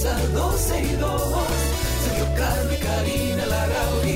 [0.00, 1.22] comienza 12 y 2.
[2.04, 2.26] Sergio
[2.72, 4.09] y Karina Larrauri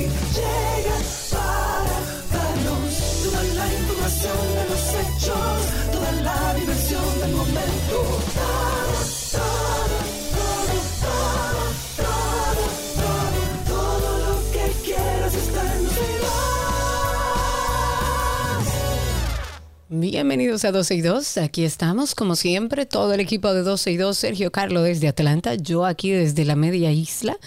[20.10, 21.38] Bienvenidos a 12 y 2.
[21.38, 24.18] Aquí estamos, como siempre, todo el equipo de 12 y 2.
[24.18, 27.38] Sergio Carlo desde Atlanta, yo aquí desde la media isla.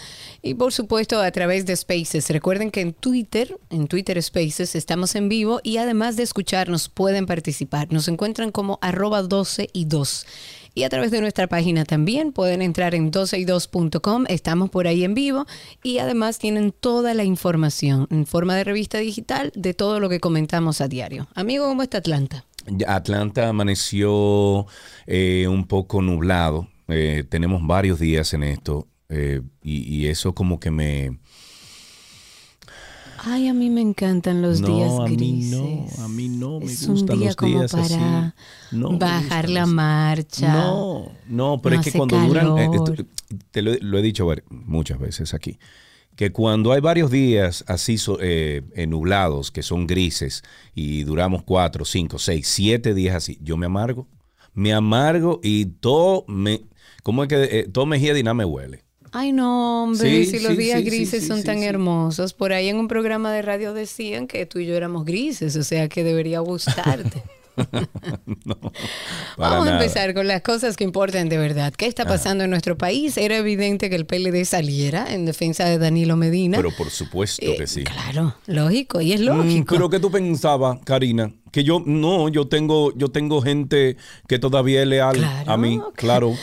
[0.42, 2.28] Y por supuesto a través de Spaces.
[2.32, 7.28] Recuerden que en Twitter, en Twitter Spaces, estamos en vivo y además de escucharnos pueden
[7.28, 7.92] participar.
[7.92, 10.26] Nos encuentran como arroba 12 y 2.
[10.74, 14.26] Y a través de nuestra página también pueden entrar en 12y2.com.
[14.30, 15.46] Estamos por ahí en vivo
[15.84, 20.20] y además tienen toda la información en forma de revista digital de todo lo que
[20.20, 21.28] comentamos a diario.
[21.36, 22.47] Amigo, ¿cómo está Atlanta?
[22.88, 24.66] Atlanta amaneció
[25.06, 26.68] eh, un poco nublado.
[26.88, 31.18] Eh, tenemos varios días en esto eh, y, y eso como que me...
[33.20, 35.60] Ay, a mí me encantan los No, días a mí grises.
[35.98, 38.36] no, a mí no me es gustan un día los como días para
[38.72, 40.54] No bajar la marcha.
[40.54, 43.06] No, no, pero No es que cuando duran, calor.
[43.52, 45.58] te lo, lo he dicho muchas veces aquí,
[46.18, 50.44] que cuando hay varios días así eh, eh, nublados, que son grises,
[50.74, 54.08] y duramos cuatro, cinco, seis, siete días así, yo me amargo,
[54.54, 56.66] me amargo y todo me,
[57.04, 58.84] ¿cómo es que eh, todo me hiede y nada me huele?
[59.12, 62.34] Ay, no, hombre, Sí, si los sí, días sí, grises son tan hermosos.
[62.34, 65.64] Por ahí en un programa de radio decían que tú y yo éramos grises, o
[65.64, 67.22] sea que debería gustarte.
[68.46, 68.56] no,
[69.38, 69.80] Vamos nada.
[69.80, 71.74] a empezar con las cosas que importan de verdad.
[71.76, 73.18] ¿Qué está pasando en nuestro país?
[73.18, 76.58] Era evidente que el PLD saliera en defensa de Danilo Medina.
[76.58, 77.84] Pero por supuesto Eh, que sí.
[77.84, 79.76] Claro, lógico, y es Mm, lógico.
[79.76, 83.98] pero que tú pensabas, Karina, que yo no, yo tengo, yo tengo gente
[84.28, 86.34] que todavía es leal Claro, a mí, claro.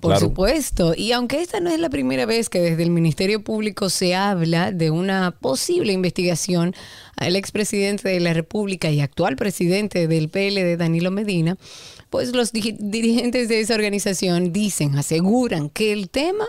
[0.00, 0.26] Por claro.
[0.26, 0.94] supuesto.
[0.96, 4.72] Y aunque esta no es la primera vez que desde el Ministerio Público se habla
[4.72, 6.74] de una posible investigación
[7.16, 11.58] al expresidente de la República y actual presidente del PLD, Danilo Medina,
[12.08, 16.46] pues los dirigentes de esa organización dicen, aseguran que el tema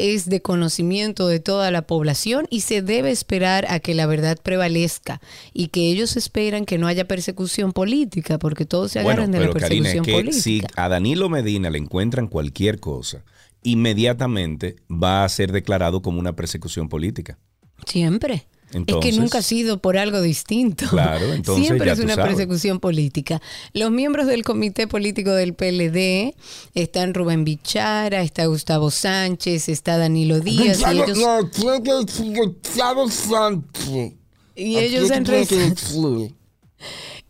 [0.00, 4.38] es de conocimiento de toda la población y se debe esperar a que la verdad
[4.42, 5.20] prevalezca
[5.52, 9.52] y que ellos esperan que no haya persecución política porque todos se agarran Bueno, de
[9.52, 10.82] la Karina, es persecución que si política.
[10.84, 13.24] a Danilo Medina le encuentran cualquier cosa,
[13.62, 17.38] inmediatamente va a ser declarado como una persecución política.
[17.86, 18.46] Siempre.
[18.72, 20.86] Es que nunca ha sido por algo distinto.
[20.88, 22.30] Claro, entonces Siempre ya es tú una sabes.
[22.34, 23.40] persecución política.
[23.72, 26.34] Los miembros del comité político del PLD
[26.74, 31.18] están Rubén Bichara, está Gustavo Sánchez, está Danilo Díaz y ellos,
[34.56, 35.24] y ellos han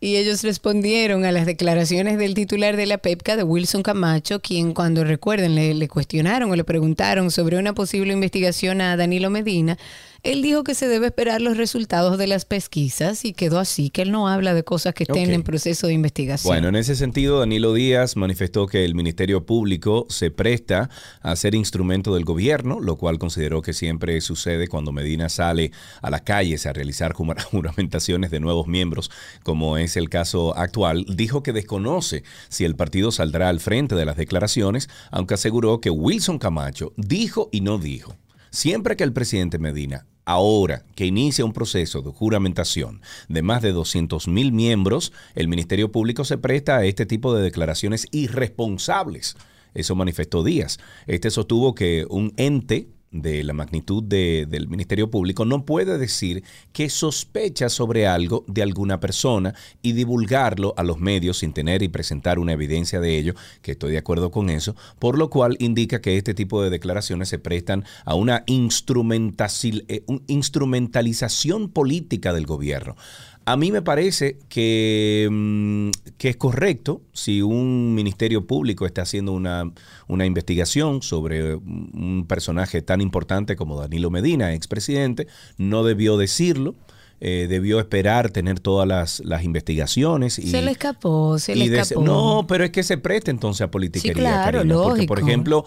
[0.03, 4.73] y ellos respondieron a las declaraciones del titular de la PEPCA, de Wilson Camacho, quien
[4.73, 9.77] cuando recuerden le, le cuestionaron o le preguntaron sobre una posible investigación a Danilo Medina,
[10.23, 14.03] él dijo que se debe esperar los resultados de las pesquisas y quedó así, que
[14.03, 16.51] él no habla de cosas que estén en proceso de investigación.
[16.51, 20.89] Bueno, en ese sentido, Danilo Díaz manifestó que el Ministerio Público se presta
[21.21, 25.71] a ser instrumento del gobierno, lo cual consideró que siempre sucede cuando Medina sale
[26.01, 29.09] a las calles a realizar jura- juramentaciones de nuevos miembros,
[29.43, 31.05] como es el caso actual.
[31.07, 35.89] Dijo que desconoce si el partido saldrá al frente de las declaraciones, aunque aseguró que
[35.89, 38.15] Wilson Camacho dijo y no dijo.
[38.53, 43.71] Siempre que el presidente Medina, ahora que inicia un proceso de juramentación de más de
[43.71, 49.37] 200 mil miembros, el Ministerio Público se presta a este tipo de declaraciones irresponsables.
[49.73, 50.79] Eso manifestó Díaz.
[51.07, 56.43] Este sostuvo que un ente de la magnitud de- del Ministerio Público no puede decir
[56.71, 61.89] que sospecha sobre algo de alguna persona y divulgarlo a los medios sin tener y
[61.89, 66.01] presentar una evidencia de ello, que estoy de acuerdo con eso, por lo cual indica
[66.01, 72.95] que este tipo de declaraciones se prestan a una eh, instrumentalización política del gobierno.
[73.45, 79.33] A mí me parece que, mm, que es correcto si un ministerio público está haciendo
[79.33, 79.71] una,
[80.07, 85.27] una investigación sobre un personaje tan importante como Danilo Medina, expresidente,
[85.57, 86.75] no debió decirlo,
[87.23, 90.39] eh, debió esperar tener todas las, las investigaciones.
[90.39, 92.01] Y, se le escapó, se le escapó.
[92.01, 94.13] no, pero es que se presta entonces a politiquería.
[94.13, 95.65] Sí, claro, Karina, Porque, por ejemplo,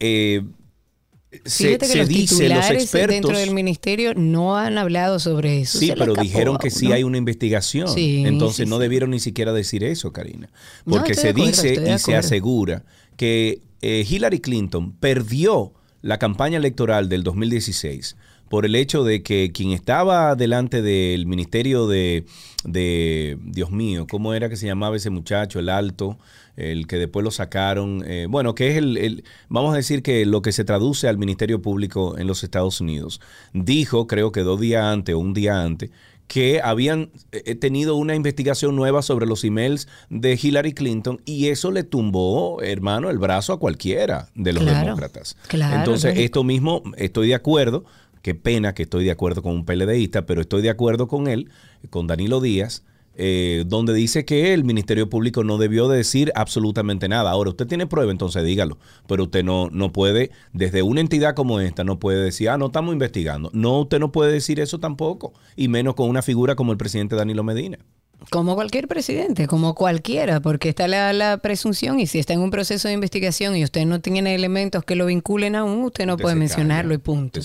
[0.00, 0.44] eh,
[1.44, 3.14] se, que se los dice, los expertos...
[3.14, 5.78] dentro del ministerio no han hablado sobre eso.
[5.78, 7.88] Sí, pero dijeron que sí hay una investigación.
[7.88, 8.82] Sí, Entonces sí, no sí.
[8.82, 10.50] debieron ni siquiera decir eso, Karina.
[10.84, 12.84] Porque se acuerdo, dice y se asegura
[13.16, 18.16] que eh, Hillary Clinton perdió la campaña electoral del 2016
[18.52, 22.26] por el hecho de que quien estaba delante del ministerio de,
[22.64, 26.18] de Dios mío, ¿cómo era que se llamaba ese muchacho, el alto?
[26.54, 30.26] el que después lo sacaron, eh, bueno, que es el, el- vamos a decir que
[30.26, 33.22] lo que se traduce al Ministerio Público en los Estados Unidos,
[33.54, 35.88] dijo, creo que dos días antes o un día antes,
[36.28, 41.70] que habían eh, tenido una investigación nueva sobre los emails de Hillary Clinton y eso
[41.70, 45.36] le tumbó, hermano, el brazo a cualquiera de los Claro, demócratas.
[45.48, 47.84] claro, Entonces, esto mismo, estoy de acuerdo,
[48.22, 51.50] qué pena que estoy de acuerdo con un PLDista, pero estoy de acuerdo con él,
[51.90, 52.84] con Danilo Díaz,
[53.14, 57.30] eh, donde dice que el Ministerio Público no debió de decir absolutamente nada.
[57.30, 61.60] Ahora, usted tiene prueba, entonces dígalo, pero usted no, no puede, desde una entidad como
[61.60, 63.50] esta, no puede decir, ah, no estamos investigando.
[63.52, 67.16] No, usted no puede decir eso tampoco, y menos con una figura como el presidente
[67.16, 67.78] Danilo Medina.
[68.30, 72.50] Como cualquier presidente, como cualquiera, porque está la, la presunción y si está en un
[72.50, 76.22] proceso de investigación y usted no tiene elementos que lo vinculen aún, usted no Usted
[76.22, 77.40] puede mencionarlo y punto.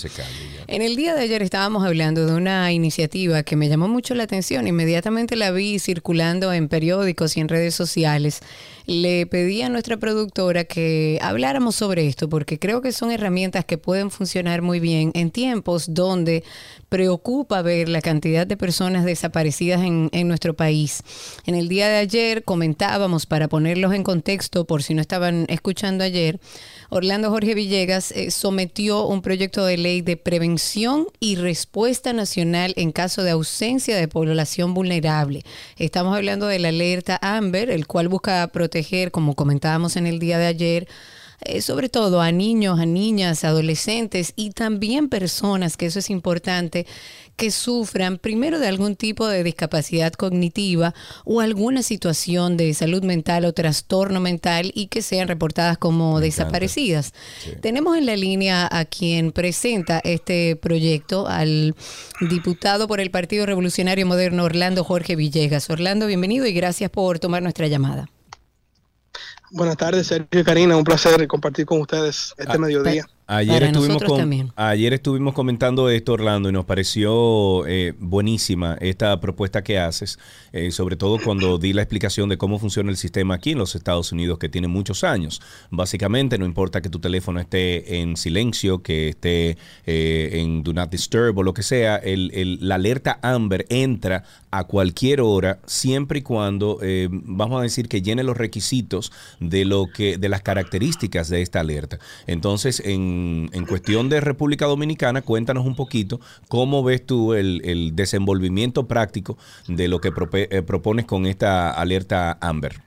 [0.66, 4.24] En el día de ayer estábamos hablando de una iniciativa que me llamó mucho la
[4.24, 4.66] atención.
[4.66, 8.40] Inmediatamente la vi circulando en periódicos y en redes sociales.
[8.86, 13.76] Le pedí a nuestra productora que habláramos sobre esto porque creo que son herramientas que
[13.76, 16.44] pueden funcionar muy bien en tiempos donde
[16.88, 21.02] preocupa ver la cantidad de personas desaparecidas en, en nuestro país.
[21.46, 26.04] En el día de ayer comentábamos, para ponerlos en contexto, por si no estaban escuchando
[26.04, 26.40] ayer,
[26.90, 32.92] Orlando Jorge Villegas eh, sometió un proyecto de ley de prevención y respuesta nacional en
[32.92, 35.42] caso de ausencia de población vulnerable.
[35.76, 40.38] Estamos hablando de la alerta Amber, el cual busca proteger, como comentábamos en el día
[40.38, 40.88] de ayer,
[41.40, 46.86] eh, sobre todo a niños, a niñas, adolescentes y también personas, que eso es importante,
[47.36, 50.92] que sufran primero de algún tipo de discapacidad cognitiva
[51.24, 57.14] o alguna situación de salud mental o trastorno mental y que sean reportadas como desaparecidas.
[57.42, 57.52] Sí.
[57.60, 61.76] Tenemos en la línea a quien presenta este proyecto, al
[62.28, 65.70] diputado por el Partido Revolucionario Moderno, Orlando Jorge Villegas.
[65.70, 68.08] Orlando, bienvenido y gracias por tomar nuestra llamada.
[69.50, 70.76] Buenas tardes, Sergio y Karina.
[70.76, 73.06] Un placer compartir con ustedes este Ah, mediodía.
[73.30, 74.52] Ayer Para estuvimos, nosotros con- también.
[74.56, 80.18] ayer estuvimos comentando esto, Orlando, y nos pareció eh, buenísima esta propuesta que haces,
[80.54, 83.74] eh, sobre todo cuando di la explicación de cómo funciona el sistema aquí en los
[83.74, 85.42] Estados Unidos, que tiene muchos años.
[85.70, 90.90] Básicamente, no importa que tu teléfono esté en silencio, que esté eh, en Do Not
[90.90, 96.20] Disturb o lo que sea, el- el- la alerta Amber entra a cualquier hora, siempre
[96.20, 100.40] y cuando, eh, vamos a decir, que llene los requisitos de lo que, de las
[100.40, 101.98] características de esta alerta.
[102.26, 103.17] Entonces, en,
[103.52, 109.36] en cuestión de República Dominicana, cuéntanos un poquito cómo ves tú el, el desenvolvimiento práctico
[109.66, 112.82] de lo que prope- eh, propones con esta alerta Amber.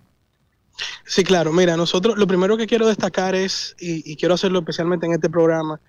[1.06, 1.52] Sí, claro.
[1.54, 5.30] Mira, nosotros lo primero que quiero destacar es, y, y quiero hacerlo especialmente en este
[5.30, 5.80] programa,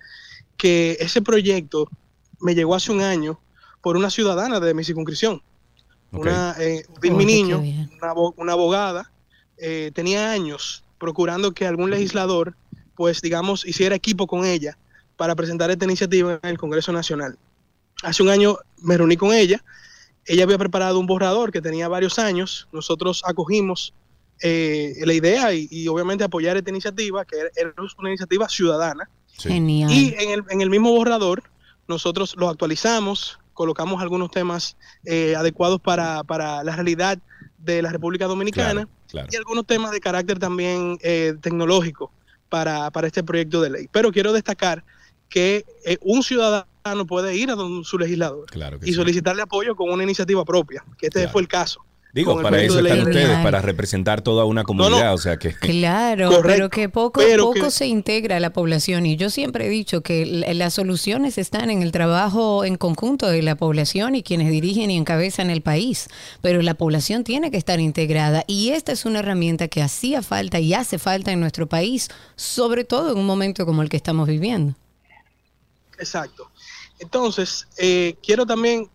[0.57, 1.87] que ese proyecto
[2.39, 3.39] me llegó hace un año
[3.81, 5.41] por una ciudadana de mi circunscripción.
[6.11, 9.11] Una, eh, Oye, qué Niño, una, una abogada,
[9.57, 12.55] eh, tenía años procurando que algún legislador,
[12.95, 14.77] pues digamos, hiciera equipo con ella
[15.17, 17.37] para presentar esta iniciativa en el Congreso Nacional.
[18.03, 19.63] Hace un año me reuní con ella,
[20.25, 23.93] ella había preparado un borrador que tenía varios años, nosotros acogimos
[24.41, 29.49] eh, la idea y, y obviamente apoyar esta iniciativa, que era, una iniciativa ciudadana, Sí.
[29.49, 29.91] Genial.
[29.91, 31.41] y en el, en el mismo borrador,
[31.87, 37.17] nosotros lo actualizamos, colocamos algunos temas eh, adecuados para, para la realidad
[37.57, 39.27] de la República Dominicana Claro, claro.
[39.31, 42.11] y algunos temas de carácter también eh, tecnológico
[42.53, 43.89] para, para este proyecto de ley.
[43.91, 44.83] Pero quiero destacar
[45.27, 48.93] que eh, un ciudadano puede ir a donde su legislador Claro y sí.
[48.93, 51.31] solicitarle apoyo con una iniciativa propia, que este Claro.
[51.31, 51.83] fue el caso.
[52.13, 55.51] Digo, para eso están ustedes, para representar toda una comunidad, o sea que...
[55.55, 56.47] Claro, Correcto.
[56.47, 60.21] pero que poco, poco que- se integra la población y yo siempre he dicho que
[60.21, 64.91] l- las soluciones están en el trabajo en conjunto de la población y quienes dirigen
[64.91, 66.07] y encabezan el país,
[66.41, 70.59] pero la población tiene que estar integrada y esta es una herramienta que hacía falta
[70.59, 74.27] y hace falta en nuestro país, sobre todo en un momento como el que estamos
[74.27, 74.75] viviendo.
[75.97, 76.51] Exacto.
[76.99, 78.87] Entonces, eh, quiero también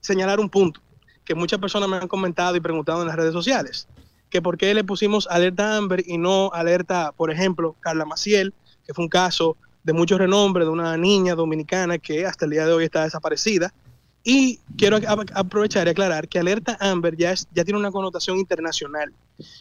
[0.00, 0.80] señalar un punto
[1.26, 3.88] que muchas personas me han comentado y preguntado en las redes sociales,
[4.30, 8.54] que por qué le pusimos alerta Amber y no alerta, por ejemplo, Carla Maciel,
[8.86, 12.64] que fue un caso de mucho renombre de una niña dominicana que hasta el día
[12.64, 13.74] de hoy está desaparecida.
[14.24, 14.98] Y quiero
[15.34, 19.12] aprovechar y aclarar que alerta Amber ya, es, ya tiene una connotación internacional.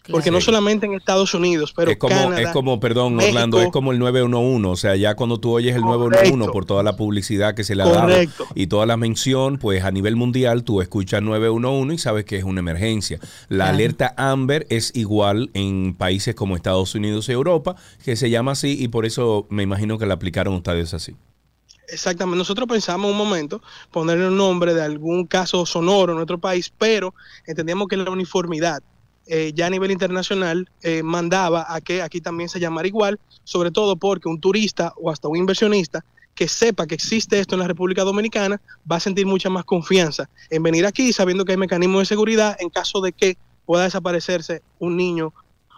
[0.09, 3.35] Porque no solamente en Estados Unidos, pero es como, Canadá, es como, perdón, México.
[3.35, 4.67] Orlando, es como el 911.
[4.69, 6.09] O sea, ya cuando tú oyes el Correcto.
[6.11, 8.13] 911 por toda la publicidad que se le ha dado
[8.55, 12.43] y toda la mención, pues a nivel mundial tú escuchas 911 y sabes que es
[12.45, 13.19] una emergencia.
[13.49, 13.73] La Claro.
[13.75, 18.77] alerta Amber es igual en países como Estados Unidos y Europa, que se llama así
[18.81, 21.15] y por eso me imagino que la aplicaron ustedes así.
[21.87, 22.37] Exactamente.
[22.37, 27.13] Nosotros pensamos un momento ponerle un nombre de algún caso sonoro en nuestro país, pero
[27.45, 28.81] entendíamos que la uniformidad
[29.27, 33.71] eh, ya a nivel internacional eh, mandaba a que aquí también se llamara igual, sobre
[33.71, 36.03] todo porque un turista o hasta un inversionista
[36.35, 40.29] que sepa que existe esto en la República Dominicana va a sentir mucha más confianza
[40.49, 44.61] en venir aquí sabiendo que hay mecanismos de seguridad en caso de que pueda desaparecerse
[44.79, 45.33] un niño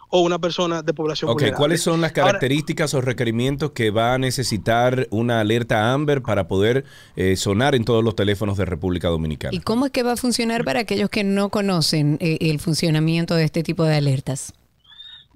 [0.10, 1.58] o una persona de población Ok, vulnerable.
[1.58, 6.48] ¿cuáles son las Ahora- características o requerimientos que va a necesitar una alerta Amber para
[6.48, 6.86] poder
[7.16, 9.54] eh, sonar en todos los teléfonos de República Dominicana?
[9.56, 13.36] ¿Y cómo es que va a funcionar para aquellos que no conocen eh, el funcionamiento
[13.36, 14.54] de este tipo de alertas?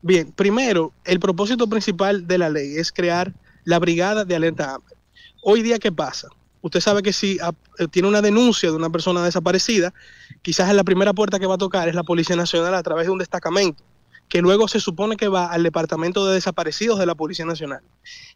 [0.01, 3.33] Bien, primero, el propósito principal de la ley es crear
[3.65, 4.97] la brigada de alerta AMBER.
[5.43, 6.29] Hoy día, ¿qué pasa?
[6.63, 9.93] Usted sabe que si ah, eh, tiene una denuncia de una persona desaparecida,
[10.41, 13.07] quizás en la primera puerta que va a tocar es la Policía Nacional a través
[13.07, 13.83] de un destacamento,
[14.31, 17.81] que luego se supone que va al Departamento de Desaparecidos de la Policía Nacional.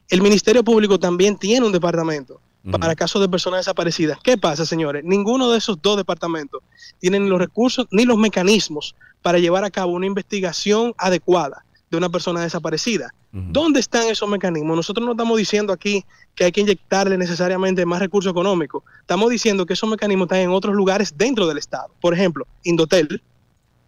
[0.10, 4.18] El Ministerio Público también tiene un departamento para casos de personas desaparecidas.
[4.22, 5.06] ¿Qué pasa, señores?
[5.06, 6.62] Ninguno de esos dos departamentos
[7.00, 12.10] tienen los recursos ni los mecanismos para llevar a cabo una investigación adecuada de una
[12.10, 13.14] persona desaparecida.
[13.32, 14.76] ¿Dónde están esos mecanismos?
[14.76, 16.04] Nosotros no estamos diciendo aquí
[16.36, 18.84] que hay que inyectarle necesariamente más recursos económicos.
[19.00, 21.90] Estamos diciendo que esos mecanismos están en otros lugares dentro del Estado.
[22.02, 23.22] Por ejemplo, Indotel,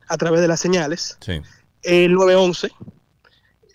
[0.08, 1.42] a través de las señales, Sí.
[1.88, 2.70] El 911,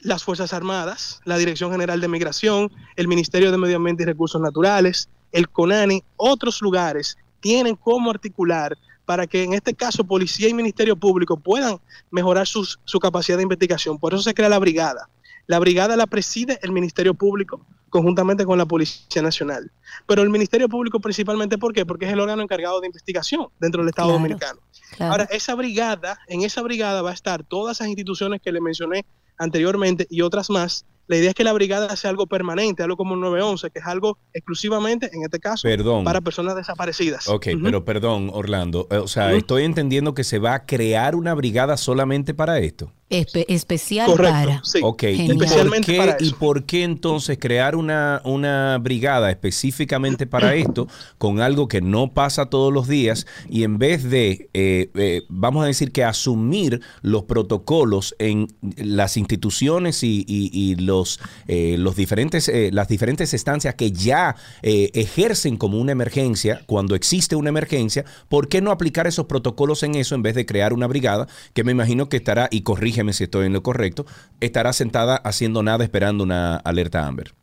[0.01, 4.41] las Fuerzas Armadas, la Dirección General de Migración, el Ministerio de Medio Ambiente y Recursos
[4.41, 8.77] Naturales, el CONANI, otros lugares tienen cómo articular
[9.07, 11.79] para que en este caso policía y ministerio público puedan
[12.11, 13.99] mejorar sus- su capacidad de investigación.
[13.99, 15.09] Por eso se crea la brigada.
[15.47, 19.71] La brigada la preside el Ministerio Público conjuntamente con la Policía Nacional.
[20.07, 21.85] Pero el Ministerio Público principalmente, ¿por qué?
[21.87, 24.19] Porque es el órgano encargado de investigación dentro del Estado Claro.
[24.23, 24.61] Dominicano.
[24.97, 25.13] Claro.
[25.13, 29.05] Ahora, esa brigada, en esa brigada va a estar todas esas instituciones que le mencioné
[29.39, 30.85] anteriormente y otras más.
[31.09, 33.87] La idea es que la brigada sea algo permanente, algo como el 911, que es
[33.87, 36.05] algo exclusivamente, en este caso, Perdón.
[36.05, 37.29] para personas desaparecidas.
[37.29, 38.87] Ok, pero perdón, Orlando.
[38.91, 42.93] eh, O sea, estoy entendiendo que se va a crear una brigada solamente para esto.
[43.13, 44.61] Espe- especial Correcto, para.
[44.65, 44.79] sí.
[44.83, 50.55] Ok, ¿y por, qué, para ¿y por qué entonces crear una, una brigada específicamente para
[50.55, 50.89] esto
[51.19, 55.63] con algo que no pasa todos los días y en vez de, eh, eh, vamos
[55.63, 61.97] a decir que asumir los protocolos en las instituciones y, y- y los, eh, los
[61.97, 67.51] diferentes, eh, las diferentes estancias que ya eh, ejercen como una emergencia, cuando existe una
[67.51, 71.27] emergencia, ¿por qué no aplicar esos protocolos en eso en vez de crear una brigada
[71.53, 72.63] que me imagino que estará, y
[73.03, 74.07] corrígeme si estoy en lo correcto,
[74.41, 77.35] estará sentada haciendo nada esperando una alerta Amber?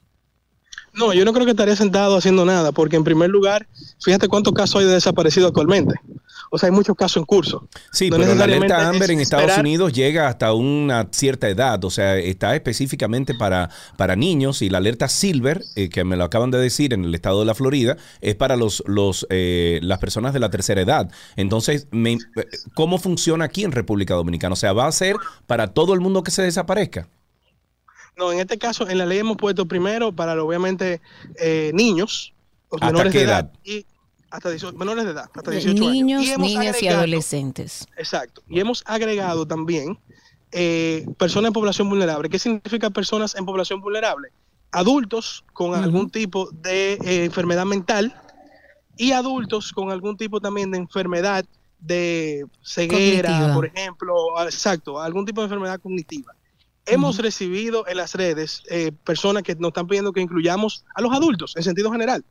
[0.94, 3.68] No, yo no creo que estaría sentado haciendo nada, porque en primer lugar,
[4.04, 5.94] fíjate cuántos casos hay de desaparecidos actualmente.
[6.52, 7.68] O sea, hay muchos casos en curso.
[7.92, 11.90] Sí, No pero la alerta Amber en Estados Unidos llega hasta una cierta edad, o
[11.92, 16.50] sea, está específicamente para, para niños y la alerta Silver, eh, que me lo acaban
[16.52, 20.34] de decir en el estado de la Florida, es para los, los, eh, las personas
[20.34, 21.12] de la tercera edad.
[21.36, 22.18] Entonces, me- eh,
[22.74, 24.54] ¿cómo funciona aquí en República Dominicana?
[24.54, 25.16] O sea, ¿va a ser
[25.48, 27.08] para todo el mundo que se desaparezca?
[28.18, 31.02] No, en este caso, en la ley hemos puesto primero para, obviamente,
[31.40, 32.34] eh, niños,
[32.72, 33.52] los ¿Hasta menores qué de edad, edad?
[33.64, 33.86] y
[34.32, 36.36] hasta 18, menores de edad, hasta 18 Niños, años.
[36.36, 37.86] hemos niñas y adolescentes.
[37.98, 38.42] Exacto.
[38.50, 39.98] Y hemos agregado también
[40.52, 42.30] eh, personas en población vulnerable.
[42.30, 44.30] ¿Qué significa personas en población vulnerable?
[44.72, 48.16] Adultos con algún tipo de eh, enfermedad mental
[48.98, 51.46] y adultos con algún tipo también de enfermedad
[51.80, 53.56] de ceguera, Cognitiva.
[53.56, 56.34] por ejemplo, exacto, algún tipo de enfermedad cognitiva.
[56.86, 61.14] Hemos recibido en las redes eh, personas que nos están pidiendo que incluyamos a los
[61.14, 62.26] adultos en sentido general,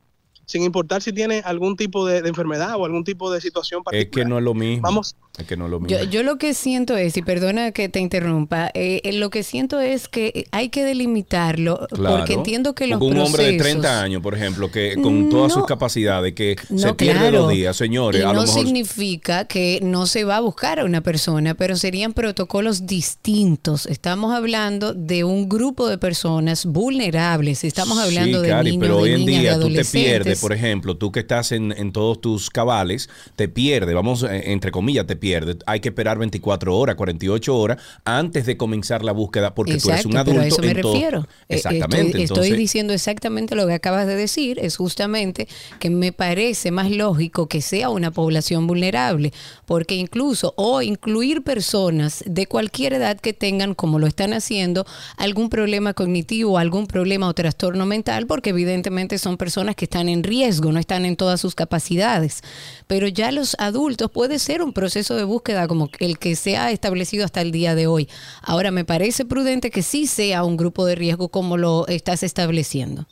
[0.49, 3.83] sin importar si tiene algún tipo de, de enfermedad o algún tipo de situación Es
[3.85, 4.25] particular.
[4.25, 4.81] que no es lo mismo.
[4.81, 5.97] Vamos, Es que no es lo mismo.
[5.97, 9.43] Yo, yo lo que siento es, y perdona que te interrumpa, eh, eh, lo que
[9.43, 12.17] siento es que hay que delimitarlo, Claro.
[12.17, 15.53] porque entiendo que los un hombre de procesos- 30 años, por ejemplo, que con todas
[15.53, 17.37] sus capacidades, que se pierde claro.
[17.43, 20.79] los días, señores, Y a no lo mejor significa que no se va a buscar
[20.79, 23.85] a una persona, pero serían protocolos distintos.
[23.85, 27.63] Estamos hablando de un grupo de personas vulnerables.
[27.63, 29.85] Estamos hablando sí, de Cari, niños, pero de hoy en niñas, día de tú te
[29.85, 34.51] pierdes, por ejemplo, tú que estás en, en todos tus cabales, te pierdes, vamos, eh,
[34.51, 35.57] entre comillas, te pierdes pierde.
[35.65, 40.05] Hay que esperar 24 horas, 48 horas antes de comenzar la búsqueda porque tú eres
[40.05, 40.61] un Exacto, pero adulto.
[40.61, 41.27] a eso me refiero.
[41.47, 42.23] Eh, Exactamente.
[42.23, 44.59] Estoy, estoy diciendo exactamente lo que acabas de decir.
[44.59, 45.47] Es justamente
[45.79, 49.31] que me parece más lógico que sea una población vulnerable,
[49.65, 54.85] porque incluso, o incluir personas de cualquier edad que tengan, como lo están haciendo,
[55.17, 60.23] algún problema cognitivo, algún problema o trastorno mental, porque evidentemente son personas que están en
[60.23, 62.41] riesgo, no están en todas sus capacidades.
[62.87, 66.71] Pero ya los adultos puede ser un proceso de búsqueda como el que se ha
[66.71, 68.09] establecido hasta el día de hoy.
[68.41, 73.07] Ahora, me parece prudente que sí sea un grupo de riesgo como lo estás estableciendo.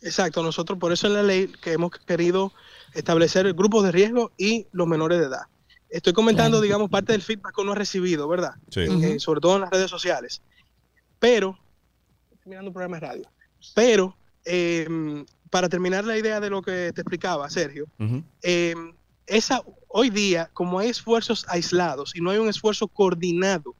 [0.00, 2.52] Exacto, nosotros por eso en la ley que hemos querido
[2.94, 5.42] establecer grupos de riesgo y los menores de edad.
[5.90, 6.62] Estoy comentando, Claro.
[6.62, 8.52] digamos, parte del feedback que uno ha recibido, ¿verdad?
[8.70, 8.80] Sí.
[8.82, 10.42] Eh, sobre todo en las redes sociales.
[11.18, 11.58] Pero,
[12.32, 13.30] estoy mirando un programa de radio,
[13.74, 14.86] pero eh,
[15.50, 17.86] para terminar la idea de lo que te explicaba, Sergio,
[18.42, 18.74] eh,
[19.26, 23.74] esa, hoy día, como hay esfuerzos aislados y no hay un esfuerzo coordinado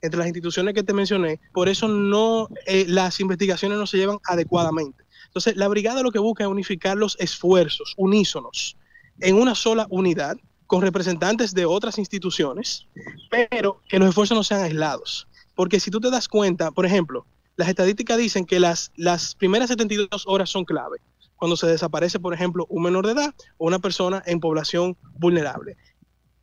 [0.00, 4.18] entre las instituciones que te mencioné, por eso no eh, las investigaciones no se llevan
[4.24, 5.04] adecuadamente.
[5.26, 8.76] Entonces, la brigada lo que busca es unificar los esfuerzos unísonos
[9.20, 12.88] en una sola unidad con representantes de otras instituciones,
[13.30, 15.28] pero que los esfuerzos no sean aislados.
[15.54, 19.68] Porque si tú te das cuenta, por ejemplo, las estadísticas dicen que las, las primeras
[19.68, 20.98] 72 horas son clave
[21.42, 25.76] cuando se desaparece, por ejemplo, un menor de edad o una persona en población vulnerable.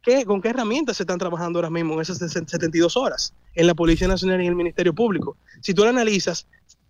[0.01, 3.75] ¿Qué, ¿Con qué herramientas se están trabajando ahora mismo en esas 72 horas en la
[3.75, 5.38] Policía Nacional y en el Ministerio Público?
[5.62, 6.48] Si tú lo analizas,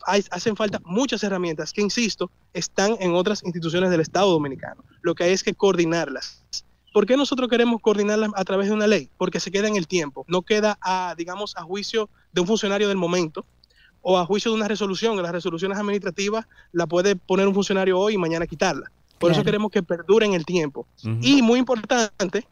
[0.08, 4.84] hay- hacen falta muchas herramientas que, insisto, están en otras instituciones del Estado Dominicano.
[5.04, 6.44] Lo que hay es que coordinarlas.
[6.92, 9.12] ¿Por qué nosotros queremos coordinarlas a través de una ley?
[9.20, 12.88] Porque se queda en el tiempo, no queda a, digamos, a juicio de un funcionario
[12.88, 13.46] del momento
[14.02, 15.22] o a juicio de una resolución.
[15.22, 18.92] Las resoluciones administrativas la puede poner un funcionario hoy y mañana quitarla.
[19.20, 20.88] Por eso queremos que perdure en el tiempo.
[21.22, 22.48] Y muy importante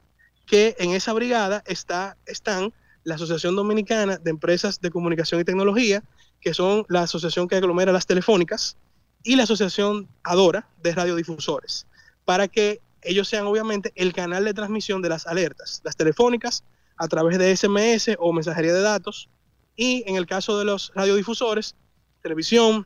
[0.46, 2.74] que en esa brigada está, están
[3.04, 6.04] la Asociación Dominicana de Empresas de Comunicación y Tecnología,
[6.42, 8.76] que son la asociación que aglomera las telefónicas,
[9.24, 11.88] y la Asociación Adora de Radiodifusores,
[12.26, 16.64] para que ellos sean obviamente el canal de transmisión de las alertas, las telefónicas,
[16.98, 19.30] a través de SMS o mensajería de datos,
[19.78, 21.76] y en el caso de los radiodifusores,
[22.22, 22.86] televisión,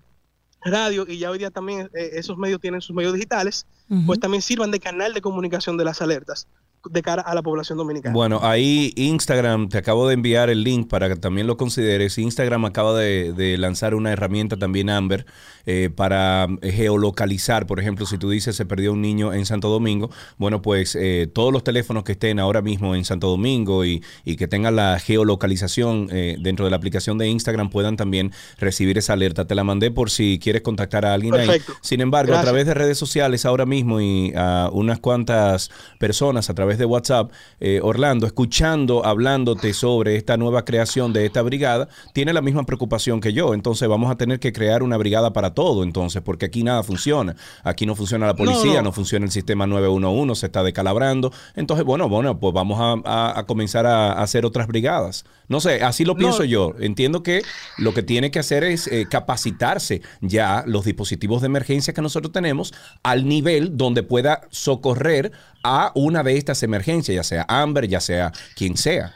[0.63, 3.65] radio, y ya hoy día también eh, esos medios tienen sus medios digitales,
[4.05, 6.47] pues también sirvan de canal de comunicación de las alertas
[6.89, 8.13] de cara a la población dominicana.
[8.13, 12.17] Bueno, ahí Instagram, te acabo de enviar el link para que también lo consideres.
[12.17, 15.25] Instagram acaba de, de lanzar una herramienta también, Amber,
[15.65, 17.67] eh, para geolocalizar.
[17.67, 21.29] Por ejemplo, si tú dices se perdió un niño en Santo Domingo, bueno, pues eh,
[21.31, 24.99] todos los teléfonos que estén ahora mismo en Santo Domingo y, y que tengan la
[24.99, 29.45] geolocalización eh, dentro de la aplicación de Instagram puedan también recibir esa alerta.
[29.45, 31.73] Te la mandé por si quieres contactar a alguien Perfecto.
[31.73, 31.77] ahí.
[31.81, 36.53] Sin embargo, a través de redes sociales ahora mismo y a unas cuantas personas a
[36.53, 42.33] través de WhatsApp, eh, Orlando, escuchando, hablándote sobre esta nueva creación de esta brigada, tiene
[42.33, 43.53] la misma preocupación que yo.
[43.53, 47.35] Entonces vamos a tener que crear una brigada para todo, entonces, porque aquí nada funciona.
[47.63, 48.91] Aquí no funciona la policía, no, no.
[48.91, 51.31] funciona el sistema 911, se está decalabrando.
[51.55, 55.25] Entonces, bueno, bueno, pues vamos a, a- a comenzar a, a hacer otras brigadas.
[55.47, 56.19] No sé, así lo No.
[56.19, 56.73] pienso yo.
[56.79, 57.41] Entiendo que
[57.77, 62.31] lo que tiene que hacer es eh, capacitarse ya los dispositivos de emergencia que nosotros
[62.31, 65.31] tenemos al nivel donde pueda socorrer
[65.63, 69.13] a una de estas emergencias, ya sea Amber, ya sea quien sea.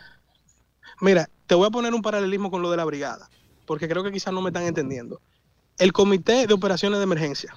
[1.02, 3.30] Mira, te voy a poner un paralelismo con lo de la brigada,
[3.66, 5.22] porque creo que quizás no me están entendiendo.
[5.78, 7.56] El Comité de Operaciones de Emergencia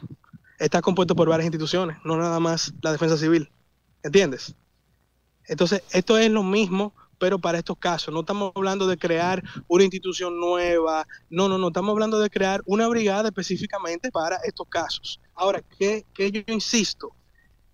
[0.59, 3.51] está compuesto por varias instituciones, no nada más la Defensa Civil.
[4.03, 4.55] ¿Entiendes?
[5.46, 8.12] Entonces, esto es lo mismo, pero para estos casos.
[8.12, 12.62] No estamos hablando de crear una institución nueva, no, no, no, estamos hablando de crear
[12.66, 15.20] una brigada específicamente para estos casos.
[15.35, 17.12] Ahora, que, que yo insisto,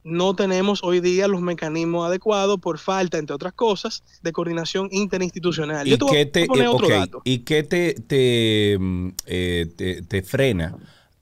[0.05, 5.87] no tenemos hoy día los mecanismos adecuados por falta, entre otras cosas, de coordinación interinstitucional.
[5.87, 7.23] ¿Y Yo te voy qué a te, poner eh, otro ok, dato.
[7.25, 10.77] ¿y qué te, te, mm, eh, te- te frena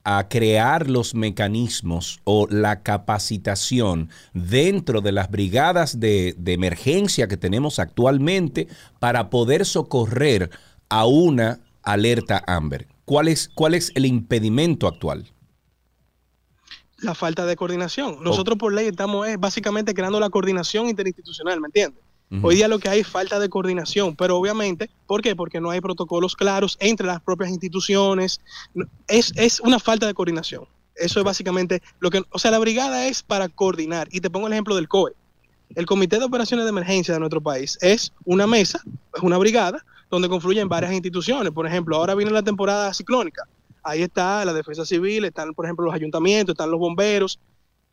[0.05, 7.37] a crear los mecanismos o la capacitación dentro de las brigadas de, de emergencia que
[7.37, 8.67] tenemos actualmente
[8.99, 10.51] para poder socorrer
[10.89, 12.89] a una alerta Amber?
[13.05, 15.33] ¿Cuál es, cuál es el impedimento actual?
[17.03, 18.19] La falta de coordinación.
[18.23, 22.03] Nosotros por ley estamos eh, básicamente creando la coordinación interinstitucional, ¿me entiendes?
[22.41, 25.37] Hoy día lo que hay es falta de coordinación, pero obviamente, ¿por qué?
[25.37, 28.41] Porque no hay protocolos claros entre las propias instituciones.
[29.07, 30.65] Es, es una falta de coordinación.
[30.95, 34.09] Eso es básicamente lo que, o sea, la brigada es para coordinar.
[34.13, 35.13] Y te pongo el ejemplo del COE.
[35.75, 38.83] El Comité de Operaciones de Emergencia de nuestro país es una mesa,
[39.15, 41.53] es una brigada, donde confluyen varias instituciones.
[41.53, 43.43] Por ejemplo, ahora viene la temporada ciclónica.
[43.83, 47.39] Ahí está la defensa civil, están, por ejemplo, los ayuntamientos, están los bomberos.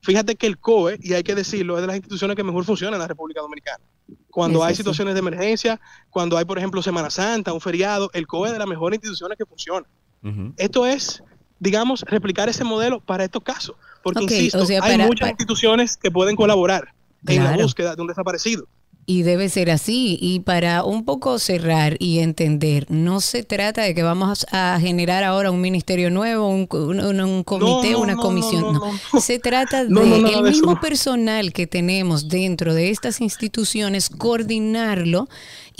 [0.02, 2.94] Fíjate que el COE, y hay que decirlo, es de las instituciones que mejor funcionan
[2.96, 3.84] en la República Dominicana.
[4.32, 8.48] Cuando hay situaciones de emergencia, cuando hay, por ejemplo, Semana Santa, un feriado, el COE
[8.48, 9.86] es de las mejores instituciones que funcionan.
[10.24, 10.54] Ujú.
[10.58, 11.22] Esto es,
[11.60, 13.76] digamos, replicar ese modelo para estos casos.
[14.02, 16.94] Porque, insisto, o sea, hay muchas para- instituciones que pueden colaborar
[17.28, 18.68] en la búsqueda de un desaparecido.
[19.12, 20.20] Y debe ser así.
[20.22, 25.24] Y para un poco cerrar y entender, no se trata de que vamos a generar
[25.24, 28.62] ahora un ministerio nuevo, un, un- un- comité, no, una no, comisión.
[28.62, 29.20] no, no.
[29.20, 33.20] Se trata de No, no, nada el de mismo personal que tenemos dentro de estas
[33.20, 35.28] instituciones, coordinarlo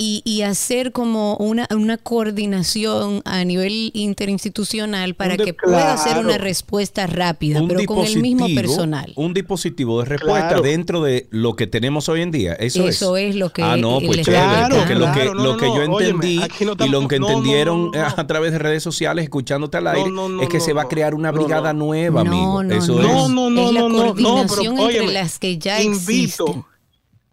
[0.02, 6.14] y, y hacer como una, una coordinación a nivel interinstitucional para de- que pueda ser
[6.14, 6.28] Claro.
[6.30, 9.12] una respuesta rápida, pero con el mismo personal.
[9.18, 10.62] Un dispositivo de respuesta Claro.
[10.64, 12.54] dentro de lo que tenemos hoy en día.
[12.54, 14.26] Eso, Eso es lo que Ah, no, pues.
[14.26, 17.92] Claro, porque lo que, no, lo que yo no, entendí no y lo que entendieron
[17.92, 18.06] no, no.
[18.18, 20.88] a través de redes sociales, escuchándote al aire, no, no, es que se va a
[20.88, 21.86] crear una brigada no.
[21.88, 22.64] nueva, amigo.
[22.64, 23.02] No, no, Eso no.
[23.02, 23.08] es.
[23.08, 24.16] No, no, no, es la no, no, no, pero
[24.48, 26.66] coordinación entre las que ya invito, existen.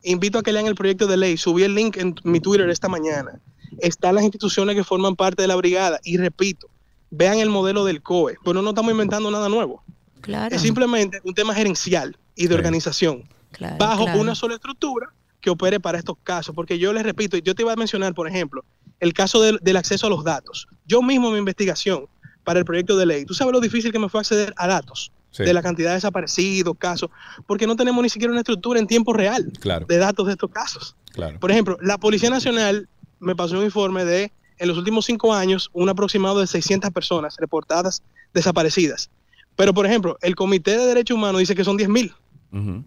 [0.06, 1.36] Invito a que lean el proyecto de ley.
[1.36, 3.40] Subí el link en mi Twitter esta mañana.
[3.78, 5.98] Están las instituciones que forman parte de la brigada.
[6.04, 6.68] Y repito,
[7.10, 8.36] vean el modelo del COE.
[8.44, 9.82] Pero no estamos inventando nada nuevo.
[10.20, 10.54] Claro.
[10.54, 12.54] Es simplemente un tema gerencial y de Sí.
[12.54, 13.28] organización.
[13.52, 14.20] claro, bajo claro.
[14.20, 15.08] una sola estructura
[15.40, 16.54] que opere para estos casos.
[16.54, 18.64] Porque yo les repito, yo te iba a mencionar, por ejemplo,
[19.00, 20.66] el caso del, del acceso a los datos.
[20.86, 22.06] Yo mismo en mi investigación
[22.44, 25.10] para el proyecto de ley, tú sabes lo difícil que me fue acceder a datos
[25.30, 27.10] Sí, de la cantidad de desaparecidos, casos,
[27.46, 30.50] porque no tenemos ni siquiera una estructura en tiempo real Claro, de datos de estos
[30.50, 30.96] casos.
[31.12, 31.38] claro.
[31.38, 32.88] Por ejemplo, la Policía Nacional
[33.20, 37.36] me pasó un informe de, en los últimos cinco años, un aproximado de 600 personas
[37.38, 39.10] reportadas desaparecidas.
[39.56, 42.14] Pero, por ejemplo, el Comité de Derechos Humanos dice que son 10.000.
[42.52, 42.84] Ujú.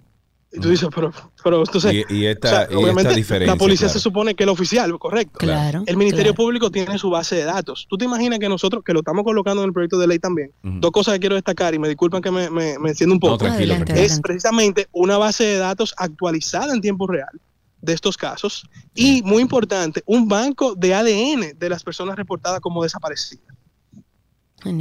[0.52, 3.54] Y tú dices, pero, pero entonces, Y, y esta, o sea, y obviamente esta diferencia.
[3.54, 3.94] la policía claro.
[3.94, 5.38] se supone que es el oficial, correcto.
[5.38, 5.84] Claro.
[5.86, 6.44] El Ministerio claro.
[6.44, 7.86] Público tiene su base de datos.
[7.88, 10.52] ¿Tú te imaginas que nosotros, que lo estamos colocando en el proyecto de ley también,
[10.64, 13.34] dos cosas que quiero destacar y me disculpan que me, me, me enciendo un poco,
[13.34, 14.06] No, tranquilo, Adelante, tranquilo.
[14.06, 14.28] es adelante.
[14.28, 17.40] precisamente una base de datos actualizada en tiempo real
[17.82, 22.82] de estos casos y, muy importante, un banco de ADN de las personas reportadas como
[22.82, 23.46] desaparecidas.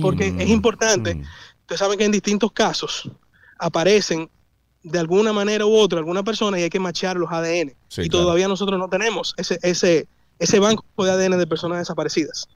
[0.00, 1.22] Porque es importante, Mm.
[1.60, 3.08] ustedes saben que en distintos casos
[3.58, 4.28] aparecen
[4.82, 7.74] de alguna manera u otra alguna persona y hay que machar los ADN.
[7.88, 8.24] Sí, y claro.
[8.26, 10.06] todavía nosotros no tenemos ese, ese,
[10.38, 12.46] ese banco de ADN de personas desaparecidas.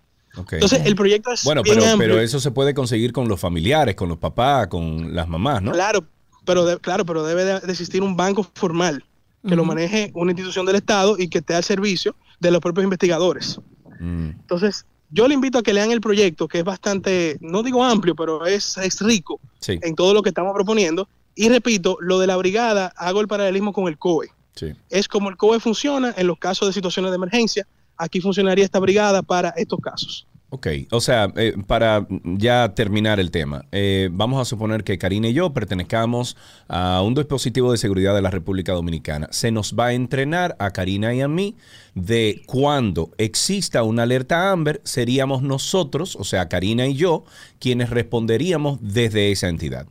[0.51, 2.09] Entonces, el proyecto es Bueno, bien pero, amplio.
[2.13, 5.73] pero eso se puede conseguir con los familiares, con los papás, con las mamás, ¿no?
[5.73, 6.05] Claro,
[6.47, 9.05] pero de- claro, pero debe de, de existir un banco formal
[9.47, 12.85] que lo maneje una institución del Estado y que esté al servicio de los propios
[12.85, 13.59] investigadores.
[13.99, 14.29] Mm.
[14.41, 18.15] Entonces, yo le invito a que lean el proyecto, que es bastante, no digo amplio,
[18.15, 21.09] pero es, es rico Sí, en todo lo que estamos proponiendo.
[21.35, 24.29] Y repito, lo de la brigada, hago el paralelismo con el COE.
[24.55, 24.73] sí.
[24.91, 27.67] Es como el COE funciona en los casos de situaciones de emergencia.
[27.97, 30.27] Aquí funcionaría esta brigada para estos casos.
[30.55, 35.29] Ok, o sea, eh, para ya terminar el tema, eh, vamos a suponer que Karina
[35.29, 36.37] y yo pertenezcamos
[36.69, 39.29] a un dispositivo de seguridad de la República Dominicana.
[39.31, 41.57] Se nos va a entrenar a Karina y a mí
[41.95, 47.25] de cuando exista una alerta Amber, seríamos nosotros, o sea, Karina y yo,
[47.59, 49.87] quienes responderíamos desde esa entidad.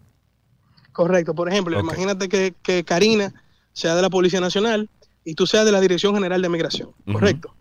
[0.91, 1.33] Correcto.
[1.35, 3.33] Por ejemplo, imagínate que, que Karina
[3.73, 4.89] sea de la Policía Nacional
[5.23, 6.89] y tú seas de la Dirección General de Migración.
[7.11, 7.53] Correcto.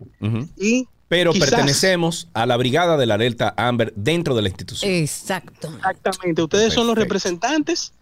[0.57, 1.51] Y Pero Quizás.
[1.51, 4.91] pertenecemos a la brigada de la alerta Amber dentro de la institución.
[4.91, 5.69] Exacto.
[5.77, 7.93] exactamente, ustedes son los representantes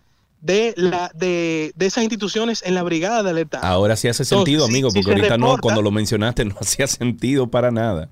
[0.41, 3.59] de, la, de, de esas instituciones en la brigada de alerta.
[3.61, 7.49] Ahora sí hace sentido, amigo, si porque ahorita no, cuando lo mencionaste no hacía sentido
[7.49, 8.09] para nada.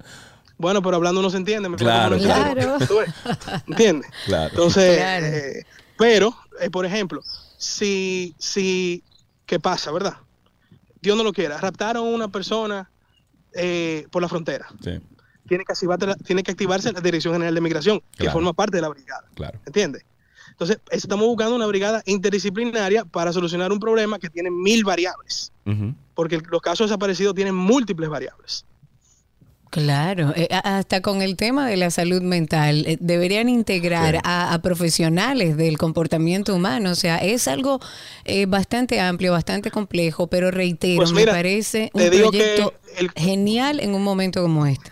[0.58, 1.68] Bueno, pero hablando no se entiende.
[1.68, 2.78] me Claro, claro.
[2.80, 3.00] digo.
[3.68, 4.10] ¿Entiendes?
[4.24, 4.48] Claro.
[4.50, 5.26] Entonces, Claro.
[5.26, 5.64] eh,
[5.98, 7.22] pero, eh, por ejemplo,
[7.56, 9.02] si, si,
[9.46, 10.18] ¿qué pasa, verdad?
[11.00, 12.90] Dios no lo quiera, raptaron a una persona
[13.52, 14.66] eh, por la frontera.
[14.82, 15.00] Sí,
[15.48, 18.76] Tiene que, activarse la, tiene que activarse la Dirección General de Migración, que forma parte
[18.76, 19.24] de la brigada.
[19.34, 19.58] claro.
[19.66, 20.04] ¿Entiendes?
[20.50, 25.52] Entonces, estamos buscando una brigada interdisciplinaria para solucionar un problema que tiene mil variables,
[26.14, 28.64] porque los casos desaparecidos tienen múltiples variables.
[29.76, 34.20] Claro, eh, hasta con el tema de la salud mental, eh, deberían integrar Sí.
[34.24, 37.78] a, a profesionales del comportamiento humano, o sea, es algo
[38.24, 43.94] eh, bastante amplio, bastante complejo, pero reitero, Pues me parece un proyecto el- genial en
[43.94, 44.90] un momento como este.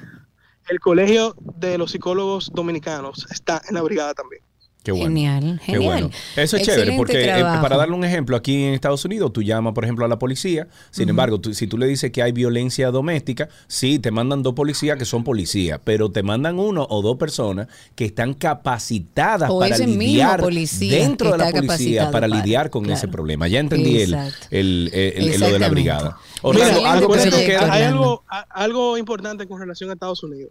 [0.69, 4.43] El Colegio de los Psicólogos Dominicanos está en la brigada también.
[4.85, 5.07] Qué bueno.
[5.07, 5.83] Genial, Qué genial.
[5.93, 6.11] bueno.
[6.37, 9.73] Eso es chévere porque eh, para darle un ejemplo, aquí en Estados Unidos tú llamas,
[9.73, 10.69] por ejemplo, a la policía.
[10.91, 14.53] Sin embargo, tú- si tú le dices que hay violencia doméstica, sí, te mandan dos
[14.55, 19.59] policías que son policías, pero te mandan uno o dos personas que están capacitadas O
[19.59, 22.99] para lidiar policía dentro de la policía para para, lidiar con claro.
[22.99, 23.49] ese problema.
[23.49, 24.15] Ya entendí el,
[24.51, 26.19] el- el- el- lo de la brigada.
[26.43, 27.87] Mira, Orlando, Excelente algo que hay Orlando.
[28.03, 30.51] algo, a- algo importante con relación a Estados Unidos.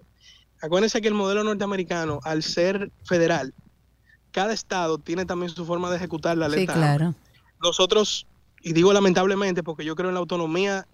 [0.60, 3.54] Acuérdense que el modelo norteamericano, al ser federal,
[4.34, 6.74] cada estado tiene también su forma de ejecutar la Sí, alerta.
[6.74, 7.15] claro.
[7.62, 8.28] nosotros,
[8.62, 10.86] y digo lamentablemente porque yo creo en la autonomía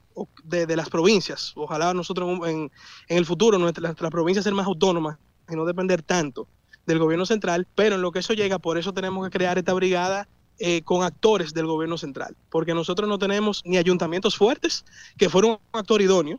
[0.43, 2.69] de, de las provincias, ojalá nosotros en,
[3.07, 5.17] en el futuro nuestras, nuestras provincias ser más autónomas
[5.49, 6.47] y no depender tanto
[6.85, 9.73] del gobierno central, pero en lo que eso llega, por eso tenemos que crear esta
[9.73, 10.27] brigada
[10.59, 14.83] eh, con actores del gobierno central, porque nosotros no tenemos ni ayuntamientos fuertes
[15.17, 16.37] que fueron un actor idóneo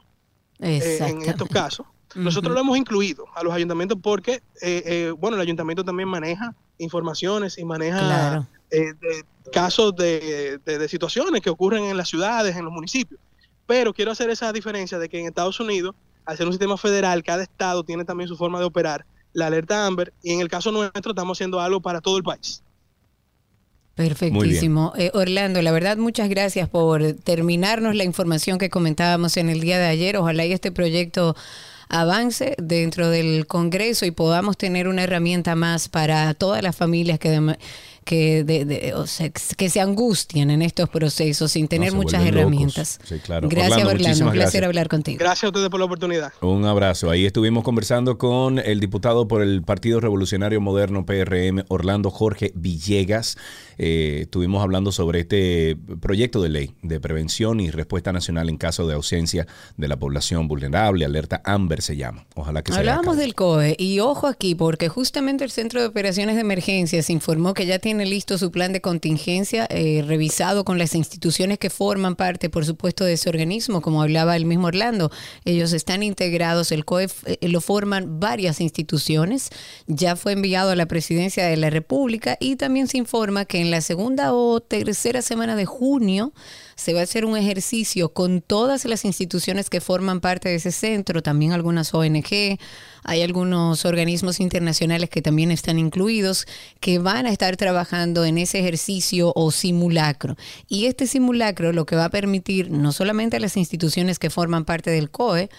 [0.59, 1.87] eh, en estos casos.
[2.15, 7.59] Nosotros lo hemos incluido a los ayuntamientos porque, eh, bueno, el ayuntamiento también maneja informaciones
[7.59, 8.49] y maneja
[9.53, 13.21] casos de, de, situaciones que ocurren en las ciudades, en los municipios.
[13.67, 15.95] Pero quiero hacer esa diferencia de que en Estados Unidos,
[16.25, 19.87] al ser un sistema federal, cada estado tiene también su forma de operar, la alerta
[19.87, 22.63] Amber, y en el caso nuestro estamos haciendo algo para todo el país.
[23.95, 24.93] Perfectísimo.
[24.97, 29.79] Eh, Orlando, la verdad, muchas gracias por terminarnos la información que comentábamos en el día
[29.79, 30.17] de ayer.
[30.17, 31.37] Ojalá y este proyecto
[31.91, 37.31] avance dentro del Congreso y podamos tener una herramienta más para todas las familias que
[38.11, 38.93] que, de,
[39.57, 42.99] que se angustian en estos procesos sin tener muchas herramientas.
[43.43, 44.27] Gracias, Orlando.
[44.27, 45.19] Un placer hablar contigo.
[45.21, 46.33] Gracias a ustedes por la oportunidad.
[46.41, 47.09] Un abrazo.
[47.09, 53.37] Ahí estuvimos conversando con el diputado por el Partido Revolucionario Moderno, PRM, Orlando Jorge Villegas.
[53.79, 58.89] Eh, estuvimos hablando sobre este proyecto de ley de prevención y respuesta nacional en caso
[58.89, 59.47] de ausencia
[59.77, 61.05] de la población vulnerable.
[61.05, 62.27] Alerta Amber se llama.
[62.35, 66.35] Ojalá que se Hablábamos del COE y ojo aquí, porque justamente el Centro de Operaciones
[66.35, 70.79] de Emergencia se informó que ya tiene listo su plan de contingencia, eh, revisado con
[70.79, 75.11] las instituciones que forman parte, por supuesto, de ese organismo, como hablaba el mismo Orlando.
[75.45, 79.51] Ellos están integrados, el COEF eh, lo forman varias instituciones.
[79.87, 83.71] Ya fue enviado a la presidencia de la República y también se informa que en
[83.71, 86.33] la segunda o tercera semana de junio
[86.81, 90.73] se va a hacer un ejercicio con todas las instituciones que forman parte de ese
[90.73, 92.59] centro, también algunas ONG,
[93.05, 96.47] hay algunos organismos internacionales que también están incluidos
[96.81, 100.37] que van a estar trabajando en ese ejercicio o simulacro.
[100.69, 104.65] Y este simulacro lo que va a permitir no solamente a las instituciones que forman
[104.65, 105.51] parte del COE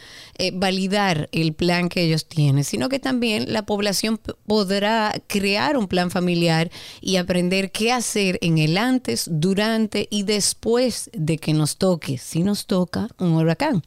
[0.43, 5.87] eh, validar el plan que ellos tienen, sino que también la población podrá crear un
[5.87, 11.77] plan familiar y aprender qué hacer en el antes, durante y después de que nos
[11.77, 13.83] toque, si nos toca un huracán.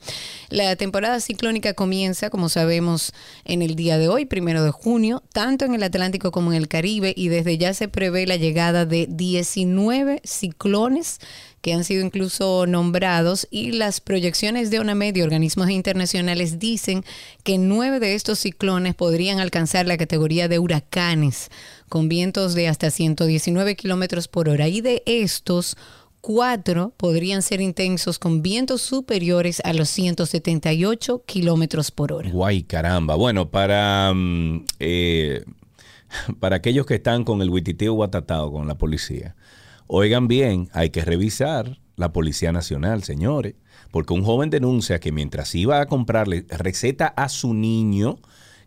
[0.49, 3.12] La temporada ciclónica comienza, como sabemos,
[3.45, 6.69] en el día de hoy, primero de junio, tanto en el Atlántico como en el
[6.69, 11.19] Caribe, y desde ya se prevé la llegada de 19 ciclones
[11.64, 17.03] que han sido incluso nombrados y las proyecciones de una y organismos internacionales dicen
[17.42, 21.48] que nueve de estos ciclones podrían alcanzar la categoría de huracanes
[21.88, 25.79] con vientos de hasta 119 kilómetros por hora y de estos
[26.20, 32.29] cuatro podrían ser intensos con vientos superiores a los 178 kilómetros por hora.
[32.31, 33.14] Guay, caramba.
[33.14, 35.42] Bueno, para, mm, eh,
[36.40, 39.35] para aquellos que están con el huititeo guatatao con la policía,
[39.87, 43.55] oigan bien, hay que revisar la Policía Nacional, señores,
[43.90, 48.16] porque un joven denuncia que mientras iba a comprarle receta a su niño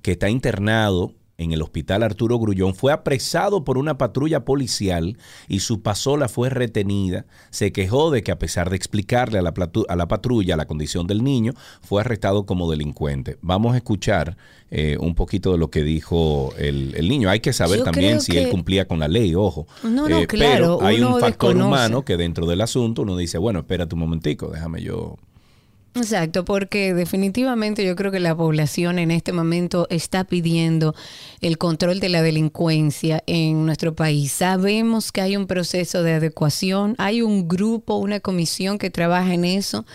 [0.02, 5.60] que está internado en el hospital Arturo Grullón, fue apresado por una patrulla policial y
[5.60, 7.26] su pasola fue retenida.
[7.52, 9.54] Se quejó de que a pesar de explicarle a la,
[9.88, 13.38] a la patrulla la condición del niño, fue arrestado como delincuente.
[13.42, 14.36] Vamos a escuchar
[14.72, 17.30] eh, un poquito de lo que dijo el, niño.
[17.30, 19.68] Hay que saber también si él cumplía con la ley, ojo.
[19.84, 23.38] No, no, eh, claro, pero hay un factor humano que dentro del asunto uno dice,
[23.38, 25.18] bueno, espérate un momentico, déjame yo
[25.98, 30.96] Exacto, porque definitivamente yo creo que la población en este momento está pidiendo
[31.42, 34.32] el control de la delincuencia en nuestro país.
[34.32, 39.46] Sabemos que hay un proceso de adecuación, hay un grupo, una comisión que trabaja en
[39.46, 39.86] eso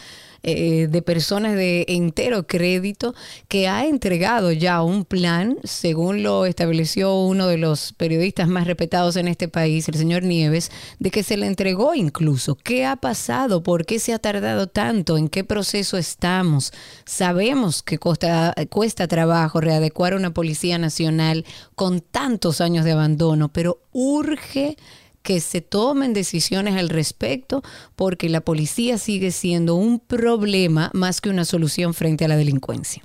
[0.43, 3.15] eh, de personas de entero crédito
[3.49, 9.17] que ha entregado ya un plan, según lo estableció uno de los periodistas más respetados
[9.17, 12.57] en este país, el señor Nieves, de que se le entregó incluso.
[12.57, 13.63] ¿Qué ha pasado?
[13.63, 15.17] ¿Por qué se ha tardado tanto?
[15.17, 16.73] ¿En qué proceso estamos?
[17.05, 24.77] Sabemos que cuesta trabajo readecuar una Policía Nacional con tantos años de abandono, pero urge
[25.23, 27.63] que se tomen decisiones al respecto
[27.97, 33.03] porque la policía sigue siendo un problema más que una solución frente a la delincuencia.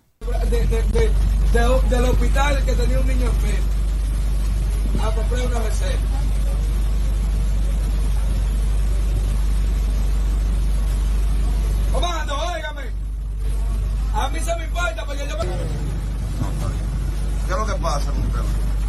[1.90, 3.78] del hospital que tenía un niño enfermo
[5.04, 5.98] a comprar una receta.
[11.92, 12.84] Comando, óigame.
[14.14, 15.44] A mí se me importa porque yo me...
[17.48, 18.42] ¿Qué es lo que pasa con usted?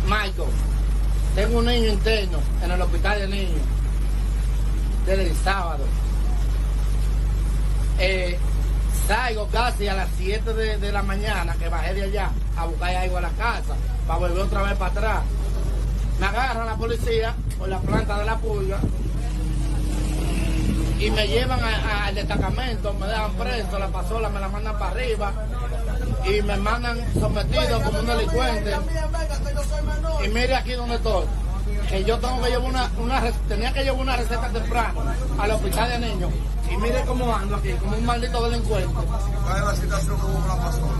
[0.04, 0.77] Michael.
[1.38, 3.60] Tengo un niño interno en el hospital de niños
[5.06, 5.84] desde el sábado.
[8.00, 8.36] Eh,
[9.06, 13.18] salgo casi a las 7 de, la mañana que bajé de allá a buscar algo
[13.18, 13.76] a la casa
[14.08, 15.22] para volver otra vez para atrás.
[16.18, 18.80] Me agarra la policía por la planta de la pulga
[20.98, 25.32] y me llevan al destacamento, me dejan preso, la pasola me la mandan para arriba
[26.28, 28.76] y me mandan sometido como un delincuente.
[30.24, 31.24] Y mire aquí donde estoy,
[31.88, 35.02] que yo tengo que llevar una, una tenía que llevar una receta temprano
[35.38, 36.32] al hospital de niños.
[36.70, 38.92] Y mire cómo ando aquí, como un maldito delincuente.
[38.92, 40.92] ¿Cuál es la situación con la pasola?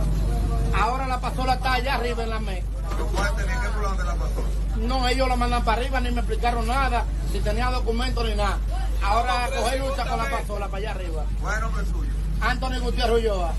[0.74, 2.66] Ahora la pasola está allá arriba en la mesa.
[3.14, 4.46] ¿Cuál tenía que problema de la pasola?
[4.76, 8.58] No, ellos la mandan para arriba, ni me explicaron nada, si tenía documentos ni nada.
[9.02, 11.24] Ahora coger lucha con la pasola para allá arriba.
[11.40, 12.10] Bueno, que es suyo.
[12.40, 13.52] Anthony Gutiérrez Ulloa,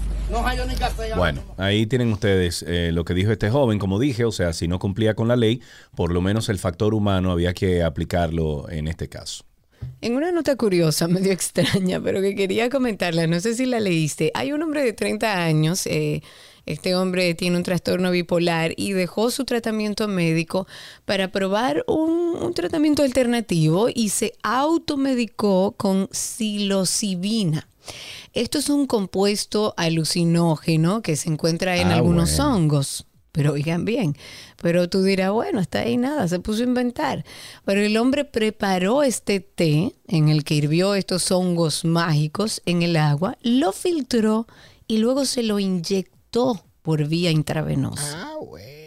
[1.15, 4.67] Bueno, ahí tienen ustedes eh, lo que dijo este joven, como dije, o sea, si
[4.67, 5.61] no cumplía con la ley,
[5.95, 9.43] por lo menos el factor humano había que aplicarlo en este caso.
[10.01, 14.31] En una nota curiosa, medio extraña, pero que quería comentarla, no sé si la leíste.
[14.33, 16.21] Hay un hombre de 30 años, eh,
[16.65, 20.67] este hombre tiene un trastorno bipolar y dejó su tratamiento médico
[21.05, 27.68] para probar un, un tratamiento alternativo y se automedicó con psilocibina.
[28.33, 32.55] Esto es un compuesto alucinógeno que se encuentra en Ah, algunos bueno.
[32.55, 33.05] hongos.
[33.31, 34.15] Pero oigan bien,
[34.59, 37.23] pero tú dirás, bueno, hasta ahí nada, se puso a inventar.
[37.63, 42.97] Pero el hombre preparó este té en el que hirvió estos hongos mágicos en el
[42.97, 44.47] agua, lo filtró
[44.87, 48.31] y luego se lo inyectó por vía intravenosa.
[48.31, 48.78] Ah, bueno.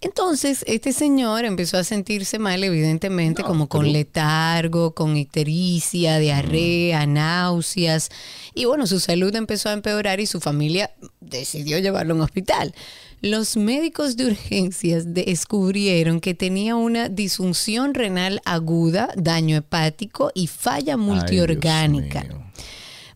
[0.00, 8.10] Entonces, este señor empezó a sentirse mal, evidentemente, como con letargo, con ictericia, diarrea, náuseas.
[8.54, 12.74] Y bueno, su salud empezó a empeorar y su familia decidió llevarlo a un hospital.
[13.20, 20.96] Los médicos de urgencias descubrieron que tenía una disfunción renal aguda, daño hepático y falla
[20.96, 22.24] multiorgánica.
[22.30, 22.36] Ay.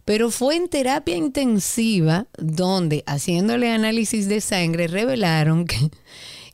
[0.05, 5.91] Pero fue en terapia intensiva donde, haciéndole análisis de sangre, revelaron que,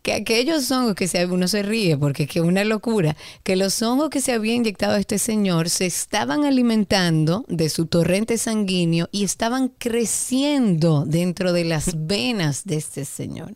[0.02, 3.56] que aquellos hongos que se, uno se ríe porque es que es una locura, que
[3.56, 9.08] los hongos que se había inyectado este señor se estaban alimentando de su torrente sanguíneo
[9.12, 13.54] y estaban creciendo dentro de las venas de este señor.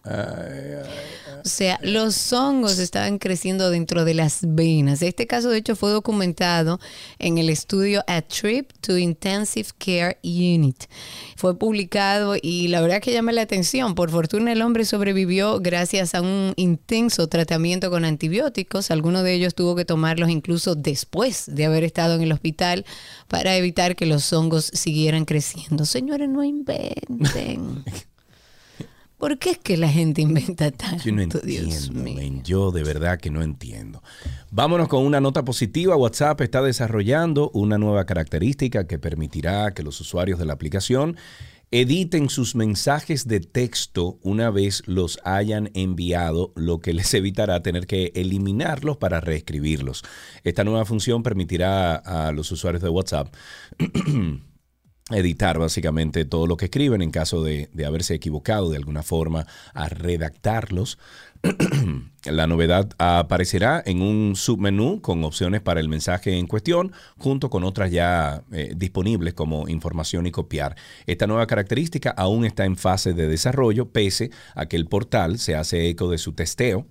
[1.45, 5.03] O sea, los hongos estaban creciendo dentro de las venas.
[5.03, 6.79] Este caso, de hecho, fue documentado
[7.19, 10.85] en el estudio A Trip to Intensive Care Unit.
[11.37, 13.95] Fue publicado y la verdad que llama la atención.
[13.95, 18.91] Por fortuna, el hombre sobrevivió gracias a un intenso tratamiento con antibióticos.
[18.91, 22.85] Algunos de ellos tuvo que tomarlos incluso después de haber estado en el hospital
[23.29, 25.85] para evitar que los hongos siguieran creciendo.
[25.85, 27.85] Señores, no inventen.
[29.23, 31.05] ¿Por qué es que la gente inventa tanto?
[31.05, 34.03] Yo no entiendo, men, yo de verdad que no entiendo.
[34.51, 35.95] Vámonos con una nota positiva.
[35.95, 41.17] WhatsApp está desarrollando una nueva característica que permitirá que los usuarios de la aplicación
[41.73, 47.87] editen sus mensajes de texto una vez los hayan enviado, lo que les evitará tener
[47.87, 50.05] que eliminarlos para reescribirlos.
[50.45, 53.35] Esta nueva función permitirá a los usuarios de WhatsApp
[55.11, 59.89] editar básicamente todo lo que escriben en caso de, haberse equivocado de alguna forma a
[59.89, 60.99] redactarlos.
[62.25, 67.65] La novedad aparecerá en un submenú con opciones para el mensaje en cuestión, junto con
[67.65, 70.77] otras ya eh, disponibles como información y copiar.
[71.07, 75.57] Esta nueva característica aún está en fase de desarrollo, pese a que el portal se
[75.57, 76.87] hace eco de su testeo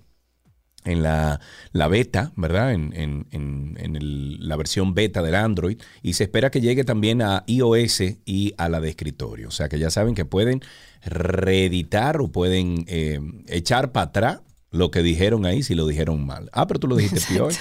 [0.84, 1.40] en la,
[1.72, 2.72] la beta, ¿verdad?
[2.72, 6.84] En, en- en- en el- la versión beta del Android y se espera que llegue
[6.84, 9.48] también a iOS y a la de escritorio.
[9.48, 10.60] O sea que ya saben que pueden
[11.04, 14.40] reeditar o pueden eh, echar para atrás
[14.70, 16.48] lo que dijeron ahí si lo dijeron mal.
[16.52, 17.54] Ah, pero tú lo dijiste pioy.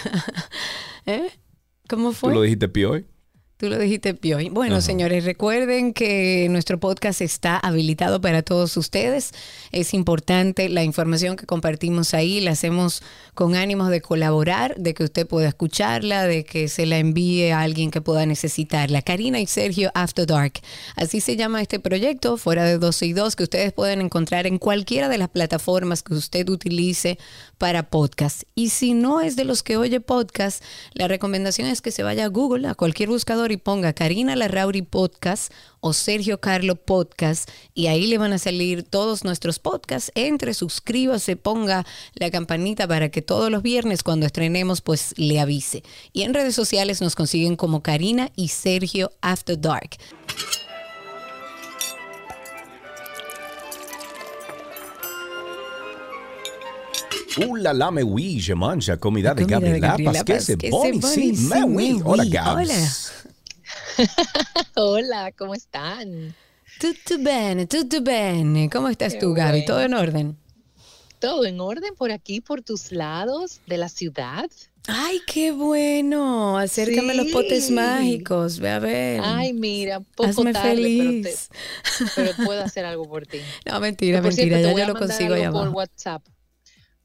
[1.06, 1.30] ¿Eh?
[1.90, 2.34] ¿Cómo Tú fue?
[2.34, 3.06] lo dijiste pioy.
[3.62, 4.50] Tú lo dijiste, Pioy.
[4.50, 9.34] Bueno, señores, recuerden que nuestro podcast está habilitado para todos ustedes.
[9.72, 13.04] Es importante la información que compartimos ahí, la hacemos
[13.36, 17.62] con ánimos de colaborar, de que usted pueda escucharla, de que se la envíe a
[17.62, 19.04] alguien que pueda necesitarla.
[19.04, 20.54] Karina y Sergio After Dark.
[20.96, 24.58] Así se llama este proyecto, fuera de 12 y 2, que ustedes pueden encontrar en
[24.58, 27.20] cualquiera de las plataformas que usted utilice
[27.62, 28.42] para podcast.
[28.56, 30.64] Y si no es de los que oye podcast,
[30.96, 34.82] la recomendación es que se vaya a Google, a cualquier buscador y ponga Karina Larrauri
[34.82, 40.12] Podcast o Sergio Carlo Podcast y ahí le van a salir todos nuestros podcasts.
[40.16, 45.84] Entre, suscríbase, ponga la campanita para que todos los viernes cuando estrenemos pues le avise.
[46.14, 50.00] Y en redes sociales nos consiguen como Karina y Sergio After Dark.
[60.70, 61.94] Bon mais ici, oui.
[61.94, 62.26] mais Hola.
[62.26, 63.12] Gabs.
[64.76, 66.34] Hola, ¿cómo están?
[66.80, 68.70] Tutto bene, tutto bene.
[68.70, 69.52] ¿Cómo estás Qué tú, Gaby?
[69.60, 69.66] bueno.
[69.68, 70.38] ¿Todo en orden?
[71.20, 74.50] ¿Todo en orden por aquí, por tus lados de la ciudad?
[74.88, 76.58] Ay, qué bueno.
[76.58, 77.74] Acércame los potes Sí.
[77.74, 78.58] mágicos.
[78.60, 79.22] Ve a ver.
[79.24, 81.50] Ay, mira, poco Hazme tarde, pero, te- feliz.
[82.16, 83.38] pero puedo hacer algo por ti.
[83.68, 84.58] No, mentira, Por cierto, mentira.
[84.58, 85.70] te Ya voy yo a lo consigo algo por.
[85.70, 86.24] WhatsApp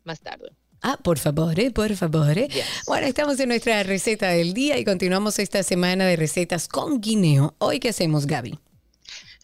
[0.06, 0.50] más tarde.
[0.82, 2.36] Ah, por favor, eh, por favor.
[2.38, 2.48] eh.
[2.48, 2.64] Yes.
[2.86, 7.54] Bueno, estamos en nuestra receta del día y continuamos esta semana de recetas con guineo.
[7.58, 8.58] Hoy, ¿qué hacemos, Gaby?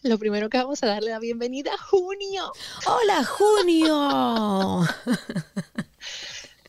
[0.03, 2.51] Lo primero que vamos a darle la bienvenida a junio.
[2.85, 4.87] ¡Hola, Junio!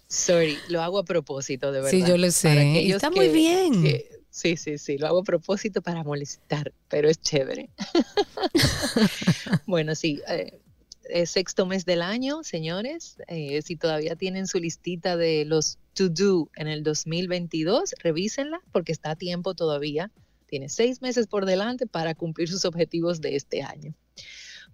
[0.09, 1.91] Sorry, lo hago a propósito, de verdad.
[1.91, 2.89] Sí, yo lo sé.
[2.89, 3.83] Está muy bien.
[3.83, 7.71] que- sí, sí, sí, lo hago a propósito para molestar, pero es chévere.
[9.67, 10.61] bueno, sí, eh,
[11.09, 13.17] es sexto mes del año, señores.
[13.29, 18.93] Eh, si todavía tienen su listita de los to do en el 2022, revísenla porque
[18.93, 20.11] está a tiempo todavía.
[20.47, 23.95] Tiene seis meses por delante para cumplir sus objetivos de este año.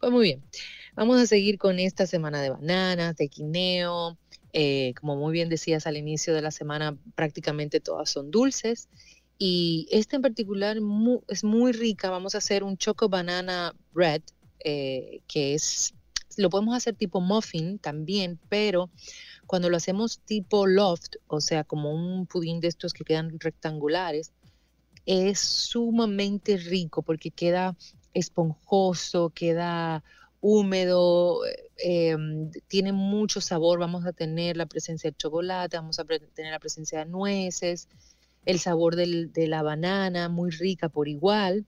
[0.01, 0.43] Pues muy bien,
[0.95, 4.19] vamos a seguir con esta semana de bananas, de guineo.
[4.53, 8.89] eh, como muy bien decías al inicio de la semana, prácticamente todas son dulces.
[9.39, 12.11] Y esta en particular mu- es muy rica.
[12.11, 14.23] Vamos a hacer un choco banana bread,
[14.65, 15.95] eh, que es,
[16.41, 18.91] lo podemos hacer tipo muffin también, pero
[19.47, 24.33] cuando lo hacemos tipo loft, o sea, como un pudín de estos que quedan rectangulares,
[25.07, 27.77] es sumamente rico porque queda
[28.15, 30.03] esponjoso, queda
[30.41, 36.05] húmedo, eh, em, tiene mucho sabor, vamos a tener la presencia de chocolate, vamos a
[36.05, 37.89] tener la presencia de nueces,
[38.47, 41.67] el sabor del- de la banana, muy rica por igual.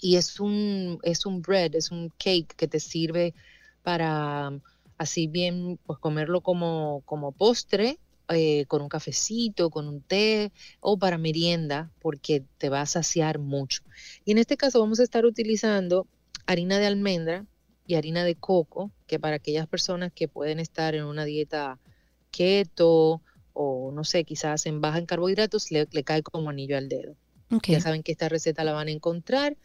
[0.00, 3.34] Y es un, es un bread, es un cake que te sirve
[3.82, 4.60] para um,
[4.98, 10.98] así bien, pues comerlo como, como postre, eh, con un cafecito, con un té o
[10.98, 13.82] para merienda, porque te va a saciar mucho.
[14.24, 16.06] Y en este caso vamos a estar utilizando
[16.46, 17.46] harina de almendra
[17.86, 21.78] y harina de coco, que para aquellas personas que pueden estar en una dieta
[22.30, 23.22] keto
[23.52, 27.16] o no sé, quizás en baja en carbohidratos, le, le cae como anillo al dedo.
[27.66, 29.58] Ya saben que esta receta la van a encontrar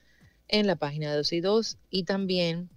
[0.50, 2.70] en la página de 2 y 2 y también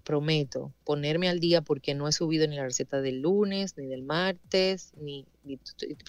[0.00, 4.02] prometo ponerme al día porque no he subido ni la receta del lunes, ni del
[4.02, 5.58] martes, ni, ni-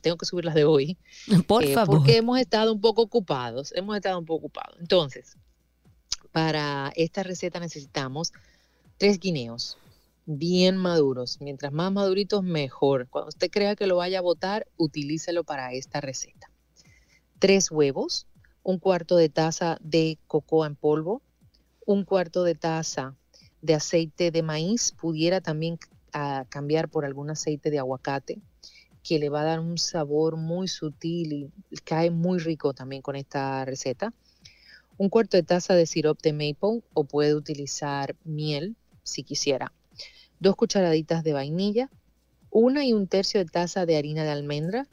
[0.01, 0.97] tengo que subir las de hoy.
[1.47, 1.97] Por eh, favor.
[1.97, 4.77] Porque hemos estado un poco ocupados, hemos estado un poco ocupados.
[4.79, 5.37] Entonces,
[6.31, 8.31] para esta receta necesitamos
[8.97, 9.77] tres guineos
[10.25, 11.39] bien maduros.
[11.41, 13.07] Mientras más maduritos, mejor.
[13.09, 16.49] Cuando usted crea que lo vaya a botar, utilícelo para esta receta.
[17.39, 18.27] Tres huevos,
[18.63, 21.21] un cuarto de taza de cocoa en polvo,
[21.85, 23.15] un cuarto de taza
[23.61, 25.79] de aceite de maíz, pudiera también
[26.13, 28.39] ah, cambiar por algún aceite de aguacate,
[29.03, 33.15] que le va a dar un sabor muy sutil y cae muy rico también con
[33.15, 34.13] esta receta.
[34.97, 39.71] Un cuarto de taza de sirope de maple o puede utilizar miel si quisiera.
[40.39, 41.89] Dos cucharaditas de vainilla,
[42.49, 44.87] una y un tercio de taza de harina de almendra,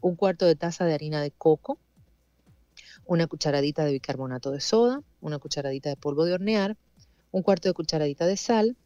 [0.00, 1.78] un cuarto de taza de harina de coco,
[3.06, 6.76] una cucharadita de bicarbonato de soda, una cucharadita de polvo de hornear,
[7.30, 8.76] un cuarto de cucharadita de sal.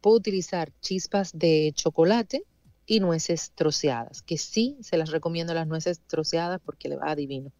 [0.00, 2.44] Puedo utilizar chispas de chocolate
[2.86, 7.52] y nueces troceadas, que sí se las recomiendo las nueces troceadas porque le va divino.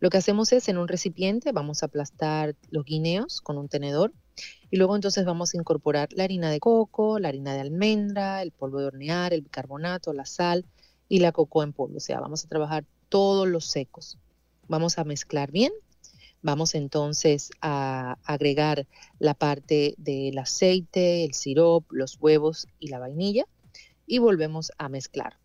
[0.00, 4.12] Lo que hacemos es en un recipiente vamos a aplastar los guineos con un tenedor
[4.70, 8.50] y luego entonces vamos a incorporar la harina de coco, la harina de almendra, el
[8.50, 10.64] polvo de hornear, el bicarbonato, la sal
[11.08, 11.98] y la cocoa en polvo.
[11.98, 14.18] O sea, vamos a trabajar todos los secos.
[14.68, 15.72] Vamos a mezclar bien.
[16.42, 18.86] Vamos entonces a agregar
[19.18, 23.46] la parte del aceite, el sirope, los huevos y la vainilla
[24.06, 25.38] y volvemos a mezclar.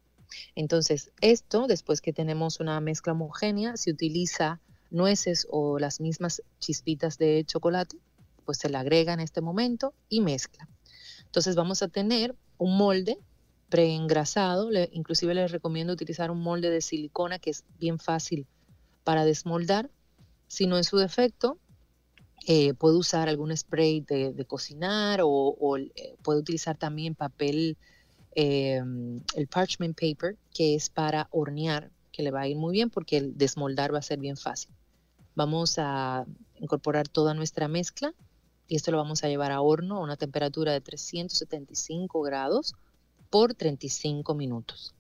[0.56, 7.18] Entonces, esto, después que tenemos una mezcla homogénea, se utiliza nueces o las mismas chispitas
[7.18, 7.98] de chocolate,
[8.45, 10.68] pues se le agrega en este momento y mezcla.
[11.26, 13.20] Entonces vamos a tener un molde
[13.70, 18.48] preengrasado, le- inclusive les recomiendo utilizar un molde de silicona que es bien fácil
[19.04, 19.91] para desmoldar.
[20.48, 21.58] Si no es su defecto,
[22.48, 27.78] eh, puede usar algún spray de, de cocinar o, eh, puede utilizar también papel,
[28.36, 28.82] eh,
[29.36, 33.18] el parchment paper, que es para hornear, que le va a ir muy bien porque
[33.18, 34.72] el desmoldar va a ser bien fácil.
[35.36, 36.26] Vamos a
[36.56, 38.14] incorporar toda nuestra mezcla
[38.68, 42.76] y esto lo vamos a llevar a horno a una temperatura de 375 grados
[43.30, 44.93] por 35 minutos.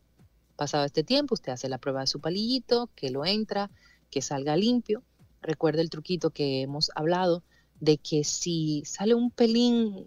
[0.55, 3.69] Pasado este tiempo, usted hace la prueba de su palillito, que lo entra,
[4.09, 5.03] que salga limpio.
[5.41, 7.43] Recuerde el truquito que hemos hablado
[7.79, 10.05] de que si sale un pelín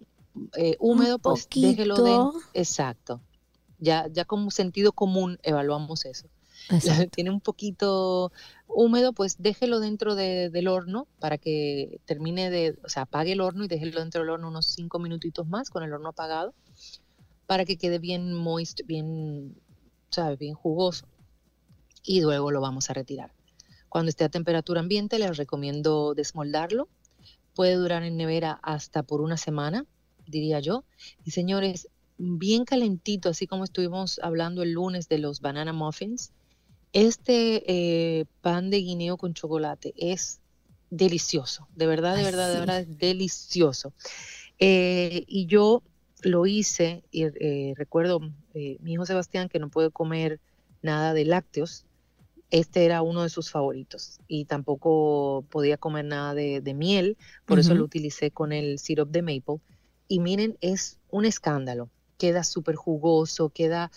[0.56, 2.28] eh, húmedo, pues déjelo de...
[2.54, 3.20] Exacto.
[3.78, 6.28] Ya, ya como sentido común evaluamos eso.
[6.70, 7.10] Exacto.
[7.14, 8.32] Tiene un poquito
[8.68, 13.40] húmedo, pues déjelo dentro de- del horno para que termine de, o sea, apague el
[13.40, 16.54] horno y déjelo dentro del horno unos cinco minutitos más con el horno apagado
[17.46, 19.56] para que quede bien moist, bien,
[20.10, 20.38] ¿sabes?
[20.38, 21.06] Bien jugoso.
[22.02, 23.32] y luego lo vamos a retirar.
[23.90, 26.88] Cuando esté a temperatura ambiente, les recomiendo desmoldarlo.
[27.54, 29.84] Puede durar en nevera hasta por una semana,
[30.26, 30.84] diría yo.
[31.24, 36.32] Y señores, bien calentito, así como estuvimos hablando el lunes de los banana muffins,
[36.92, 40.40] este eh, pan de guineo con chocolate es
[40.90, 43.92] delicioso, de verdad, de Ay, verdad, de verdad, es delicioso.
[44.58, 45.82] Eh, y yo
[46.22, 48.20] lo hice, y eh, recuerdo
[48.54, 50.40] eh, mi hijo Sebastián que no puede comer
[50.82, 51.84] nada de lácteos,
[52.50, 57.58] este era uno de sus favoritos y tampoco podía comer nada de, de miel, por
[57.58, 57.78] eso Ujú.
[57.80, 59.60] lo utilicé con el syrup de maple.
[60.08, 63.90] Y miren, es un escándalo, queda súper jugoso, queda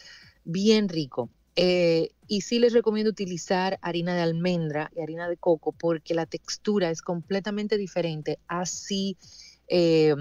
[0.44, 1.30] bien rico.
[1.56, 6.26] Eh, y sí les recomiendo utilizar harina de almendra y harina de coco porque la
[6.26, 8.40] textura es completamente diferente.
[8.48, 9.18] Así,
[9.68, 10.16] eh,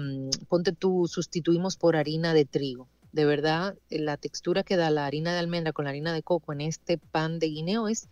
[0.47, 2.89] ponte tú, sustituimos por harina de trigo.
[3.11, 6.23] De verdad, eh, la textura que da la harina de almendra con la harina de
[6.23, 8.09] coco en este pan de guineo es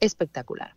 [0.00, 0.74] espectacular.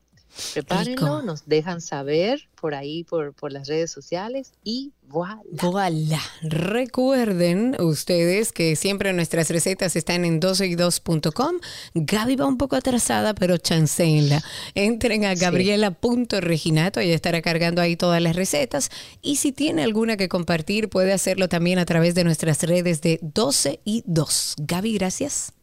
[0.53, 1.21] Prepárenlo, Rico.
[1.21, 5.41] nos dejan saber por ahí, por, por las redes sociales y voilà.
[5.51, 6.19] Voilà.
[6.41, 11.57] Recuerden ustedes que siempre nuestras recetas están en 12y2.com.
[11.93, 14.43] Gaby va un poco atrasada, pero chanceenla.
[14.73, 18.89] Entren a gabriela.reginato, ella estará cargando ahí todas las recetas.
[19.21, 23.19] Y si tiene alguna que compartir, puede hacerlo también a través de nuestras redes de
[23.21, 24.55] 12 y 2.
[24.57, 25.53] Gaby, gracias.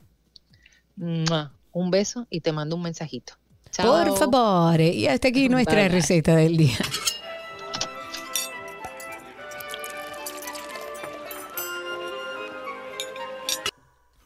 [0.97, 3.35] Un beso y te mando un mensajito.
[3.71, 4.05] Chao.
[4.05, 4.81] Por favor.
[4.81, 5.97] Y hasta aquí nuestra Bye, bye.
[5.97, 6.79] receta del día.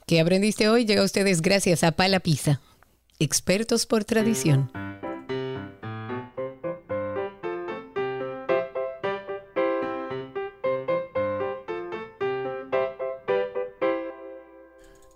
[0.06, 0.84] ¿Qué aprendiste hoy?
[0.84, 2.60] Llega a ustedes gracias a Pala Pizza,
[3.18, 4.70] expertos por tradición.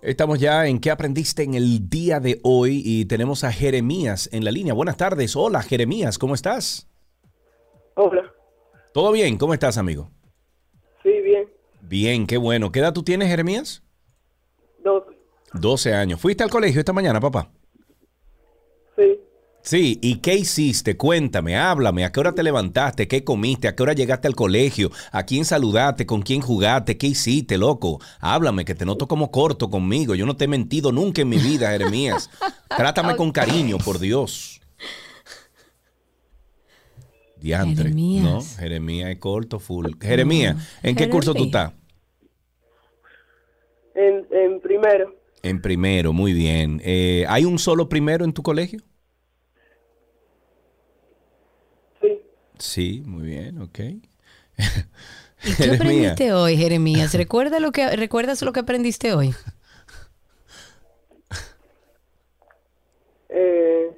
[0.09, 4.43] Estamos ya en qué aprendiste en el día de hoy y tenemos a Jeremías en
[4.43, 4.73] la línea.
[4.73, 5.35] Buenas tardes.
[5.35, 6.89] Hola, Jeremías, ¿cómo estás?
[7.93, 8.23] Hola.
[8.91, 9.37] ¿Todo bien?
[9.37, 10.09] ¿Cómo estás, amigo?
[11.03, 11.47] Sí, bien.
[11.81, 12.71] Bien, qué bueno.
[12.71, 13.83] ¿Qué edad tú tienes, Jeremías?
[14.83, 15.15] 12.
[15.53, 16.19] 12 años.
[16.19, 17.51] ¿Fuiste al colegio esta mañana, papá?
[19.69, 19.99] Sí.
[20.01, 20.97] ¿y qué hiciste?
[20.97, 23.07] Cuéntame, háblame, ¿a qué hora te levantaste?
[23.07, 23.67] ¿Qué comiste?
[23.67, 24.89] ¿A qué hora llegaste al colegio?
[25.11, 26.07] ¿A quién saludaste?
[26.07, 26.97] ¿Con quién jugaste?
[26.97, 27.99] ¿Qué hiciste, loco?
[28.19, 30.15] Háblame, que te noto como corto conmigo.
[30.15, 32.31] Yo no te he mentido nunca en mi vida, Jeremías.
[32.67, 34.59] Trátame con cariño, por Dios.
[37.37, 37.83] Diantre.
[37.83, 38.23] Jeremías.
[38.23, 39.85] No, Jeremías es corto, full.
[40.01, 41.73] Jeremías, ¿en qué curso tú estás?
[43.93, 45.15] En, en primero.
[45.43, 46.81] En primero, muy bien.
[46.83, 48.79] Eh, ¿Hay un solo primero en tu colegio?
[52.59, 53.01] Sí.
[53.05, 53.79] Muy bien, ok.
[55.43, 57.13] ¿Y qué aprendiste hoy, Jeremías?
[57.13, 59.33] ¿Recuerda lo que, ¿Recuerdas lo que aprendiste hoy?
[63.31, 63.91] Eh,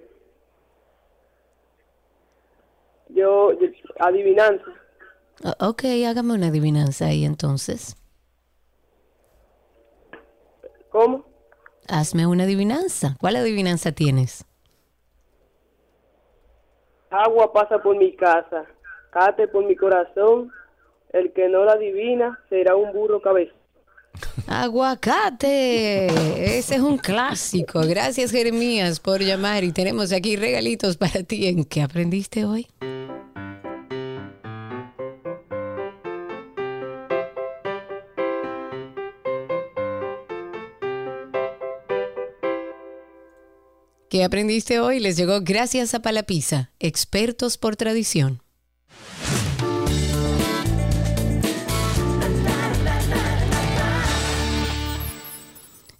[3.09, 3.68] yo, yo-
[3.99, 4.66] adivinanza.
[5.59, 7.95] Ok, hágame una adivinanza ahí entonces.
[10.91, 11.26] ¿Cómo?
[11.88, 13.16] Hazme una adivinanza.
[13.20, 14.45] ¿Cuál adivinanza tienes?
[17.12, 18.66] Agua pasa por mi casa,
[19.12, 20.51] cate por mi corazón.
[21.12, 23.53] El que no la adivina será un burro cabeza.
[24.47, 26.07] Aguacate.
[26.07, 27.82] Ese es un clásico.
[27.82, 29.66] Gracias, Jeremías, por llamar.
[29.66, 31.47] Y tenemos aquí regalitos para ti.
[31.47, 32.68] ¿En qué aprendiste hoy?
[44.12, 44.99] ¿Qué aprendiste hoy?
[44.99, 48.41] Les llegó gracias a Palapisa, expertos por tradición.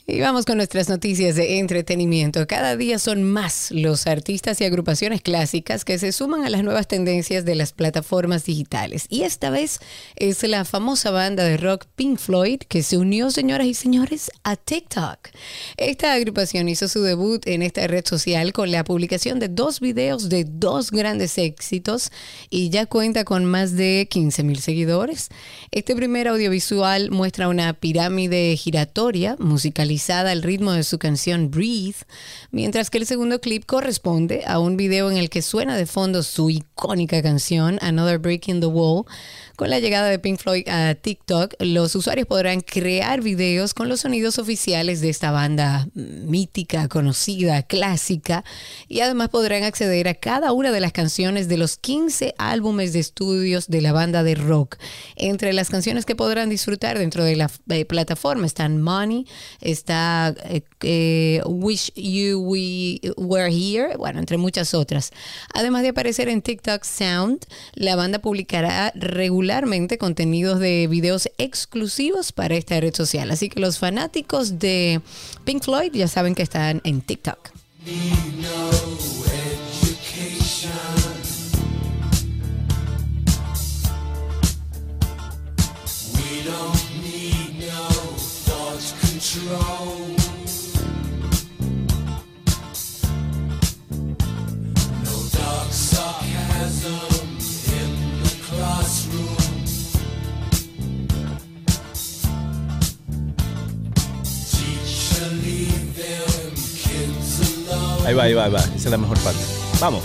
[0.08, 2.48] Y vamos con nuestras noticias de entretenimiento.
[2.48, 6.88] Cada día son más los artistas y agrupaciones clásicas que se suman a las nuevas
[6.88, 9.06] tendencias de las plataformas digitales.
[9.10, 9.80] Y esta vez
[10.16, 14.56] es la famosa banda de rock Pink Floyd que se unió, señoras y señores, a
[14.56, 15.30] TikTok.
[15.78, 20.30] Esta agrupación hizo su debut en esta red social con la publicación de dos videos
[20.30, 22.12] de dos grandes éxitos
[22.50, 25.30] y ya cuenta con más de 15 mil seguidores.
[25.70, 29.36] Este primer audiovisual muestra una pirámide giratoria
[30.32, 32.06] al ritmo de su canción Breathe,
[32.52, 36.24] mientras que el segundo clip corresponde a un video en el que suena de fondo
[36.24, 39.06] su icónica canción Another Break in the Wall.
[39.62, 44.00] Con la llegada de Pink Floyd a TikTok, los usuarios podrán crear videos con los
[44.00, 48.44] sonidos oficiales de esta banda mítica, conocida, clásica,
[48.88, 53.02] y además podrán acceder a cada una de las canciones de los 15 álbumes de
[53.02, 54.78] estudios de la banda de rock.
[55.16, 59.28] Entre las canciones que podrán disfrutar dentro de la eh, plataforma están Money,
[59.60, 65.12] está eh, eh, Wish You We Were Here, bueno, entre muchas otras.
[65.54, 67.46] Además de aparecer en TikTok Sound,
[67.76, 69.51] la banda publicará regularmente
[69.98, 73.32] contenidos de videos exclusivos para esta red social.
[73.32, 75.02] Así que los fanáticos de
[75.44, 77.52] Pink Floyd ya saben que están en TikTok.
[108.06, 108.60] Ahí va, ahí va, ahí va.
[108.60, 109.42] Esa es la mejor parte.
[109.80, 110.04] Vamos.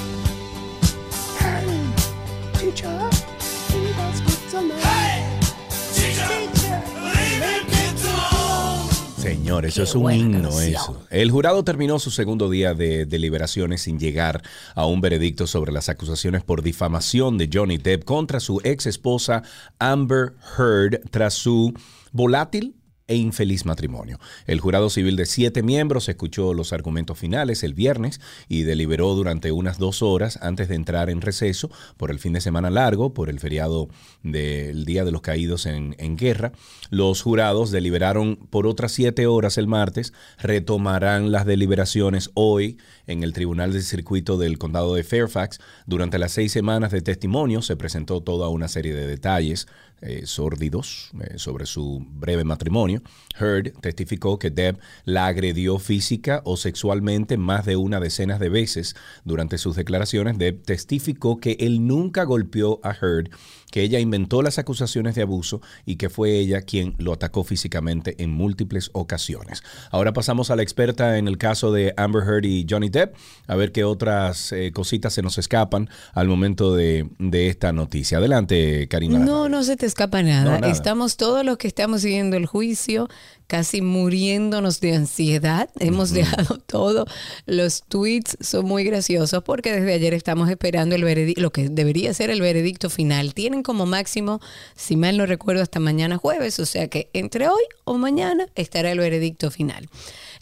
[9.17, 10.75] Señor, eso Qué es un himno, canción.
[10.75, 11.03] eso.
[11.11, 14.43] El jurado terminó su segundo día de deliberaciones sin llegar
[14.75, 19.43] a un veredicto sobre las acusaciones por difamación de Johnny Depp contra su ex esposa
[19.79, 21.73] Amber Heard tras su
[22.13, 22.77] volátil
[23.09, 24.19] e infeliz matrimonio.
[24.47, 29.53] El jurado civil de siete miembros escuchó los argumentos finales el viernes y deliberó durante
[29.53, 33.31] unas dos horas antes de entrar en receso por el fin de semana largo, por
[33.31, 33.89] el feriado
[34.23, 36.53] del Día de los Caídos en, en Guerra.
[36.91, 43.33] Los jurados deliberaron por otras siete horas el martes, retomarán las deliberaciones hoy en el
[43.33, 45.61] Tribunal del Circuito del Condado de Fairfax.
[45.87, 49.69] Durante las seis semanas de testimonio se presentó toda una serie de detalles
[50.03, 53.03] eh, sórdidos eh, sobre su breve matrimonio.
[53.41, 58.95] Heard testificó que Deb la agredió física o sexualmente más de una decena de veces.
[59.25, 63.31] Durante sus declaraciones, Deb testificó que él nunca golpeó a Heard,
[63.71, 68.23] que ella inventó las acusaciones de abuso y que fue ella quien lo atacó físicamente
[68.23, 69.63] en múltiples ocasiones.
[69.91, 73.15] Ahora pasamos a la experta en el caso de Amber Heard y Johnny Depp,
[73.47, 78.19] a ver qué otras eh, cositas se nos escapan al momento de, de esta noticia.
[78.19, 79.19] Adelante, Karina.
[79.19, 80.45] No, no se te escapa nada.
[80.45, 80.73] No, nada.
[80.73, 83.09] Estamos todos los que estamos siguiendo el juicio
[83.47, 85.69] casi muriéndonos de ansiedad.
[85.79, 87.07] Hemos dejado todo.
[87.47, 92.13] Los tweets son muy graciosos porque desde ayer estamos esperando el veredicto, lo que debería
[92.15, 93.35] ser el veredicto final.
[93.35, 94.41] Tienen como máximo,
[94.75, 98.93] si mal no recuerdo, hasta mañana jueves, o sea que entre hoy o mañana estará
[98.93, 99.89] el veredicto final.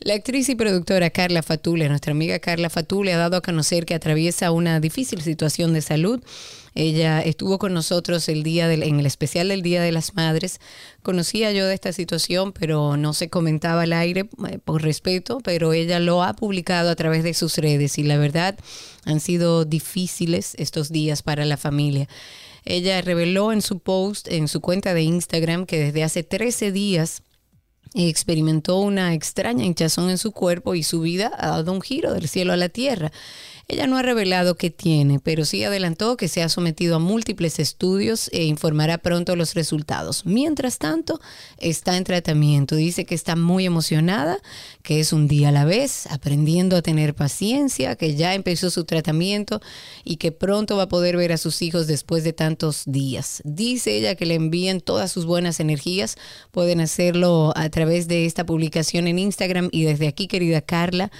[0.00, 3.94] La actriz y productora Carla Fatule, nuestra amiga Carla Fatule, ha dado a conocer que
[3.94, 6.22] atraviesa una difícil situación de salud.
[6.74, 10.60] Ella estuvo con nosotros el día del, en el especial del Día de las Madres.
[11.02, 15.72] Conocía yo de esta situación, pero no se comentaba al aire eh, por respeto, pero
[15.72, 18.56] ella lo ha publicado a través de sus redes y la verdad
[19.04, 22.08] han sido difíciles estos días para la familia.
[22.64, 27.22] Ella reveló en su post, en su cuenta de Instagram, que desde hace 13 días
[27.94, 32.28] experimentó una extraña hinchazón en su cuerpo y su vida ha dado un giro del
[32.28, 33.12] cielo a la tierra.
[33.66, 37.58] Ella no ha revelado qué tiene, pero sí adelantó que se ha sometido a múltiples
[37.58, 40.26] estudios e informará pronto los resultados.
[40.26, 41.18] Mientras tanto,
[41.58, 42.76] está en tratamiento.
[42.76, 44.38] Dice que está muy emocionada,
[44.82, 48.84] que es un día a la vez, aprendiendo a tener paciencia, que ya empezó su
[48.84, 49.62] tratamiento
[50.04, 53.40] y que pronto va a poder ver a sus hijos después de tantos días.
[53.44, 56.16] Dice ella que le envíen todas sus buenas energías.
[56.50, 61.10] Pueden hacerlo a través de esta publicación en Instagram y desde aquí, querida Carla,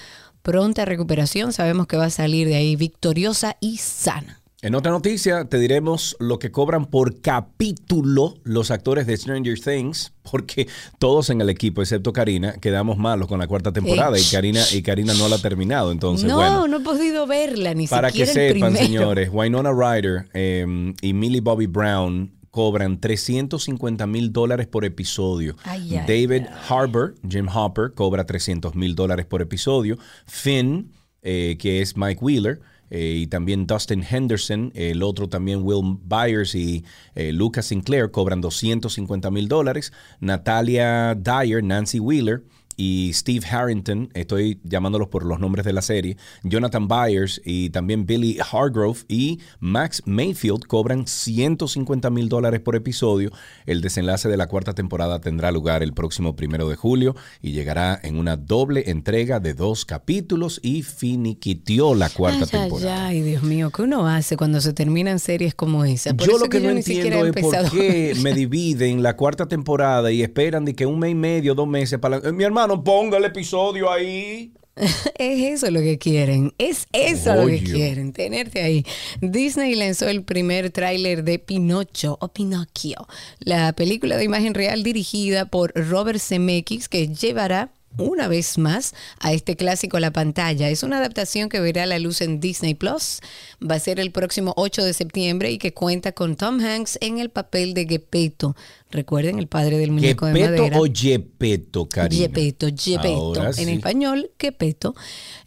[0.45, 1.53] pronta recuperación.
[1.53, 4.41] Sabemos que va a salir de ahí victoriosa y sana.
[4.61, 10.13] En otra noticia, te diremos lo que cobran por capítulo los actores de Stranger Things,
[10.23, 10.69] porque
[10.99, 14.23] todos en el equipo, excepto Karina, quedamos malos con la cuarta temporada y.
[14.31, 15.93] Karina, y Karina no la ha terminado.
[15.93, 16.69] Entonces, no, bueno.
[16.69, 18.87] no he podido verla ni Para que siquiera el sepan, primero.
[18.87, 25.57] señores, Winona Ryder eh, y Millie Bobby Brown cobran 350 mil dólares por episodio.
[25.65, 29.99] Ay, ay, David Harbour, Jim Hopper, cobra 300 mil dólares por episodio.
[30.25, 30.93] Finn,
[31.23, 36.55] eh, que es Mike Wheeler, eh, y también Dustin Henderson, el otro también Will Byers
[36.55, 36.85] y
[37.17, 39.93] eh, Lucas Sinclair cobran 250 mil dólares.
[40.21, 42.45] Natalia Dyer, Nancy Wheeler
[42.77, 48.07] y Steve Harrington, estoy llamándolos por los nombres de la serie, Jonathan Byers y también
[48.07, 53.31] Billy Hargrove y Max Mayfield cobran 150 mil dólares por episodio.
[53.67, 57.99] El desenlace de la cuarta temporada tendrá lugar el próximo primero de julio y llegará
[58.03, 63.07] en una doble entrega de dos capítulos y finiquitió la cuarta Ay, temporada.
[63.07, 66.15] ay, Dios mío, ¿qué uno hace cuando se terminan series como esa?
[66.15, 70.23] Por yo lo que, no entiendo es por qué me dividen la cuarta temporada y
[70.23, 72.19] esperan de que un mes y medio, dos meses para...
[72.21, 74.53] la- Eh, mi hermano, ponga el episodio ahí.
[75.19, 78.85] Es eso lo que quieren, es eso lo que quieren, tenerte ahí.
[79.21, 83.07] Disney lanzó el primer tráiler de Pinocho o Pinocchio,
[83.39, 89.33] la película de imagen real dirigida por Robert Zemeckis que llevará una vez más a
[89.33, 90.69] este clásico a la pantalla.
[90.69, 93.21] Es una adaptación que verá la luz en Disney Plus.
[93.63, 97.19] Va a ser el próximo 8 de septiembre y que cuenta con Tom Hanks en
[97.19, 98.57] el papel de Gepetto.
[98.91, 100.81] Recuerden, el padre del muñeco de ¿Gepetto madera.
[100.81, 102.23] o Gepetto, Karina?
[102.23, 103.51] Gepetto, Gepetto.
[103.57, 104.95] En español, Gepetto.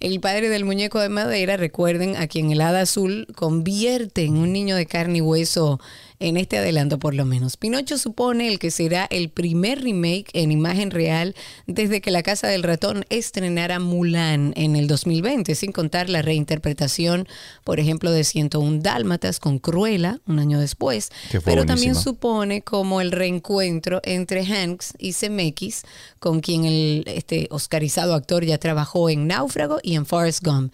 [0.01, 4.51] El padre del muñeco de madera, recuerden, a quien el hada azul convierte en un
[4.51, 5.79] niño de carne y hueso
[6.19, 7.57] en este adelanto por lo menos.
[7.57, 11.35] Pinocho supone el que será el primer remake en imagen real
[11.67, 17.27] desde que la Casa del Ratón estrenara Mulan en el 2020, sin contar la reinterpretación,
[17.63, 21.11] por ejemplo, de 101 Dálmatas con Cruella un año después.
[21.45, 25.83] Pero también supone como el reencuentro entre Hanks y Zemeckis,
[26.19, 30.73] con quien el este oscarizado actor ya trabajó en Náufrago y en Forrest Gump.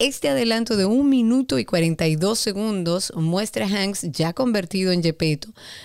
[0.00, 5.02] Este adelanto de un minuto y 42 segundos muestra a Hanks ya convertido en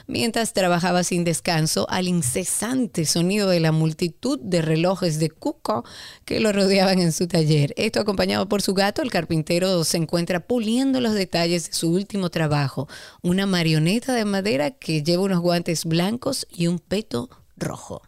[0.07, 5.83] mientras trabajaba sin descanso al incesante sonido de la multitud de relojes de Cuco
[6.25, 7.73] que lo rodeaban en su taller.
[7.77, 12.29] Esto acompañado por su gato, el carpintero se encuentra puliendo los detalles de su último
[12.29, 12.87] trabajo,
[13.21, 18.01] una marioneta de madera que lleva unos guantes blancos y un peto rojo.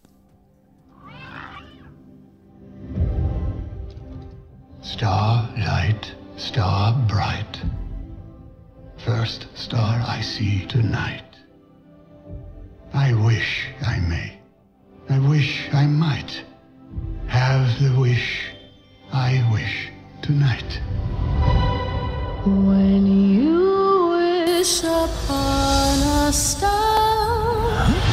[4.83, 6.05] Starlight,
[6.37, 7.80] star bright.
[9.05, 11.23] First star I see tonight.
[12.93, 14.39] I wish I may.
[15.09, 16.43] I wish I might.
[17.27, 18.51] Have the wish
[19.11, 19.89] I wish
[20.21, 20.79] tonight.
[22.45, 24.09] When you
[24.55, 26.91] wish upon a star.
[27.87, 28.10] Señores,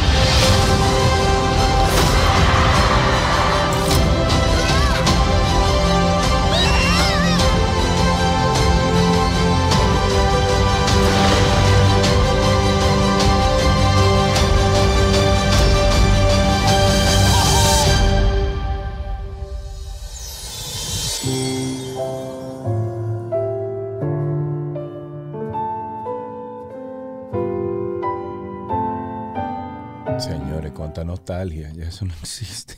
[30.89, 32.77] cuánta nostalgia, ya eso no existe.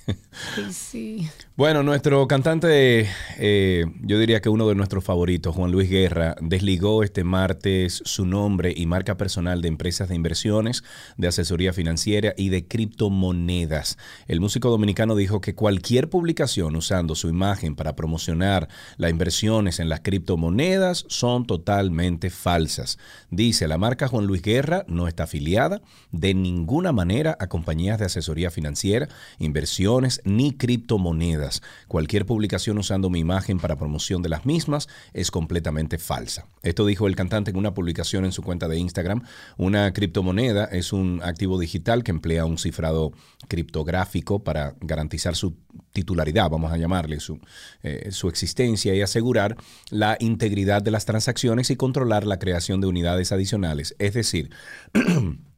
[0.70, 1.28] Sí.
[1.56, 3.08] Bueno, nuestro cantante,
[3.38, 8.26] eh, yo diría que uno de nuestros favoritos, Juan Luis Guerra, desligó este martes su
[8.26, 10.82] nombre y marca personal de empresas de inversiones,
[11.16, 13.98] de asesoría financiera y de criptomonedas.
[14.26, 19.88] El músico dominicano dijo que cualquier publicación usando su imagen para promocionar las inversiones en
[19.88, 22.98] las criptomonedas son totalmente falsas.
[23.30, 28.06] Dice, la marca Juan Luis Guerra no está afiliada de ninguna manera a compañías de
[28.06, 31.62] asesoría financiera, inversiones ni criptomonedas.
[31.86, 36.46] Cualquier publicación usando mi imagen para promoción de las mismas es completamente falsa.
[36.62, 39.22] Esto dijo el cantante en una publicación en su cuenta de Instagram.
[39.56, 43.12] Una criptomoneda es un activo digital que emplea un cifrado
[43.48, 45.56] criptográfico para garantizar su
[45.92, 47.38] titularidad, vamos a llamarle, su,
[47.82, 49.56] eh, su existencia y asegurar
[49.90, 53.94] la integridad de las transacciones y controlar la creación de unidades adicionales.
[53.98, 54.50] Es decir,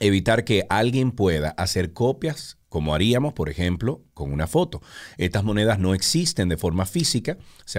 [0.00, 4.80] evitar que alguien pueda hacer copias como haríamos, por ejemplo, con una foto.
[5.18, 7.78] Estas monedas no existen de forma física, se,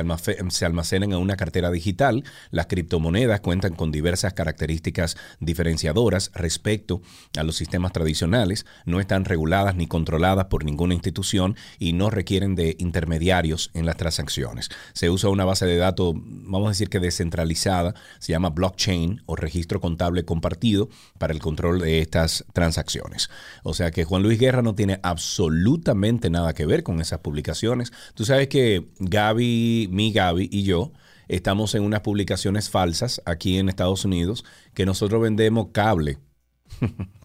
[0.65, 2.23] almacenan en una cartera digital.
[2.51, 7.01] Las criptomonedas cuentan con diversas características diferenciadoras respecto
[7.35, 12.53] a los sistemas tradicionales, no están reguladas ni controladas por ninguna institución y no requieren
[12.53, 14.69] de intermediarios en las transacciones.
[14.93, 19.35] Se usa una base de datos, vamos a decir que descentralizada, se llama blockchain o
[19.35, 23.31] registro contable compartido para el control de estas transacciones.
[23.63, 27.91] O sea que Juan Luis Guerra no tiene absolutamente nada que ver con esas publicaciones.
[28.13, 30.91] Tú sabes que Gaby, mi Gaby y yo
[31.27, 36.17] estamos en unas publicaciones falsas aquí en Estados Unidos que nosotros vendemos cable.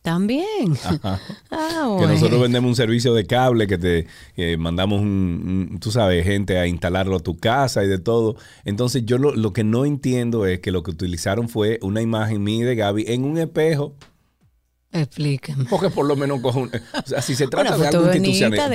[0.02, 0.46] También.
[1.50, 4.06] Ah, Que nosotros vendemos un servicio de cable que te
[4.59, 8.36] mandamos, un, un- tú sabes, gente a instalarlo a tu casa y de todo.
[8.64, 12.42] Entonces yo lo, lo que no entiendo es que lo que utilizaron fue una imagen
[12.42, 13.94] mía y de Gaby en un espejo.
[14.91, 15.66] Explícame.
[15.66, 18.70] Porque por lo menos coge un, o sea, si se trata Una de algo institucional,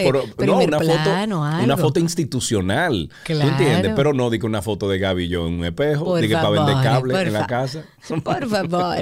[0.46, 1.64] no, una plano, foto, algo.
[1.64, 3.50] una foto institucional, ¿tú Claro.
[3.50, 3.94] entiendes?
[3.96, 6.50] Pero no digo una foto de Gaby y yo en un espejo, Por digo para
[6.52, 7.84] vender cable en la casa.
[8.24, 8.98] Por favor.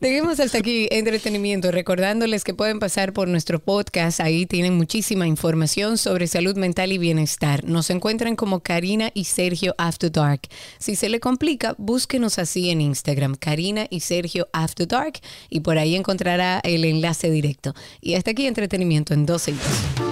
[0.00, 4.20] Dejemos hasta aquí entretenimiento, recordándoles que pueden pasar por nuestro podcast.
[4.20, 7.64] Ahí tienen muchísima información sobre salud mental y bienestar.
[7.64, 10.42] Nos encuentran como Karina y Sergio After Dark.
[10.78, 15.78] Si se le complica, búsquenos así en Instagram, Karina y Sergio After Dark, y por
[15.78, 17.74] ahí encontrará el enlace directo.
[18.00, 20.10] Y hasta aquí entretenimiento en 12 y 2.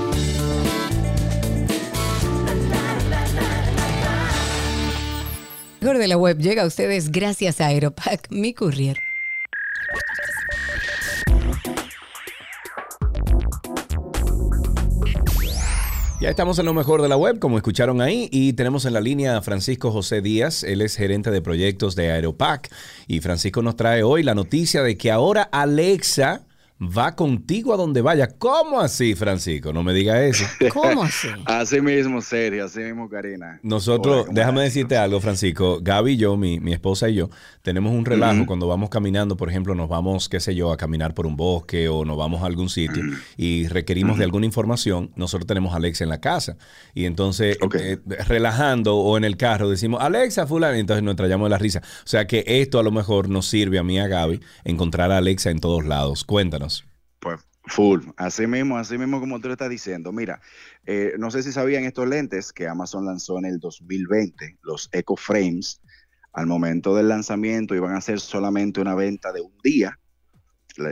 [5.81, 9.08] Mejor de la web llega a ustedes gracias a Aeropack, mi courier.
[16.21, 19.01] Ya estamos en lo mejor de la web, como escucharon ahí, y tenemos en la
[19.01, 22.69] línea a Francisco José Díaz, él es gerente de proyectos de Aeropac,
[23.07, 26.48] y Francisco nos trae hoy la noticia de que ahora Alexa
[26.81, 28.29] va contigo a donde vaya.
[28.39, 29.73] ¿Cómo así, Francisco?
[29.73, 30.45] No me diga eso.
[30.73, 31.29] ¿Cómo así?
[31.45, 33.59] Así mismo, Sergio, así mismo, Karina.
[33.63, 35.81] Nosotros, Hola, ¿cómo déjame decirte algo, Francisco.
[35.83, 37.31] Gaby y yo, mi, mi esposa y yo,
[37.63, 41.15] tenemos un relajo cuando vamos caminando, por ejemplo, nos vamos, qué sé yo, a caminar
[41.15, 43.03] por un bosque o nos vamos a algún sitio
[43.37, 45.11] y requerimos de alguna información.
[45.17, 46.57] Nosotros tenemos a Alexa en la casa
[46.95, 51.47] y entonces, eh, relajando o en el carro, decimos, Alexa, fulano, y entonces nos trayamos
[51.47, 51.81] de la risa.
[51.81, 55.11] O sea que esto a lo mejor nos sirve a mí, y a Gaby, encontrar
[55.11, 56.25] a Alexa en todos lados.
[56.25, 56.68] Cuéntanos.
[57.21, 60.13] Pues full, así mismo, así mismo como tú lo estás diciendo.
[60.13, 60.41] Mira,
[60.87, 65.17] eh, no sé si sabían estos lentes que Amazon lanzó en el 2020, los Echo
[65.17, 65.81] Frames.
[66.33, 69.99] Al momento del lanzamiento iban a ser solamente una venta de un día.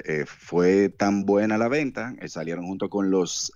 [0.05, 3.53] Eh, fue tan buena la venta, eh, salieron junto con los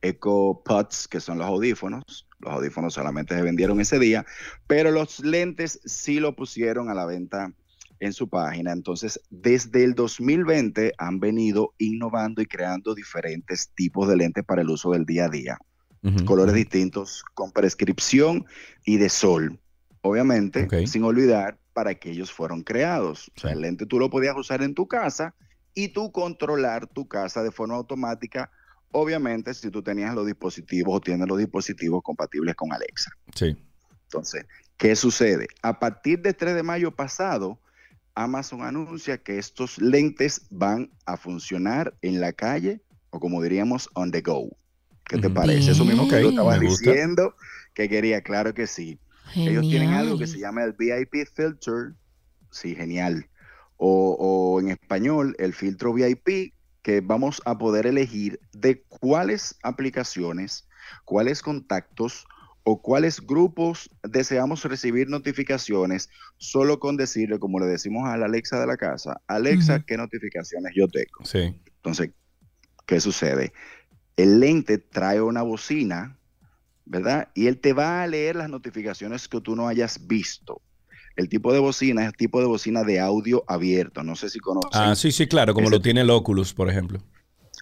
[0.00, 2.28] Echo Pods, que son los audífonos.
[2.38, 4.24] Los audífonos solamente se vendieron ese día,
[4.66, 7.52] pero los lentes sí lo pusieron a la venta
[8.00, 8.72] en su página.
[8.72, 14.70] Entonces, desde el 2020 han venido innovando y creando diferentes tipos de lentes para el
[14.70, 15.58] uso del día a día.
[16.24, 18.46] Colores distintos, con prescripción
[18.84, 19.58] y de sol.
[20.00, 23.30] Obviamente, sin olvidar para qué ellos fueron creados.
[23.36, 25.34] O sea, el lente tú lo podías usar en tu casa
[25.74, 28.50] y tú controlar tu casa de forma automática.
[28.90, 33.10] Obviamente, si tú tenías los dispositivos o tienes los dispositivos compatibles con Alexa.
[33.34, 33.56] Sí.
[34.04, 34.46] Entonces,
[34.76, 35.48] ¿qué sucede?
[35.62, 37.60] A partir del 3 de mayo pasado,
[38.18, 44.10] Amazon anuncia que estos lentes van a funcionar en la calle o como diríamos, on
[44.10, 44.50] the go.
[45.04, 45.70] ¿Qué te parece?
[45.70, 46.30] Eso mismo que tú Bien.
[46.30, 46.90] estabas Me gusta.
[46.90, 47.34] diciendo
[47.74, 49.00] que quería, claro que sí.
[49.34, 51.94] Ellos tienen algo que se llama el VIP filter,
[52.50, 53.28] sí, genial.
[53.76, 60.66] O, o en español, el filtro VIP, que vamos a poder elegir de cuáles aplicaciones,
[61.04, 62.26] cuáles contactos
[62.70, 68.60] o cuáles grupos deseamos recibir notificaciones solo con decirle, como le decimos a la Alexa
[68.60, 69.80] de la casa, Alexa.
[69.86, 71.24] ¿qué notificaciones yo tengo?
[71.24, 71.58] Sí.
[71.76, 72.10] Entonces,
[72.86, 73.52] ¿qué sucede?
[74.16, 76.18] El lente trae una bocina,
[76.84, 77.28] ¿verdad?
[77.34, 80.60] Y él te va a leer las notificaciones que tú no hayas visto.
[81.16, 84.02] El tipo de bocina es el tipo de bocina de audio abierto.
[84.04, 84.70] No sé si conocen.
[84.74, 87.00] Ah, sí, sí, claro, como Ese- lo tiene el Oculus, por ejemplo.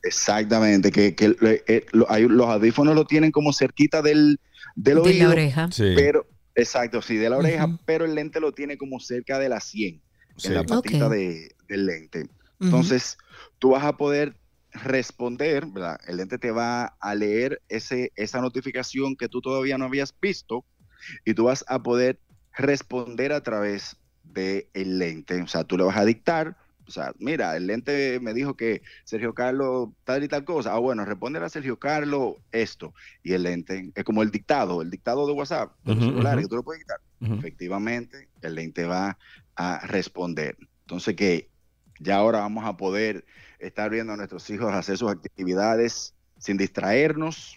[0.02, 4.38] Exactamente, que, que eh, eh, lo- hay- los audífonos lo tienen como cerquita del,
[4.74, 5.30] del De la oído.
[5.30, 5.68] oreja.
[5.72, 5.92] Sí.
[5.94, 9.60] Pero, exacto, sí, de la oreja, pero el lente lo tiene como cerca de la
[9.60, 10.02] 100,
[10.36, 10.48] sí.
[10.48, 12.28] en la patita de- del lente.
[12.60, 13.16] Entonces,
[13.58, 14.36] tú vas a poder
[14.72, 15.98] responder, ¿verdad?
[16.06, 20.64] El lente te va a leer ese, esa notificación que tú todavía no habías visto
[21.24, 22.20] y tú vas a poder
[22.56, 24.66] responder a través del
[24.98, 25.40] lente.
[25.42, 26.56] O sea, tú le vas a dictar,
[26.86, 30.72] o sea, mira, el lente me dijo que Sergio Carlos tal y tal cosa.
[30.72, 32.94] Ah, bueno, responder a Sergio Carlos esto.
[33.22, 36.48] Y el lente es como el dictado, el dictado de WhatsApp, de los celulares, que
[36.48, 37.34] tú lo puedes dictar Ujú.
[37.34, 39.18] efectivamente el lente va
[39.54, 40.56] a responder.
[40.82, 41.50] Entonces que
[41.98, 43.24] ya ahora vamos a poder
[43.58, 47.56] estar viendo a nuestros hijos hacer sus actividades sin distraernos,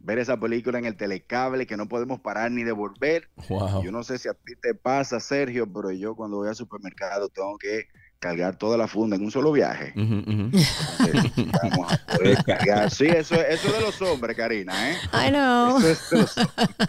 [0.00, 3.30] ver esa película en el telecable que no podemos parar ni devolver.
[3.48, 3.82] Wow.
[3.84, 7.28] Yo no sé si a ti te pasa, Sergio, pero yo cuando voy al supermercado
[7.28, 7.86] tengo que
[8.18, 9.92] cargar toda la funda en un solo viaje.
[9.96, 12.90] Entonces, vamos a poder cargar.
[12.90, 14.96] Sí, eso, eso es de los hombres, Karina, ¿eh?
[15.12, 15.78] I know.
[15.78, 16.88] Eso es de los hombres.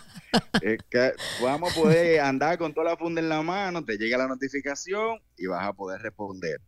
[0.61, 4.17] Es que vamos a poder andar con toda la funda en la mano, te llega
[4.17, 6.59] la notificación y vas a poder responder.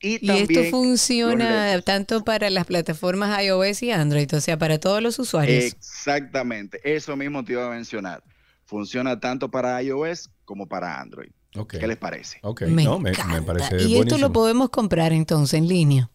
[0.00, 5.18] Y, esto funciona tanto para las plataformas iOS y Android, o sea, para todos los
[5.18, 5.64] usuarios.
[5.64, 8.22] Exactamente, eso mismo te iba a mencionar.
[8.66, 11.30] Funciona tanto para iOS como para Android.
[11.68, 12.38] ¿Qué les parece?
[12.42, 13.44] Ok, me no, me, me encanta.
[13.44, 16.10] parece y esto lo podemos comprar entonces en línea.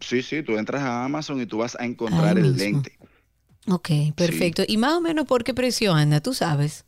[0.00, 2.58] Sí, sí, tú entras a Amazon y tú vas a encontrar Ahí el mismo.
[2.58, 2.98] lente.
[3.68, 4.62] Ok, perfecto.
[4.66, 6.20] ¿Y más o menos por qué precio anda?
[6.20, 6.84] Tú sabes.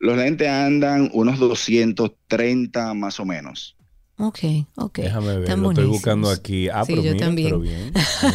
[0.00, 3.77] Los lentes andan unos 230 más o menos.
[4.20, 4.38] Ok,
[4.76, 4.98] ok.
[4.98, 6.68] Déjame ver, Están lo estoy buscando aquí.
[6.68, 7.48] Ah, Sí, pero yo mira, también.
[7.48, 7.92] pero bien.
[8.20, 8.26] Sí.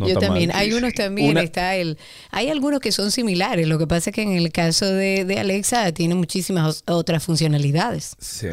[0.00, 0.48] No Yo está también.
[0.48, 0.56] mal.
[0.58, 0.96] Hay sí, unos sí.
[0.96, 1.98] también, Una- está el...
[2.30, 3.68] Hay algunos que son similares.
[3.68, 8.16] Lo que pasa es que en el caso de, de Alexa tiene muchísimas otras funcionalidades.
[8.18, 8.48] Sí.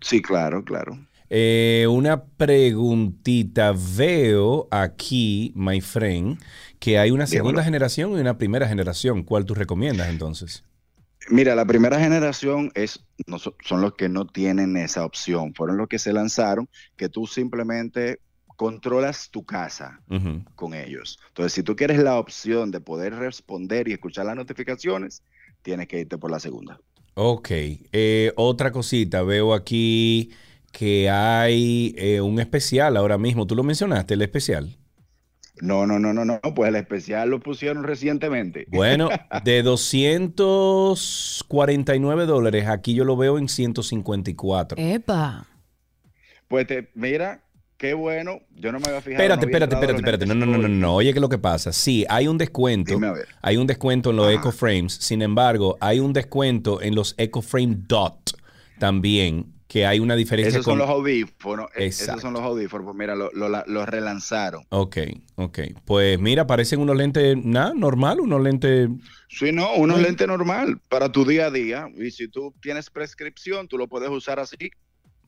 [0.00, 0.98] Sí, claro, claro.
[1.28, 3.74] Eh, una preguntita.
[3.96, 6.38] Veo aquí, my friend,
[6.78, 9.22] que hay una segunda generación y una primera generación.
[9.22, 10.64] ¿Cuál tú recomiendas entonces?
[11.28, 15.54] Mira, la primera generación es, no son los que no tienen esa opción.
[15.54, 18.20] Fueron los que se lanzaron, que tú simplemente
[18.56, 20.00] controlas tu casa
[20.54, 21.18] con ellos.
[21.28, 25.22] Entonces, si tú quieres la opción de poder responder y escuchar las notificaciones,
[25.62, 26.80] tienes que irte por la segunda.
[27.14, 27.50] Ok.
[27.50, 29.22] Eh, otra cosita.
[29.22, 30.30] Veo aquí
[30.72, 33.46] que hay eh, un especial ahora mismo.
[33.46, 34.76] ¿Tú lo mencionaste, el especial?
[35.60, 38.66] No, no, no, no, no, pues el especial lo pusieron recientemente.
[38.68, 39.08] Bueno,
[39.44, 44.76] de 249 dólares, aquí yo lo veo en 154.
[44.78, 45.46] Epa.
[46.48, 47.44] Pues te, mira,
[47.76, 49.22] qué bueno, yo no me había fijado.
[49.22, 50.26] Espérate, no espérate, espérate, espérate.
[50.26, 50.94] No, no, no, no, no.
[50.94, 51.72] Oye, ¿qué es lo que pasa?
[51.72, 52.92] Sí, hay un descuento.
[52.92, 53.26] Dime a ver.
[53.42, 54.36] Hay un descuento en los Ajá.
[54.36, 54.92] Eco Frames.
[54.92, 58.36] Sin embargo, hay un descuento en los Eco Frame Dot
[58.78, 61.66] también, que hay una diferencia Esos son los audífonos.
[61.76, 62.12] Exacto.
[62.12, 62.86] Esos son los audífonos.
[62.86, 64.64] Pues mira, lo, lo, lo relanzaron.
[64.70, 64.96] Ok,
[65.34, 65.58] ok.
[65.84, 68.88] Pues mira, parecen unos lentes, nada, normal, unos lentes...
[69.28, 71.88] Sí, no, unos lentes normal para tu día a día.
[71.94, 74.56] Y si tú tienes prescripción, tú lo puedes usar así.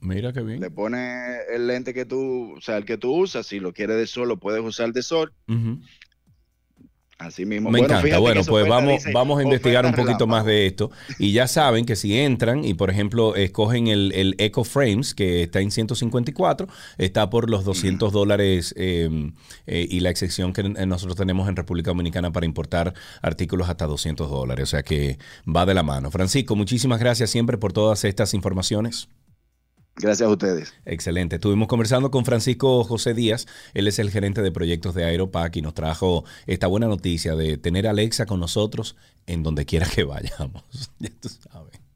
[0.00, 0.60] Mira qué bien.
[0.60, 3.46] Le pones el lente que tú, o sea, el que tú usas.
[3.46, 5.34] Si lo quieres de sol, lo puedes usar de sol.
[5.46, 5.78] Ujú.
[7.18, 7.70] Así mismo.
[7.70, 8.18] Me Bueno, encanta.
[8.18, 10.92] Bueno, pues vamos, dice, vamos a investigar un poquito más de esto.
[11.18, 15.42] Y ya saben que si entran y, por ejemplo, escogen el, el Eco Frames, que
[15.42, 19.32] está en 154, está por los 200 dólares eh,
[19.66, 24.30] eh, y la excepción que nosotros tenemos en República Dominicana para importar artículos hasta 200
[24.30, 24.62] dólares.
[24.62, 26.12] O sea que va de la mano.
[26.12, 29.08] Francisco, muchísimas gracias siempre por todas estas informaciones.
[30.00, 30.74] Gracias a ustedes.
[30.84, 31.36] Excelente.
[31.36, 33.46] Estuvimos conversando con Francisco José Díaz.
[33.74, 37.58] Él es el gerente de proyectos de Aeropac y nos trajo esta buena noticia de
[37.58, 38.96] tener a Alexa con nosotros
[39.26, 40.64] en donde quiera que vayamos.
[40.98, 41.87] Ya tú sabes.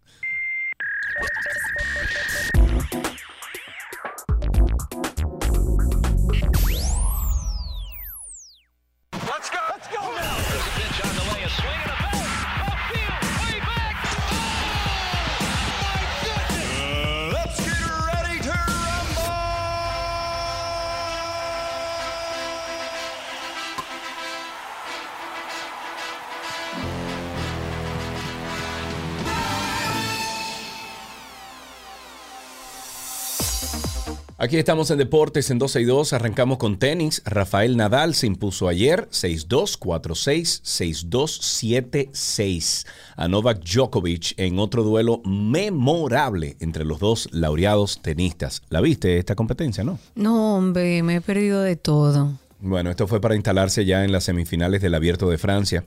[34.43, 36.15] Aquí estamos en Deportes en 12 y 2.
[36.15, 37.23] Arrancamos con tenis.
[37.25, 45.23] Rafael Nadal se impuso ayer 6-2, 4-6, 6-2, 7-6 a Novak Djokovic en otro duelo
[45.25, 48.63] memorable entre los dos laureados tenistas.
[48.69, 50.01] ¿La viste esta competencia, no?
[50.17, 52.37] No, hombre, me he perdido de todo.
[52.59, 55.85] Bueno, esto fue para instalarse ya en las semifinales del Abierto de Francia.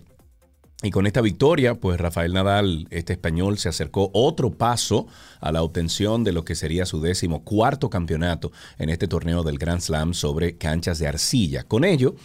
[0.83, 5.07] Y con esta victoria, pues Rafael Nadal, este español, se acercó otro paso
[5.39, 9.57] a la obtención de lo que sería su décimo cuarto campeonato en este torneo del
[9.57, 11.63] Grand Slam sobre canchas de arcilla.
[11.63, 12.15] Con ello,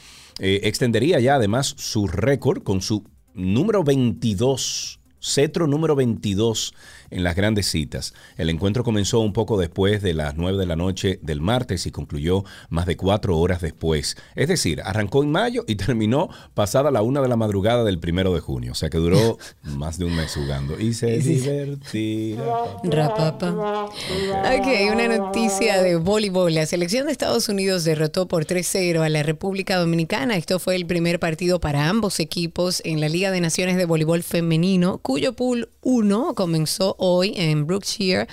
[0.40, 6.74] eh, extendería ya además su récord con su número 22, cetro número 22
[7.10, 8.14] en las grandes citas.
[8.36, 11.90] El encuentro comenzó un poco después de las 9 de la noche del martes y
[11.90, 14.16] concluyó más de cuatro horas después.
[14.34, 18.34] Es decir, arrancó en mayo y terminó pasada la una de la madrugada del primero
[18.34, 18.72] de junio.
[18.72, 20.78] O sea que duró más de un mes jugando.
[20.78, 22.44] Y se divertirá.
[22.84, 23.86] Rapapa.
[23.86, 26.54] Ok, una noticia de voleibol.
[26.54, 30.36] La selección de Estados Unidos derrotó por 3-0 a la República Dominicana.
[30.36, 34.22] Esto fue el primer partido para ambos equipos en la Liga de Naciones de Voleibol
[34.22, 38.28] Femenino, cuyo pool 1 comenzó hoy en Brookshire,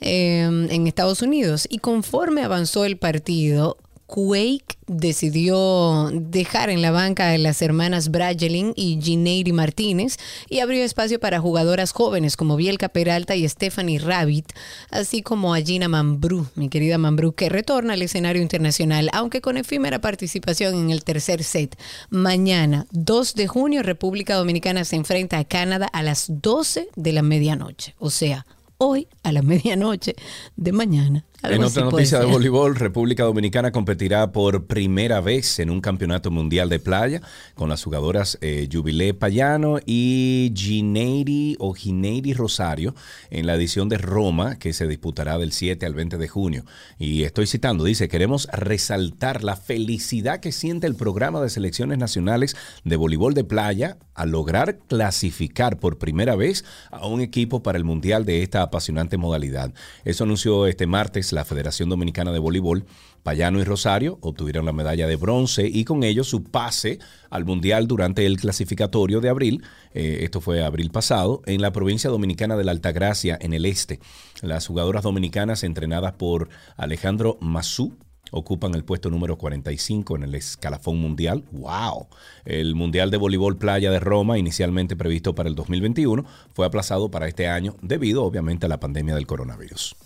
[0.00, 1.66] eh, en Estados Unidos.
[1.70, 3.78] Y conforme avanzó el partido,
[4.08, 10.16] Quake decidió dejar en la banca a las hermanas Bragelin y Gineiri Martínez
[10.48, 14.50] y abrió espacio para jugadoras jóvenes como Bielka Peralta y Stephanie Rabbit,
[14.90, 19.58] así como a Gina Mambrú, mi querida Mambrú, que retorna al escenario internacional, aunque con
[19.58, 21.78] efímera participación en el tercer set.
[22.08, 27.20] Mañana, 2 de junio, República Dominicana se enfrenta a Canadá a las 12 de la
[27.20, 28.46] medianoche, o sea,
[28.78, 30.16] hoy a la medianoche
[30.56, 31.24] de mañana.
[31.44, 36.68] En otra noticia de voleibol, República Dominicana competirá por primera vez en un campeonato mundial
[36.68, 37.22] de playa
[37.54, 42.92] con las jugadoras eh, Jubilé Payano y Gineiri o Gineiri Rosario
[43.30, 46.64] en la edición de Roma que se disputará del 7 al 20 de junio.
[46.98, 52.56] Y estoy citando, dice, queremos resaltar la felicidad que siente el programa de selecciones nacionales
[52.82, 57.84] de voleibol de playa al lograr clasificar por primera vez a un equipo para el
[57.84, 59.72] mundial de esta apasionante modalidad.
[60.04, 62.84] Eso anunció este martes la Federación Dominicana de Voleibol.
[63.22, 66.98] Payano y Rosario obtuvieron la medalla de bronce y con ello su pase
[67.30, 69.62] al Mundial durante el clasificatorio de abril,
[69.92, 74.00] eh, esto fue abril pasado, en la provincia dominicana de la Altagracia, en el este.
[74.42, 77.96] Las jugadoras dominicanas entrenadas por Alejandro Mazú,
[78.30, 81.44] ocupan el puesto número 45 en el escalafón mundial.
[81.52, 82.08] ¡Wow!
[82.44, 87.28] El Mundial de Voleibol Playa de Roma, inicialmente previsto para el 2021, fue aplazado para
[87.28, 89.96] este año debido obviamente a la pandemia del coronavirus.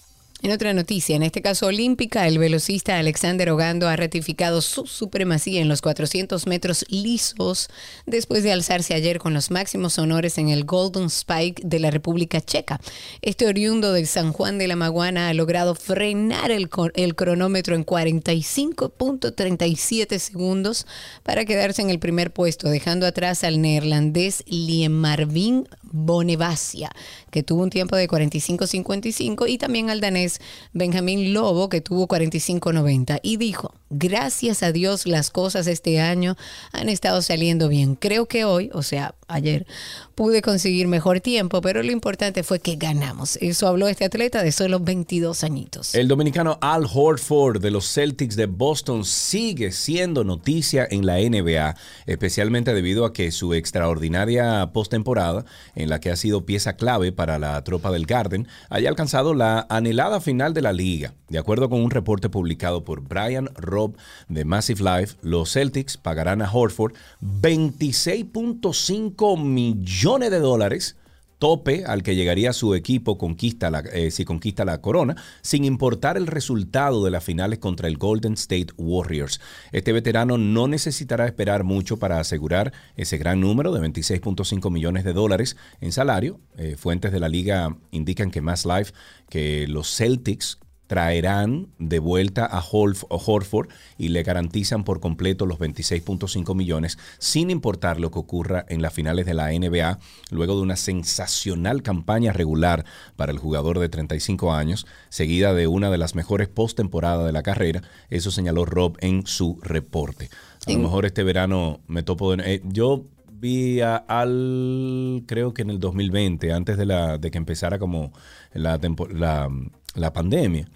[0.44, 5.60] En otra noticia, en este caso olímpica, el velocista Alexander Ogando ha ratificado su supremacía
[5.60, 7.68] en los 400 metros lisos
[8.06, 12.40] después de alzarse ayer con los máximos honores en el Golden Spike de la República
[12.40, 12.80] Checa.
[13.20, 20.18] Este oriundo del San Juan de la Maguana ha logrado frenar el, cronómetro en 45.37
[20.18, 20.88] segundos
[21.22, 26.90] para quedarse en el primer puesto, dejando atrás al neerlandés Liemarvin Bonevacia,
[27.30, 30.31] que tuvo un tiempo de 45.55, y también al danés
[30.72, 33.20] Benjamín Lobo, que tuvo 45.90.
[33.22, 36.36] Y dijo, gracias a Dios las cosas este año
[36.72, 37.94] han estado saliendo bien.
[37.94, 39.66] Creo que hoy, o sea, ayer,
[40.14, 43.36] pude conseguir mejor tiempo, pero lo importante fue que ganamos.
[43.40, 45.94] Eso habló este atleta de solo 22 añitos.
[45.94, 51.76] El dominicano Al Horford de los Celtics de Boston sigue siendo noticia en la NBA,
[52.06, 55.44] especialmente debido a que su extraordinaria postemporada,
[55.74, 59.66] en la que ha sido pieza clave para la tropa del Garden, haya alcanzado la
[59.70, 61.14] anhelada final de la liga.
[61.28, 63.96] De acuerdo con un reporte publicado por Brian Robb
[64.28, 66.92] de Massive Life, los Celtics pagarán a Horford
[67.22, 70.96] 26.5 millones de dólares
[71.38, 76.28] tope al que llegaría su equipo conquista eh, si conquista la corona, sin importar el
[76.28, 79.40] resultado de las finales contra el Golden State Warriors.
[79.72, 85.14] Este veterano no necesitará esperar mucho para asegurar ese gran número de 26.5 millones de
[85.14, 86.38] dólares en salario.
[86.58, 88.92] Eh, fuentes de la liga indican que Mass Life,
[89.28, 90.60] que los Celtics
[90.92, 96.98] traerán de vuelta a Holf- o Horford y le garantizan por completo los 26.5 millones,
[97.18, 99.98] sin importar lo que ocurra en las finales de la NBA,
[100.30, 102.84] luego de una sensacional campaña regular
[103.16, 107.42] para el jugador de 35 años, seguida de una de las mejores postemporadas de la
[107.42, 107.80] carrera.
[108.10, 110.28] Eso señaló Rob en su reporte.
[110.66, 112.54] A lo mejor este verano me topo de...
[112.56, 117.38] eh, yo vi a Al, creo que en el 2020, antes de, la, de que
[117.38, 118.12] empezara como
[118.52, 119.48] la, tempo- la,
[119.94, 120.68] la pandemia,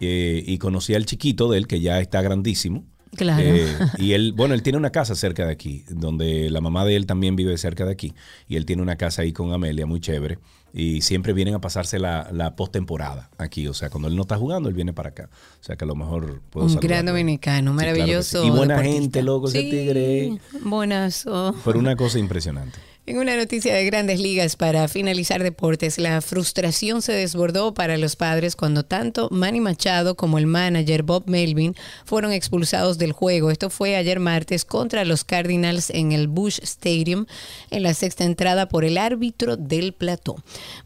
[0.00, 2.84] eh, y conocí al chiquito de él, que ya está grandísimo.
[3.16, 3.42] Claro.
[3.46, 3.68] Eh,
[3.98, 7.06] y él, bueno, él tiene una casa cerca de aquí, donde la mamá de él
[7.06, 8.12] también vive cerca de aquí.
[8.48, 10.38] Y él tiene una casa ahí con Amelia, muy chévere.
[10.76, 13.68] Y siempre vienen a pasarse la, la postemporada aquí.
[13.68, 15.30] O sea, cuando él no está jugando, él viene para acá.
[15.60, 16.88] O sea, que a lo mejor puedo Un saludarlo.
[16.88, 18.42] gran dominicano, Sí, claro que maravilloso.
[18.42, 18.48] sí.
[18.48, 19.00] Y buena deportista.
[19.00, 20.38] gente, loco, ese Sí, tigre.
[20.64, 21.54] Buenazo.
[21.64, 22.78] Pero una cosa impresionante.
[23.06, 28.16] En una noticia de grandes ligas para finalizar deportes, la frustración se desbordó para los
[28.16, 31.74] padres cuando tanto Manny Machado como el manager Bob Melvin
[32.06, 33.50] fueron expulsados del juego.
[33.50, 37.26] Esto fue ayer martes contra los Cardinals en el Bush Stadium
[37.70, 40.36] en la sexta entrada por el árbitro del plató.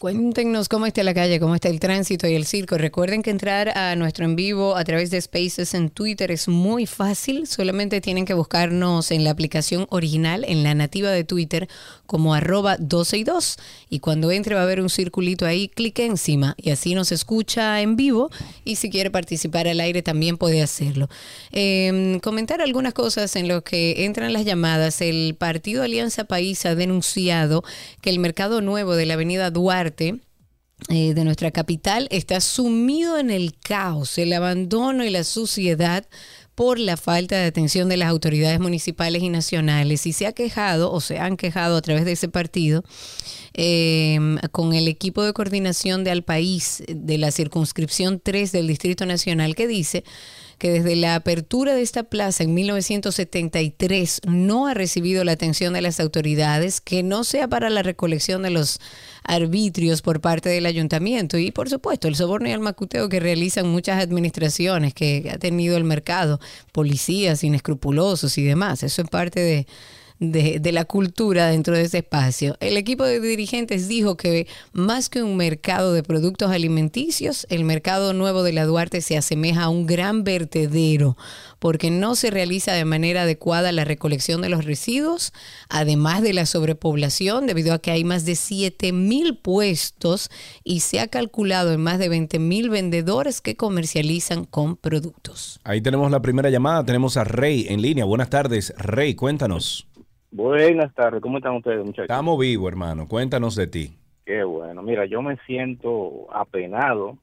[0.00, 2.78] Cuéntenos cómo está la calle, cómo está el tránsito y el circo.
[2.78, 6.86] Recuerden que entrar a nuestro en vivo a través de Spaces en Twitter es muy
[6.86, 7.46] fácil.
[7.46, 11.68] Solamente tienen que buscarnos en la aplicación original, en la nativa de Twitter,
[12.06, 13.58] como arroba 12 y 2.
[13.90, 17.82] Y cuando entre va a haber un circulito ahí, clique encima y así nos escucha
[17.82, 18.30] en vivo.
[18.64, 21.10] Y si quiere participar al aire también puede hacerlo.
[21.52, 25.02] Eh, comentar algunas cosas en lo que entran las llamadas.
[25.02, 27.64] El Partido Alianza País ha denunciado
[28.00, 33.30] que el mercado nuevo de la avenida Duarte eh, de nuestra capital está sumido en
[33.30, 36.06] el caos, el abandono y la suciedad
[36.54, 40.06] por la falta de atención de las autoridades municipales y nacionales.
[40.06, 42.84] Y se ha quejado o se han quejado a través de ese partido
[43.54, 44.18] eh,
[44.52, 49.54] con el equipo de coordinación de Al País de la circunscripción 3 del Distrito Nacional
[49.54, 50.04] que dice
[50.58, 55.80] que desde la apertura de esta plaza en 1973 no ha recibido la atención de
[55.80, 58.78] las autoridades, que no sea para la recolección de los
[59.24, 63.68] arbitrios por parte del ayuntamiento y por supuesto el soborno y el macuteo que realizan
[63.68, 66.40] muchas administraciones que ha tenido el mercado,
[66.72, 68.82] policías inescrupulosos y demás.
[68.82, 69.66] Eso es parte de,
[70.20, 72.56] de, de, la cultura dentro de ese espacio.
[72.60, 78.12] El equipo de dirigentes dijo que más que un mercado de productos alimenticios, el mercado
[78.12, 81.16] nuevo de la Duarte se asemeja a un gran vertedero
[81.58, 85.32] porque no se realiza de manera adecuada la recolección de los residuos,
[85.68, 90.30] además de la sobrepoblación, debido a que hay más de 7 mil puestos
[90.64, 95.60] y se ha calculado en más de 20 mil vendedores que comercializan con productos.
[95.64, 98.04] Ahí tenemos la primera llamada, tenemos a Rey en línea.
[98.04, 99.86] Buenas tardes, Rey, cuéntanos.
[100.30, 102.04] Buenas tardes, ¿cómo están ustedes, muchachos?
[102.04, 103.08] Estamos vivos, hermano.
[103.08, 103.98] Cuéntanos de ti.
[104.24, 104.82] Qué bueno.
[104.82, 107.18] Mira, yo me siento apenado,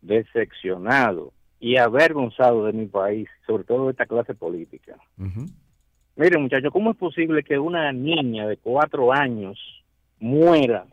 [0.00, 4.96] decepcionado y avergonzado de mi país, sobre todo de esta clase política.
[5.18, 5.50] Uh -huh.
[6.16, 9.58] Miren, muchachos, ¿cómo es posible que una niña de cuatro años
[10.18, 10.86] muera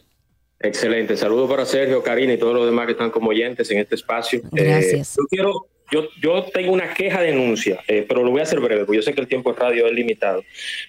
[0.64, 1.18] Excelente.
[1.18, 4.42] Saludos para Sergio, Karina y todos los demás que están como oyentes en este espacio.
[4.52, 5.14] Gracias.
[5.14, 8.60] Eh, yo quiero, yo, yo tengo una queja denuncia, eh, pero lo voy a hacer
[8.60, 10.44] breve, porque yo sé que el tiempo de radio es limitado.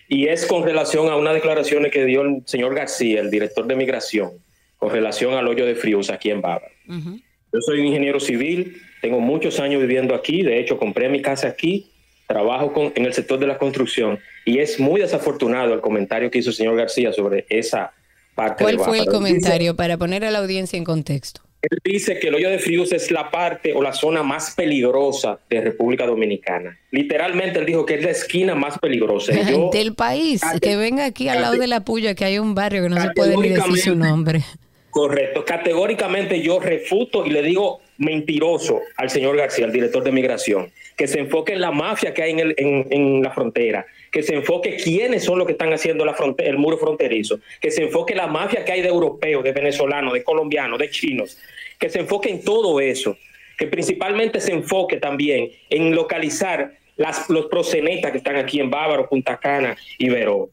[0.09, 3.77] Y es con relación a unas declaraciones que dio el señor García, el director de
[3.77, 4.33] migración,
[4.77, 6.67] con relación al hoyo de fríos aquí en Bávaro.
[6.89, 7.23] Uh -huh.
[7.53, 11.49] Yo soy un ingeniero civil, tengo muchos años viviendo aquí, de hecho compré mi casa
[11.49, 11.91] aquí,
[12.27, 16.39] trabajo con, en el sector de la construcción y es muy desafortunado el comentario que
[16.39, 17.93] hizo el señor García sobre esa
[18.35, 21.43] ¿Cuál fue el comentario dice, para poner a la audiencia en contexto?
[21.63, 25.39] Él dice que el hoyo de fríos es la parte o la zona más peligrosa
[25.49, 26.77] de República Dominicana.
[26.91, 29.33] Literalmente él dijo que es la esquina más peligrosa.
[29.49, 32.83] Yo, Del país, que venga aquí al lado de la Puya, que hay un barrio
[32.83, 34.43] que no se puede ni decir su nombre.
[34.91, 35.43] Correcto.
[35.45, 41.09] Categóricamente yo refuto y le digo mentiroso al señor García, el director de migración, que
[41.09, 44.35] se enfoque en la mafia que hay en, el, en, en la frontera, que se
[44.35, 48.27] enfoque quiénes son los que están haciendo la el muro fronterizo, que se enfoque la
[48.27, 51.39] mafia que hay de europeos, de venezolanos, de colombianos, de chinos,
[51.79, 53.17] que se enfoque en todo eso,
[53.57, 59.09] que principalmente se enfoque también en localizar las, los prosenetas que están aquí en Bávaro,
[59.09, 60.51] Punta Cana y Veró.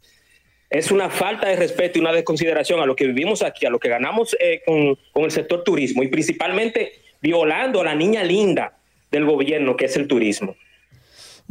[0.70, 3.80] Es una falta de respeto y una desconsideración a lo que vivimos aquí, a lo
[3.80, 8.78] que ganamos eh, con el sector turismo y principalmente violando a la niña linda
[9.12, 10.56] del gobierno, que es el turismo.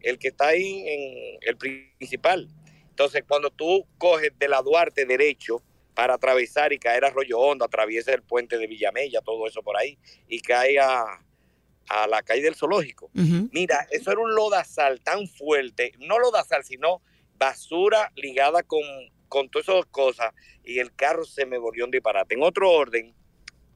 [0.00, 2.48] el que está ahí en el principal.
[2.88, 5.62] Entonces, cuando tú coges de la Duarte derecho
[5.96, 9.76] para atravesar y caer a Arroyo Hondo, atraviesa el puente de Villamella, todo eso por
[9.76, 9.98] ahí,
[10.28, 11.04] y cae a,
[11.88, 13.06] a la calle del zoológico.
[13.06, 13.48] Uh -huh.
[13.52, 17.02] Mira, eso era un lodazal tan fuerte, no lodazal, sino
[17.36, 18.82] basura ligada con
[19.28, 20.32] con todas esas cosas
[20.64, 22.34] y el carro se me volvió un disparate.
[22.34, 23.14] En otro orden,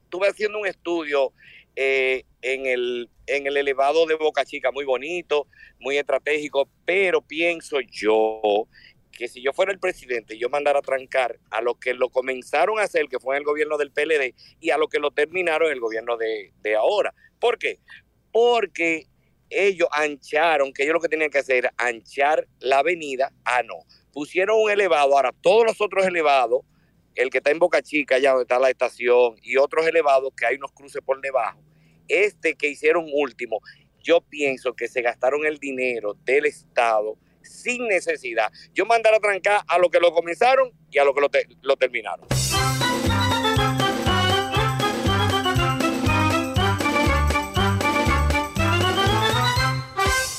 [0.03, 1.33] estuve haciendo un estudio
[1.75, 5.47] eh, en, el, en el elevado de Boca Chica, muy bonito,
[5.79, 8.67] muy estratégico, pero pienso yo
[9.11, 12.79] que si yo fuera el presidente, yo mandara a trancar a los que lo comenzaron
[12.79, 15.67] a hacer, que fue en el gobierno del PLD, y a los que lo terminaron
[15.67, 17.13] en el gobierno de, de ahora.
[17.39, 17.79] ¿Por qué?
[18.31, 19.07] Porque
[19.49, 23.31] ellos ancharon, que ellos lo que tenían que hacer era anchar la avenida.
[23.43, 23.79] Ah, no.
[24.13, 26.61] Pusieron un elevado, ahora todos los otros elevados,
[27.15, 30.45] el que está en Boca Chica, allá donde está la estación, y otros elevados que
[30.45, 31.59] hay unos cruces por debajo.
[32.07, 33.59] Este que hicieron último,
[34.01, 37.17] yo pienso que se gastaron el dinero del Estado
[37.51, 38.51] sin necesidad.
[38.73, 41.47] Yo mandar a trancar a los que lo comenzaron y a los que lo, te-
[41.61, 42.27] lo terminaron.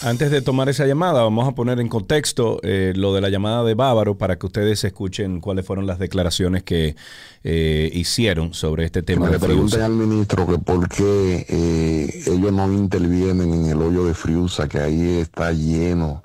[0.04, 3.62] Antes de tomar esa llamada, vamos a poner en contexto eh, lo de la llamada
[3.62, 6.96] de Bávaro para que ustedes escuchen cuáles fueron las declaraciones que
[7.44, 12.52] eh, hicieron sobre este tema Que de le al ministro que por qué eh, ellos
[12.52, 16.24] no intervienen en el hoyo de Friusa, que ahí está lleno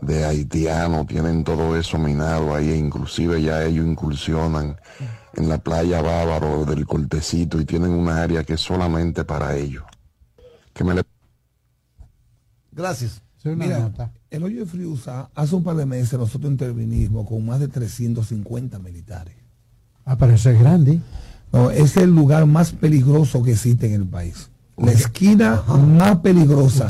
[0.00, 4.76] de haitianos, tienen todo eso minado ahí, e inclusive ya ellos incursionan
[5.34, 9.84] en la playa Bávaro del Cortecito y tienen una área que es solamente para ellos.
[10.72, 11.02] Que me le
[12.72, 13.22] Gracias.
[13.44, 13.92] Mira,
[14.30, 18.78] el hoyo de Friusa, hace un par de meses nosotros intervinimos con más de 350
[18.78, 19.34] militares.
[20.06, 20.98] Ah, pero eso es grande.
[21.52, 24.50] No, es el lugar más peligroso que existe en el país.
[24.76, 25.62] La esquina
[25.98, 26.88] más peligrosa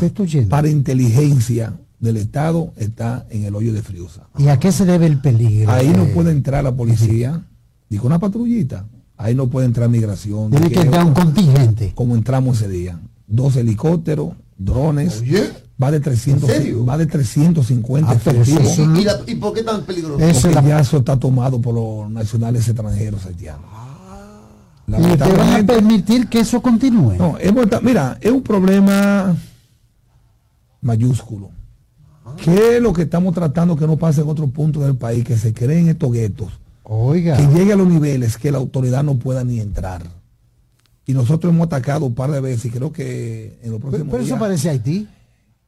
[0.48, 4.22] para inteligencia del Estado está en el hoyo de Friusa.
[4.38, 5.70] ¿Y a qué se debe el peligro?
[5.70, 7.42] Ahí no Eh, puede entrar la policía,
[7.88, 8.86] ni con una patrullita.
[9.16, 10.50] Ahí no puede entrar migración.
[10.50, 11.92] Tiene ni que entrar un contingente.
[11.94, 13.00] Como entramos ese día.
[13.26, 15.22] Dos helicópteros, drones.
[15.82, 16.84] Va de 300, ¿En serio?
[16.86, 18.78] va de 350 Ah, efectivos.
[18.78, 20.18] ¿Y, la- y por qué tan peligroso?
[20.18, 23.64] Porque ya eso está tomado por los nacionales extranjeros haitianos.
[24.86, 27.14] ¿Y te van a permitir que eso continúe?
[27.16, 29.34] no, hemos mira, es un problema
[30.82, 31.50] mayúsculo.
[32.36, 35.24] ¿Qué es lo que estamos tratando que no pase en otros puntos del país?
[35.24, 36.52] Que se creen estos guetos.
[36.82, 37.36] Oiga.
[37.36, 40.02] Que llegue a los niveles que la autoridad no pueda ni entrar.
[41.06, 44.22] Y nosotros hemos atacado un par de veces y creo que en los próximos pero
[44.22, 45.08] eso días- parece Haití.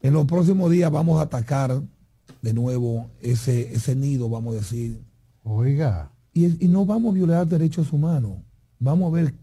[0.02, 1.80] En los próximos días vamos a atacar
[2.42, 5.00] de nuevo ese, ese nido, vamos a decir.
[5.44, 6.10] Oiga.
[6.32, 8.32] Y, y no vamos a violar derechos humanos.
[8.78, 9.34] Vamos a ver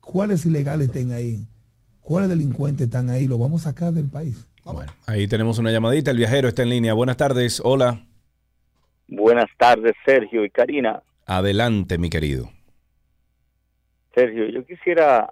[0.00, 1.46] cuáles ilegales estén ahí,
[2.00, 4.36] cuáles delincuentes están ahí, los vamos a sacar del país.
[4.64, 6.10] Bueno, ahí tenemos una llamadita.
[6.10, 6.94] El viajero está en línea.
[6.94, 7.60] Buenas tardes.
[7.62, 8.00] Hola.
[9.06, 11.02] Buenas tardes, Sergio y Karina.
[11.26, 12.48] Adelante, mi querido.
[14.14, 15.30] Sergio, yo quisiera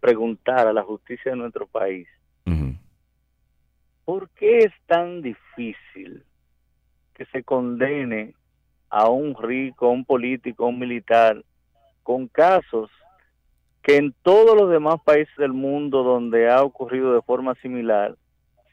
[0.00, 2.08] preguntar a la justicia de nuestro país,
[4.04, 6.22] ¿por qué es tan difícil
[7.14, 8.34] que se condene
[8.88, 11.42] a un rico, a un político, a un militar,
[12.02, 12.90] con casos
[13.82, 18.16] que en todos los demás países del mundo donde ha ocurrido de forma similar,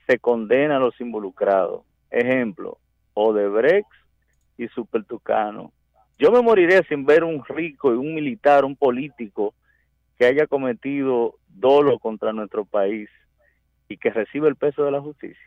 [0.08, 1.84] se condena a los involucrados?
[2.10, 2.78] Ejemplo,
[3.14, 3.90] Odebrecht
[4.58, 5.72] y Supertucano.
[6.20, 9.54] Yo me moriré sin ver un rico y un militar, un político
[10.18, 13.10] que haya cometido dolo contra nuestro país
[13.88, 15.38] y que reciba el peso de la justicia.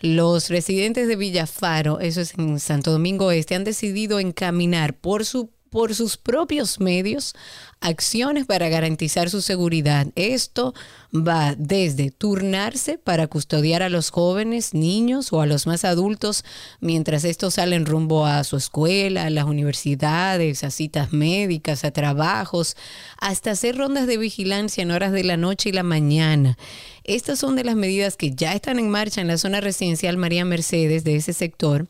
[0.00, 5.48] los residentes de Villafaro, eso es en Santo Domingo Este, han decidido encaminar por su
[5.74, 7.34] por sus propios medios
[7.84, 10.06] acciones para garantizar su seguridad.
[10.16, 10.74] Esto
[11.14, 16.44] va desde turnarse para custodiar a los jóvenes, niños o a los más adultos
[16.80, 22.76] mientras estos salen rumbo a su escuela, a las universidades, a citas médicas, a trabajos,
[23.20, 26.56] hasta hacer rondas de vigilancia en horas de la noche y la mañana.
[27.04, 30.46] Estas son de las medidas que ya están en marcha en la zona residencial María
[30.46, 31.86] Mercedes de ese sector.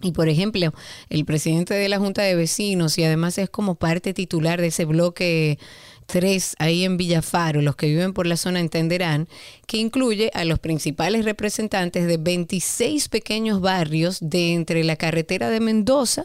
[0.00, 0.72] Y por ejemplo,
[1.10, 4.84] el presidente de la Junta de Vecinos y además es como parte titular de ese
[4.84, 5.58] bloque
[6.08, 9.28] tres ahí en Villafaro, los que viven por la zona entenderán,
[9.66, 15.60] que incluye a los principales representantes de 26 pequeños barrios de entre la carretera de
[15.60, 16.24] Mendoza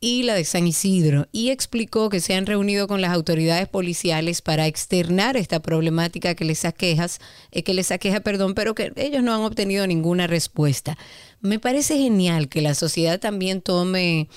[0.00, 4.42] y la de San Isidro y explicó que se han reunido con las autoridades policiales
[4.42, 7.20] para externar esta problemática que les aquejas,
[7.50, 10.98] eh, que les aqueja, perdón, pero que ellos no han obtenido ninguna respuesta.
[11.40, 14.28] Me parece genial que la sociedad también tome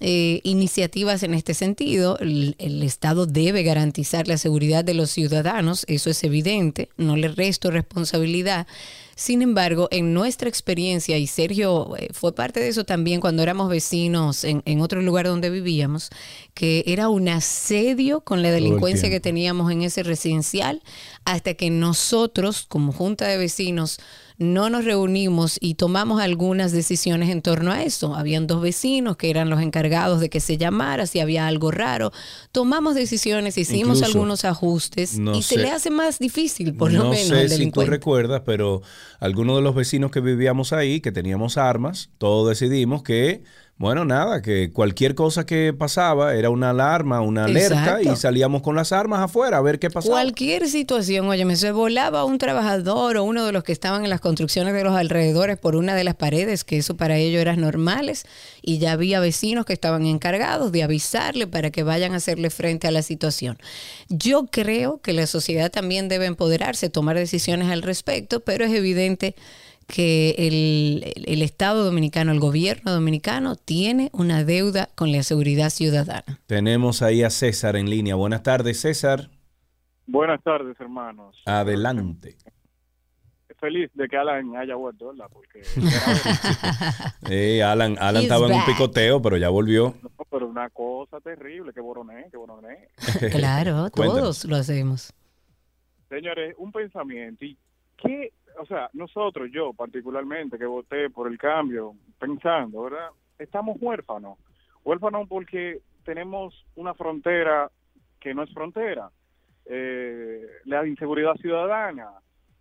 [0.00, 2.16] eh, iniciativas en este sentido.
[2.20, 7.28] El, el Estado debe garantizar la seguridad de los ciudadanos, eso es evidente, no le
[7.28, 8.66] resto responsabilidad.
[9.20, 13.68] Sin embargo, en nuestra experiencia, y Sergio eh, fue parte de eso también cuando éramos
[13.68, 16.08] vecinos en, en otro lugar donde vivíamos,
[16.54, 20.82] que era un asedio con la el delincuencia que teníamos en ese residencial,
[21.26, 24.00] hasta que nosotros, como junta de vecinos,
[24.40, 28.14] no nos reunimos y tomamos algunas decisiones en torno a eso.
[28.16, 32.10] Habían dos vecinos que eran los encargados de que se llamara, si había algo raro.
[32.50, 36.90] Tomamos decisiones, hicimos Incluso, algunos ajustes no y se sé- le hace más difícil, por
[36.90, 38.80] lo no menos, sé al si tú recuerdas, pero
[39.20, 43.42] algunos de los vecinos que vivíamos ahí, que teníamos armas, todos decidimos que,
[43.80, 48.12] bueno, nada, que cualquier cosa que pasaba era una alarma, una alerta Exacto.
[48.12, 50.16] y salíamos con las armas afuera a ver qué pasaba.
[50.16, 54.10] Cualquier situación, oye, me se volaba un trabajador o uno de los que estaban en
[54.10, 57.62] las construcciones de los alrededores por una de las paredes, que eso para ellos eran
[57.62, 58.26] normales,
[58.60, 62.86] y ya había vecinos que estaban encargados de avisarle para que vayan a hacerle frente
[62.86, 63.56] a la situación.
[64.10, 69.34] Yo creo que la sociedad también debe empoderarse, tomar decisiones al respecto, pero es evidente
[69.34, 69.40] que
[69.98, 76.40] el, el- el Estado dominicano, el gobierno dominicano, tiene una deuda con la seguridad ciudadana.
[76.46, 78.14] Tenemos ahí a César en línea.
[78.14, 79.30] Buenas tardes, César.
[80.06, 81.36] Buenas tardes, hermanos.
[81.46, 82.36] Adelante.
[83.60, 85.26] Feliz de que Alan haya vuelto, ¿verdad?
[85.30, 85.60] Porque
[87.62, 89.94] Alan, Alan estaba en un picoteo, pero ya volvió.
[90.02, 92.88] no, pero una cosa terrible, que boroné, que boroné.
[93.30, 95.12] Claro, todos lo hacemos.
[96.08, 97.44] Señores, un pensamiento.
[97.44, 97.56] ¿Y
[98.02, 98.32] qué?
[98.58, 103.10] O sea, nosotros, yo particularmente, que voté por el cambio, pensando, ¿verdad?
[103.38, 104.38] Estamos huérfanos.
[104.84, 107.70] Huérfanos porque tenemos una frontera
[108.18, 109.10] que no es frontera.
[109.66, 112.10] Eh, la inseguridad ciudadana,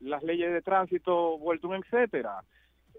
[0.02, 2.41] las leyes de tránsito vuelto etcétera.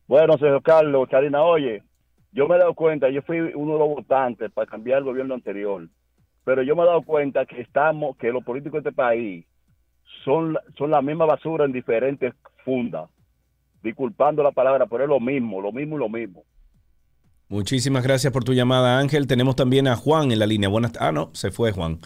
[0.08, 1.84] Bueno, señor Carlos, Karina, oye,
[2.32, 5.36] yo me he dado cuenta, yo fui uno de los votantes para cambiar el gobierno
[5.36, 5.88] anterior,
[6.44, 9.46] pero yo me he dado cuenta que estamos, que los políticos de este país
[10.26, 12.34] son, son la misma basura en diferentes
[12.66, 13.12] fundas.
[13.84, 16.46] Disculpando la palabra, pero es lo mismo, lo mismo y lo mismo.
[17.52, 19.28] Muchísimas gracias por tu llamada, Ángel.
[19.28, 20.70] Tenemos también a Juan en la línea.
[20.70, 22.00] Buenas Ah, no, se fue Juan.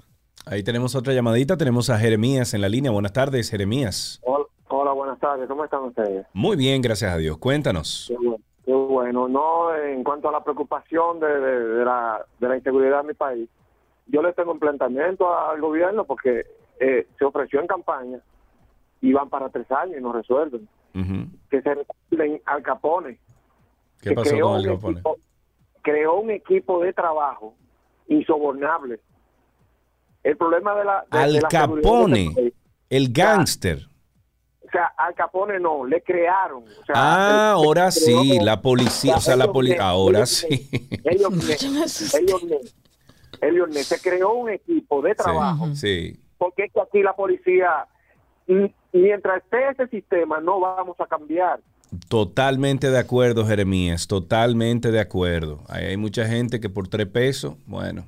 [0.46, 1.56] Ahí tenemos otra llamadita.
[1.56, 2.90] Tenemos a Jeremías en la línea.
[2.90, 4.20] Buenas tardes, Jeremías.
[4.24, 5.48] Hola, hola, buenas tardes.
[5.48, 6.26] ¿Cómo están ustedes?
[6.32, 7.38] Muy bien, gracias a Dios.
[7.38, 8.06] Cuéntanos.
[8.08, 8.36] Qué bueno.
[8.64, 9.28] Qué bueno.
[9.28, 13.14] No, en cuanto a la preocupación de, de- de la, de la inseguridad en mi
[13.14, 13.48] país,
[14.06, 16.44] yo le tengo un planteamiento al gobierno porque
[16.80, 18.18] eh, se ofreció en campaña
[19.00, 20.68] y van para tres años y no resuelven.
[21.50, 23.18] Que se recuerden al Capone.
[24.00, 24.92] ¿Qué que pasó creó con Al un Capone?
[25.00, 25.16] equipo-
[25.82, 27.54] creó un equipo de trabajo
[28.08, 29.00] insobornable.
[30.24, 31.04] El problema de la...
[31.10, 32.52] de- de Al la seguridad de Capone, país-
[32.90, 33.86] el gángster.
[34.66, 36.64] O sea, Al Capone no, le crearon.
[36.64, 40.68] O sea, Ah, el- ahora sí, la policía, o sea, la policía, ahora sí.
[41.04, 41.32] Elliot
[43.70, 46.18] Ness, se creó un equipo de trabajo Sí.
[46.38, 47.86] porque es que aquí la policía,
[48.92, 51.60] mientras esté ese sistema, no vamos a cambiar.
[52.08, 55.62] Totalmente de acuerdo, Jeremías, totalmente de acuerdo.
[55.68, 58.06] Hay mucha gente que por tres pesos, bueno,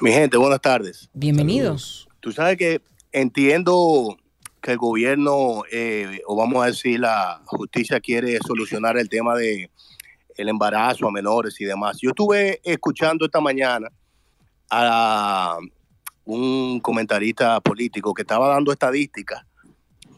[0.00, 1.08] Mi gente, buenas tardes.
[1.12, 1.76] Bienvenido.
[2.20, 4.16] Tú sabes que entiendo
[4.60, 9.70] que el gobierno, eh, o vamos a decir la justicia, quiere solucionar el tema de
[10.38, 11.98] el embarazo a menores y demás.
[12.00, 13.90] Yo estuve escuchando esta mañana
[14.70, 15.58] a
[16.24, 19.44] un comentarista político que estaba dando estadísticas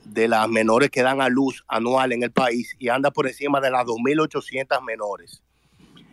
[0.04, 3.60] de las menores que dan a luz anual en el país y anda por encima
[3.60, 5.42] de las 2.800 menores.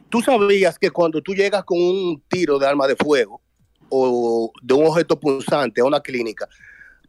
[0.09, 3.41] Tú sabías que cuando tú llegas con un tiro de arma de fuego
[3.89, 6.47] o de un objeto punzante a una clínica,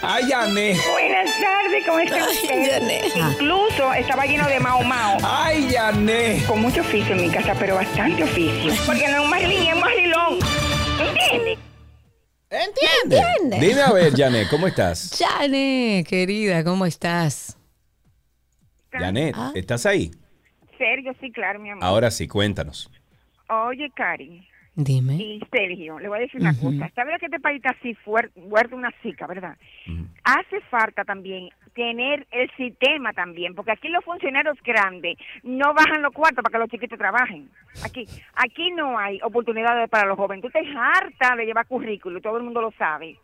[0.00, 0.78] ay, Yané.
[0.92, 3.16] Buenas tardes, ¿cómo están ustedes?
[3.16, 5.18] Incluso estaba lleno de mao mao.
[5.22, 6.44] Ay, Yané.
[6.46, 8.72] Con mucho oficio en mi casa, pero bastante oficio.
[8.86, 9.82] Porque no es un marlín, es un.
[12.52, 13.60] ¿Entiendes?
[13.60, 15.18] Dime a ver, Janet, ¿cómo estás?
[15.18, 17.56] Jane, querida, ¿cómo estás?
[18.90, 19.52] Janet, Ah.
[19.54, 20.10] ¿estás ahí?
[20.76, 21.82] Sergio, sí, claro, mi amor.
[21.84, 22.90] Ahora sí, cuéntanos.
[23.48, 25.14] Oye, Cari Dime.
[25.16, 26.72] y Sergio, le voy a decir una Ujú.
[26.78, 26.90] cosa.
[26.94, 28.40] ¿Sabes que este país está así fuerte,
[28.74, 29.56] una zica, verdad?
[30.24, 36.12] Hace falta también tener el sistema también, porque aquí los funcionarios grandes no bajan los
[36.12, 37.48] cuartos para que los chiquitos trabajen.
[37.84, 40.42] Aquí aquí no hay oportunidades para los jóvenes.
[40.44, 43.16] Tú te harta de llevar currículo, todo el mundo lo sabe.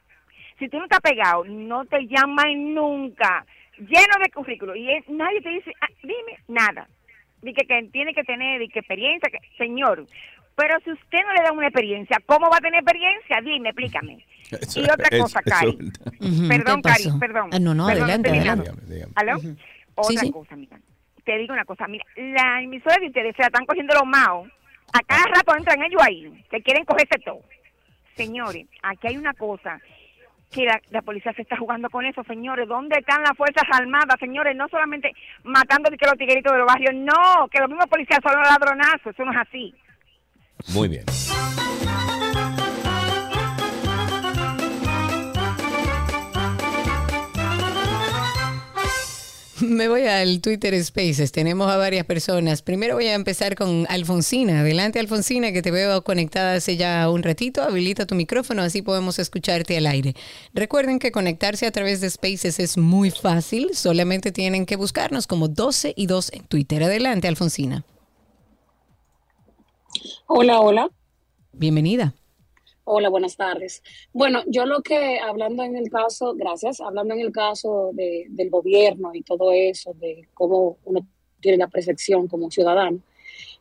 [0.59, 3.45] Si tú no estás pegado, no te llaman nunca.
[3.79, 4.75] Lleno de currículo.
[4.75, 6.89] Y nadie te dice, "Ah, dime, nada.
[7.41, 10.05] y que, tiene que tener que experiencia, que, señor.
[10.59, 13.41] Pero si usted no le da una experiencia, ¿cómo va a tener experiencia?
[13.43, 14.27] Dime, explícame.
[14.51, 15.79] Eso- y otra eso- cosa, eso- Cari.
[16.49, 17.51] Perdón, ¿qué Cari, perdón.
[17.53, 18.71] Ah, no, no, Perdón, adelante, adelante.
[18.73, 19.13] terminando.
[19.15, 19.39] ¿Aló?
[19.39, 19.57] Sí,
[19.95, 20.31] Otra sí.
[20.33, 20.79] cosa, mira.
[21.25, 24.49] Te digo una cosa, mira, la emisora de ustedes se la están cogiendo los maos.
[24.93, 27.41] A cada rato entran ellos ahí, que quieren cogerse todo.
[28.17, 29.81] Señores, aquí hay una cosa
[30.51, 32.67] que la, la policía se está jugando con eso, señores.
[32.67, 34.57] ¿Dónde están las Fuerzas Armadas, señores?
[34.57, 35.13] No solamente
[35.45, 39.13] matando que los tigueritos de los barrios, no, que los mismos policías son los ladronazos,
[39.15, 39.75] eso no es así.
[40.67, 41.05] Muy bien.
[49.61, 51.33] Me voy al Twitter Spaces.
[51.33, 52.63] Tenemos a varias personas.
[52.63, 54.61] Primero voy a empezar con Alfonsina.
[54.61, 57.63] Adelante, Alfonsina, que te veo conectada hace ya un ratito.
[57.63, 60.15] Habilita tu micrófono, así podemos escucharte al aire.
[60.55, 63.71] Recuerden que conectarse a través de Spaces es muy fácil.
[63.75, 66.85] Solamente tienen que buscarnos como 12 y 2 en Twitter.
[66.85, 67.85] Adelante, Alfonsina.
[70.27, 70.91] Hola, hola.
[71.53, 72.15] Bienvenida.
[72.85, 73.83] Hola, buenas tardes.
[74.13, 78.49] Bueno, yo lo que, hablando en el caso, gracias, hablando en el caso de, del
[78.49, 81.07] gobierno y todo eso, de cómo uno
[81.41, 83.01] tiene la percepción como ciudadano,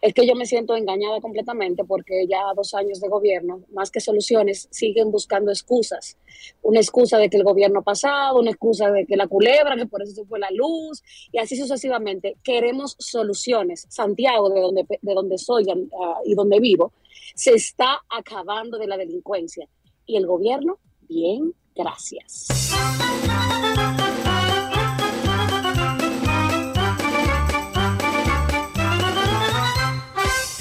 [0.02, 4.00] es que yo me siento engañada completamente porque ya dos años de gobierno, más que
[4.00, 6.18] soluciones, siguen buscando excusas.
[6.62, 10.04] Una excusa de que el gobierno pasado, una excusa de que la culebra, que por
[10.04, 12.38] eso se fue la luz, y así sucesivamente.
[12.44, 13.88] Queremos soluciones.
[13.90, 16.94] Santiago, de donde, de donde soy ah, y donde vivo,
[17.36, 19.68] se está acabando de la delincuencia.
[20.06, 22.48] Y el gobierno, bien, gracias.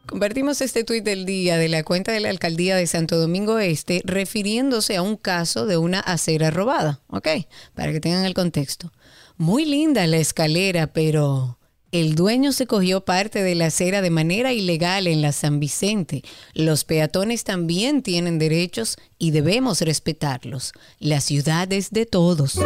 [0.08, 4.00] Compartimos este tuit del día de la cuenta de la alcaldía de Santo Domingo Este
[4.04, 7.28] refiriéndose a un caso de una acera robada, ¿ok?
[7.74, 8.90] Para que tengan el contexto.
[9.36, 11.58] Muy linda la escalera, pero
[11.92, 16.22] el dueño se cogió parte de la acera de manera ilegal en la San Vicente.
[16.54, 20.72] Los peatones también tienen derechos y debemos respetarlos.
[20.98, 22.58] La ciudad es de todos.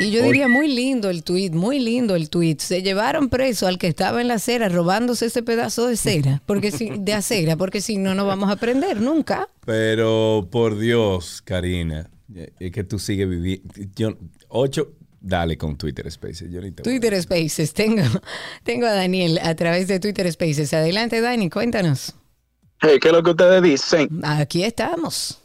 [0.00, 2.60] Y yo diría muy lindo el tuit, muy lindo el tuit.
[2.60, 6.72] Se llevaron preso al que estaba en la acera robándose ese pedazo de cera, porque
[6.72, 9.48] si, de acera, porque si no, no vamos a aprender nunca.
[9.64, 12.10] Pero por Dios, Karina,
[12.58, 13.72] es que tú sigues viviendo.
[13.94, 14.16] Yo,
[14.48, 16.50] ocho, dale con Twitter Spaces.
[16.50, 18.02] Yo ni te Twitter Spaces, tengo,
[18.64, 20.74] tengo a Daniel a través de Twitter Spaces.
[20.74, 22.14] Adelante, Dani, cuéntanos.
[22.80, 24.08] Hey, ¿qué es lo que ustedes dicen?
[24.24, 25.43] Aquí estamos.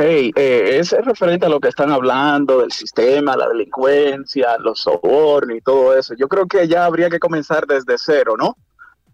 [0.00, 5.56] Hey, eh, es referente a lo que están hablando del sistema, la delincuencia, los sobornos
[5.56, 6.14] y todo eso.
[6.14, 8.56] Yo creo que ya habría que comenzar desde cero, ¿no?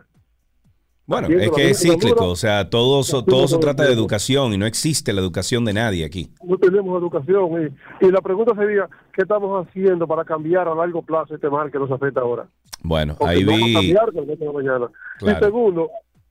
[1.10, 4.58] Bueno, es que es cíclico, o sea, todo, so- todo se trata de educación y
[4.60, 6.30] no existe la educación de nadie aquí.
[6.44, 7.74] No tenemos educación.
[8.02, 11.72] Y, y la pregunta sería, ¿qué estamos haciendo para cambiar a largo plazo este mal
[11.72, 12.48] que nos afecta ahora?
[12.84, 14.14] Bueno, Porque ahí vi, cambiar
[14.54, 14.88] mañana.
[15.18, 15.38] Claro.
[15.40, 15.90] Y segundo,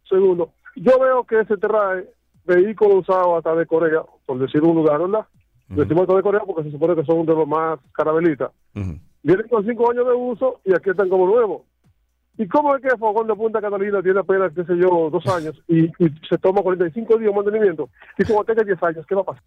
[0.09, 2.09] segundo, yo veo que se trae
[2.47, 5.27] vehículos usados hasta de Corea, por decir un lugar, ¿verdad?
[5.69, 8.51] Decimos hasta de Corea porque se supone que son de los más carabelitas.
[9.23, 11.63] Vienen con cinco años de uso y aquí están como nuevos.
[12.39, 15.27] ¿Y cómo es que el fogón de Punta Catalina tiene apenas, qué sé yo, dos
[15.27, 15.89] años y,
[16.29, 17.91] se toma 45 días de mantenimiento?
[18.17, 19.43] Y como tenga 10 años, ¿qué va a pasar?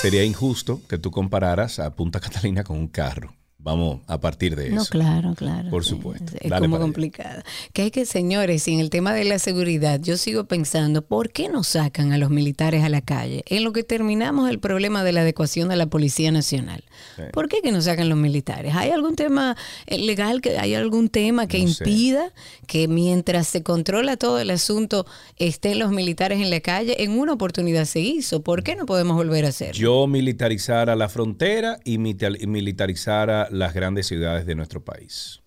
[0.00, 3.34] sería injusto que tú compararas a Punta Catalina con un carro.
[3.60, 4.76] Vamos a partir de eso.
[4.76, 5.68] No, claro, claro.
[5.68, 6.32] Por supuesto.
[6.40, 7.42] Es Dale como complicado.
[7.72, 11.30] Que hay que, señores, y en el tema de la seguridad, yo sigo pensando, ¿por
[11.30, 13.42] qué no sacan a los militares a la calle?
[13.46, 16.84] En lo que terminamos el problema de la adecuación de la Policía Nacional.
[17.32, 18.74] ¿Por qué que no sacan los militares?
[18.76, 19.56] ¿Hay algún tema
[19.86, 21.84] eh, legal, que hay algún tema que No sé.
[21.84, 22.32] impida
[22.68, 25.04] que mientras se controla todo el asunto
[25.36, 27.02] estén los militares en la calle?
[27.02, 28.40] En una oportunidad se hizo.
[28.42, 29.74] ¿Por qué no podemos volver a hacerlo?
[29.74, 35.40] Yo militarizara la frontera y y las grandes ciudades de nuestro país.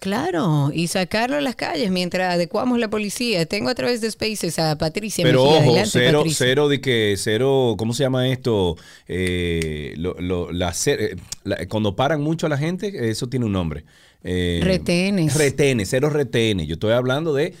[0.00, 3.44] Claro, y sacarlo a las calles mientras adecuamos la policía.
[3.46, 5.24] Tengo a través de Spaces a Patricia.
[5.24, 5.58] Pero Mejía.
[5.58, 6.46] ojo, Adelante, cero, Patricia.
[6.46, 8.76] cero de que, cero, ¿cómo se llama esto?
[9.08, 13.52] Eh, lo- lo- la eh, la- cuando paran mucho a la gente, eso tiene un
[13.52, 13.84] nombre.
[14.22, 15.34] Eh, Retenes.
[15.34, 16.68] Retenes, cero retenes.
[16.68, 17.54] Yo estoy hablando de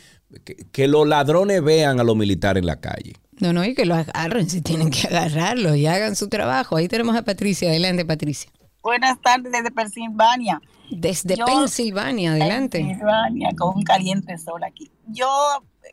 [0.44, 3.14] que, que los ladrones vean a los militares en la calle.
[3.40, 6.76] No, no, y que lo agarren si tienen que agarrarlo y hagan su trabajo.
[6.76, 7.68] Ahí tenemos a Patricia.
[7.70, 8.48] Adelante, Patricia.
[8.82, 10.60] Buenas tardes desde Pensilvania.
[10.90, 12.78] Desde Yo- Pensilvania, adelante.
[12.78, 14.90] Pensilvania, con un caliente sol aquí.
[15.06, 15.28] Yo,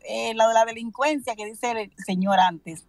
[0.08, 2.86] eh, lo de la delincuencia que dice el señor antes,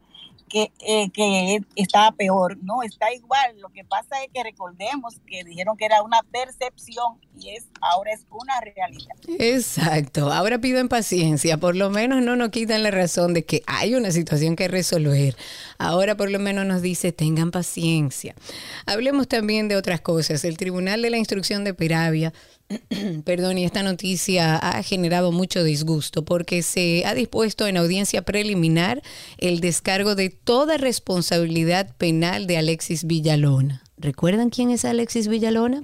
[0.49, 3.59] que, eh, que está peor, no, está igual.
[3.59, 8.11] Lo que pasa es que recordemos que dijeron que era una percepción y es ahora
[8.13, 9.15] es una realidad.
[9.39, 10.31] Exacto.
[10.31, 11.57] Ahora piden paciencia.
[11.57, 15.35] Por lo menos no nos quitan la razón de que hay una situación que resolver.
[15.77, 18.35] Ahora por lo menos nos dice tengan paciencia.
[18.85, 20.43] Hablemos también de otras cosas.
[20.43, 22.33] El Tribunal de la Instrucción de Peravia
[23.23, 29.01] Perdón, y esta noticia ha generado mucho disgusto porque se ha dispuesto en audiencia preliminar
[29.37, 33.83] el descargo de toda responsabilidad penal de Alexis Villalona.
[33.97, 35.81] ¿Recuerdan quién es Alexis Villalona?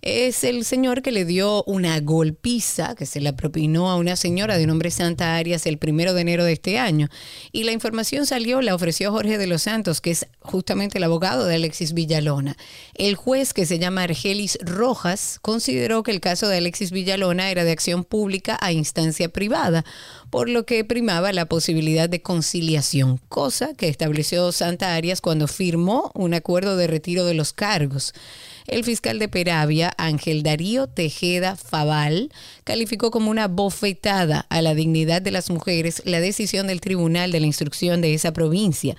[0.00, 4.56] Es el señor que le dio una golpiza que se la propinó a una señora
[4.56, 7.08] de nombre Santa Arias el primero de enero de este año.
[7.50, 11.46] Y la información salió, la ofreció Jorge de los Santos, que es justamente el abogado
[11.46, 12.56] de Alexis Villalona.
[12.94, 17.64] El juez, que se llama Argelis Rojas, consideró que el caso de Alexis Villalona era
[17.64, 19.84] de acción pública a instancia privada,
[20.30, 26.12] por lo que primaba la posibilidad de conciliación, cosa que estableció Santa Arias cuando firmó
[26.14, 28.14] un acuerdo de retiro de los cargos.
[28.68, 32.30] El fiscal de Peravia, Ángel Darío Tejeda Faval,
[32.68, 37.40] calificó como una bofetada a la dignidad de las mujeres la decisión del Tribunal de
[37.40, 38.94] la Instrucción de esa provincia.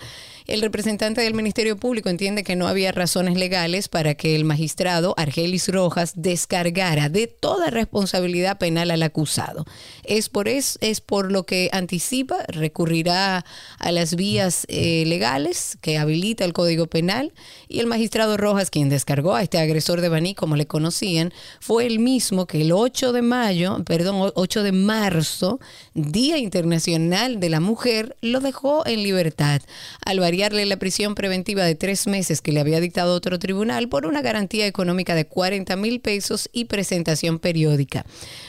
[0.49, 5.13] El representante del Ministerio Público entiende que no había razones legales para que el magistrado
[5.15, 9.65] Argelis Rojas descargara de toda responsabilidad penal al acusado.
[10.03, 13.45] Es por, es, es por lo que anticipa, recurrirá
[13.77, 17.31] a las vías eh, legales que habilita el Código Penal
[17.67, 21.85] y el magistrado Rojas, quien descargó a este agresor de Baní, como le conocían, fue
[21.85, 25.59] el mismo que el 8 de mayo, perdón, 8 de marzo,
[25.93, 29.61] Día Internacional de la Mujer, lo dejó en libertad
[30.05, 34.05] al variarle la prisión preventiva de tres meses que le había dictado otro tribunal por
[34.05, 38.05] una garantía económica de 40 mil pesos y presentación periódica.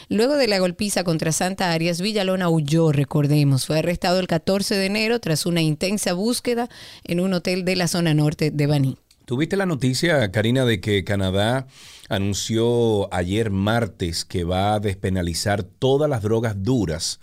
[0.08, 3.66] Luego de la golpiza contra Santa Arias, Villalona huyó, recordemos.
[3.66, 6.68] Fue arrestado el 14 de enero tras una intensa búsqueda
[7.04, 8.98] en un hotel de la zona norte de Baní.
[9.30, 11.68] ¿Tuviste la noticia, Karina, de que Canadá
[12.08, 17.20] anunció ayer martes que va a despenalizar todas las drogas duras?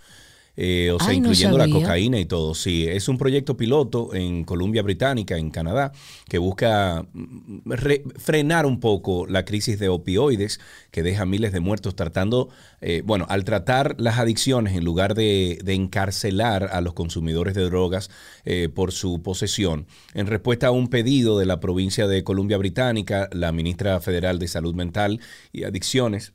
[0.59, 2.55] Eh, o sea, Ay, no incluyendo la cocaína y todo.
[2.55, 5.91] Sí, es un proyecto piloto en Columbia Británica, en Canadá,
[6.27, 10.59] que busca mm, re- frenar un poco la crisis de opioides
[10.89, 12.49] que deja miles de muertos tratando,
[12.81, 17.63] eh, bueno, al tratar las adicciones en lugar de, de encarcelar a los consumidores de
[17.65, 18.09] drogas
[18.43, 19.85] eh, por su posesión.
[20.15, 24.47] En respuesta a un pedido de la provincia de Columbia Británica, la ministra federal de
[24.47, 25.19] Salud Mental
[25.51, 26.33] y Adicciones,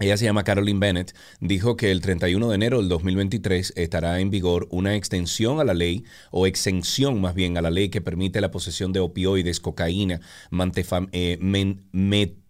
[0.00, 4.30] ella se llama Caroline Bennett, dijo que el 31 de enero del 2023 estará en
[4.30, 8.40] vigor una extensión a la ley, o exención más bien a la ley que permite
[8.40, 10.20] la posesión de opioides, cocaína,
[11.12, 11.82] eh, men-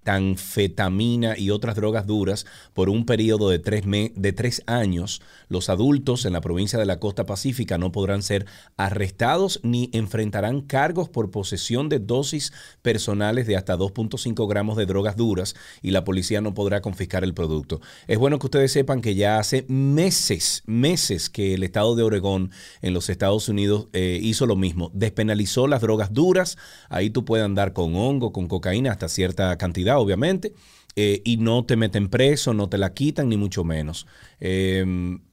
[0.01, 5.21] metanfetamina y otras drogas duras por un periodo de tres, de tres años.
[5.49, 8.47] Los adultos en la provincia de la costa pacífica no podrán ser
[8.77, 12.53] arrestados ni enfrentarán cargos por posesión de dosis
[12.83, 17.35] personales de hasta 2.5 gramos de drogas duras y la policía no podrá confiscar el
[17.35, 17.81] producto.
[18.07, 22.51] Es bueno que ustedes sepan que ya hace meses, meses que el estado de Oregón
[22.81, 26.57] en los Estados Unidos eh, hizo lo mismo, despenalizó las drogas duras,
[26.89, 30.53] ahí tú puedes andar con hongo, con cocaína hasta cierta cantidad, obviamente.
[30.97, 34.07] eh, y no te meten preso, no te la quitan, ni mucho menos.
[34.41, 34.85] Eh,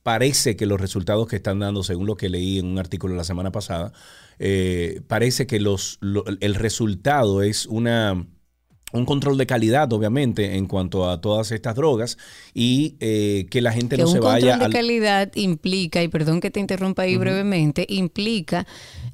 [0.03, 3.23] parece que los resultados que están dando, según lo que leí en un artículo la
[3.23, 3.91] semana pasada,
[4.37, 8.27] eh, parece que los, lo- el resultado es una,
[8.93, 12.17] un control de calidad, obviamente, en cuanto a todas estas drogas
[12.53, 16.03] y eh, que la gente que no un se control vaya de al- calidad implica,
[16.03, 18.67] y perdón que te interrumpa ahí brevemente, implica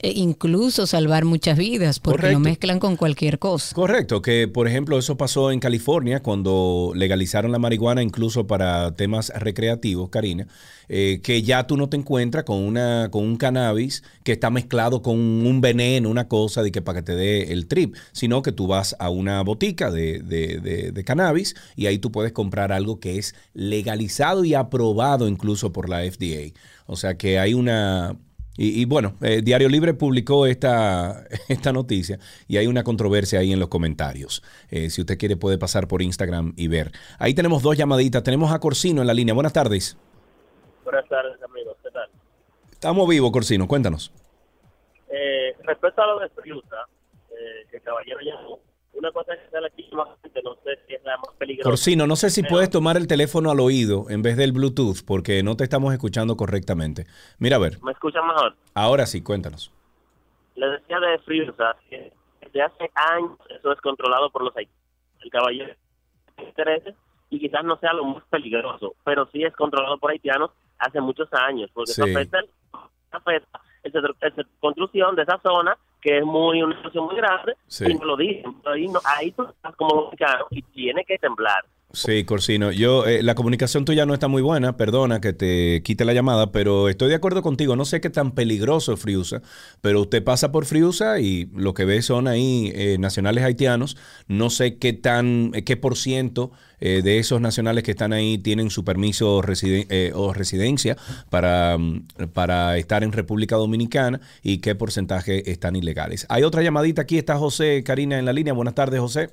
[0.03, 2.39] e incluso salvar muchas vidas porque Correcto.
[2.39, 3.73] lo mezclan con cualquier cosa.
[3.73, 9.31] Correcto, que por ejemplo eso pasó en California cuando legalizaron la marihuana incluso para temas
[9.33, 10.45] recreativos, Karina,
[10.89, 15.01] eh, que ya tú no te encuentras con una con un cannabis que está mezclado
[15.01, 18.51] con un veneno, una cosa de que para que te dé el trip, sino que
[18.51, 22.73] tú vas a una botica de, de- de- de cannabis y ahí tú puedes comprar
[22.73, 26.51] algo que es legalizado y aprobado incluso por la FDA.
[26.87, 28.17] O sea que hay una
[28.55, 33.51] y, y bueno, eh, Diario Libre publicó esta, esta noticia y hay una controversia ahí
[33.51, 34.43] en los comentarios.
[34.69, 36.91] Eh, si usted quiere puede pasar por Instagram y ver.
[37.19, 38.23] Ahí tenemos dos llamaditas.
[38.23, 39.33] Tenemos a Corsino en la línea.
[39.33, 39.97] Buenas tardes.
[40.83, 41.77] Buenas tardes, amigos.
[41.81, 42.09] ¿Qué tal?
[42.71, 43.67] Estamos vivos, Corsino.
[43.67, 44.11] Cuéntanos.
[45.09, 46.87] Eh, respecto a lo de Friusa,
[47.31, 48.59] eh, que el caballero llamó,
[49.03, 50.07] una cosa que sale aquí más
[50.43, 51.69] no sé si es la más peligrosa.
[51.69, 55.43] Corsino, no sé si puedes tomar el teléfono al oído en vez del Bluetooth porque
[55.43, 57.05] no te estamos escuchando correctamente.
[57.39, 57.81] Mira, a ver.
[57.83, 58.55] ¿Me escuchan mejor?
[58.73, 59.71] Ahora sí, cuéntanos.
[60.55, 62.11] Le decía de Friusa que
[62.41, 64.83] desde hace años eso es controlado por los haitianos.
[65.21, 65.73] El caballero
[66.35, 66.95] tiene intereses
[67.29, 71.27] y quizás no sea lo más peligroso, pero sí es controlado por haitianos hace muchos
[71.33, 72.11] años, porque eso Sí.
[72.11, 72.49] afecta, el-
[73.11, 77.53] afecta el el de construcción de esa zona, que es muy una situación muy grande,
[77.67, 77.85] Sí.
[77.89, 81.17] y no lo dicen, pero ahí, no, ahí tú estás como dominicano y tiene que
[81.17, 81.63] temblar.
[81.95, 86.05] Sí, Corsino, yo eh, la comunicación tuya no está muy buena, perdona que te quite
[86.05, 89.43] la llamada, pero estoy de acuerdo contigo, no sé qué tan peligroso es Friusa,
[89.79, 93.95] pero usted pasa por Friusa y lo que ve son ahí eh, nacionales haitianos,
[94.27, 98.39] no sé qué tan, eh, qué por ciento eh, de esos nacionales que están ahí
[98.39, 100.97] tienen su permiso o residencia
[101.29, 106.25] para, mm, para estar en República Dominicana y qué porcentaje están ilegales.
[106.29, 107.03] Hay otra llamadita.
[107.03, 109.29] Aquí, está José Karina en la línea, buenas tardes José.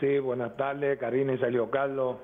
[0.00, 2.16] Sí, buenas tardes, Karina y Sergio Carlos.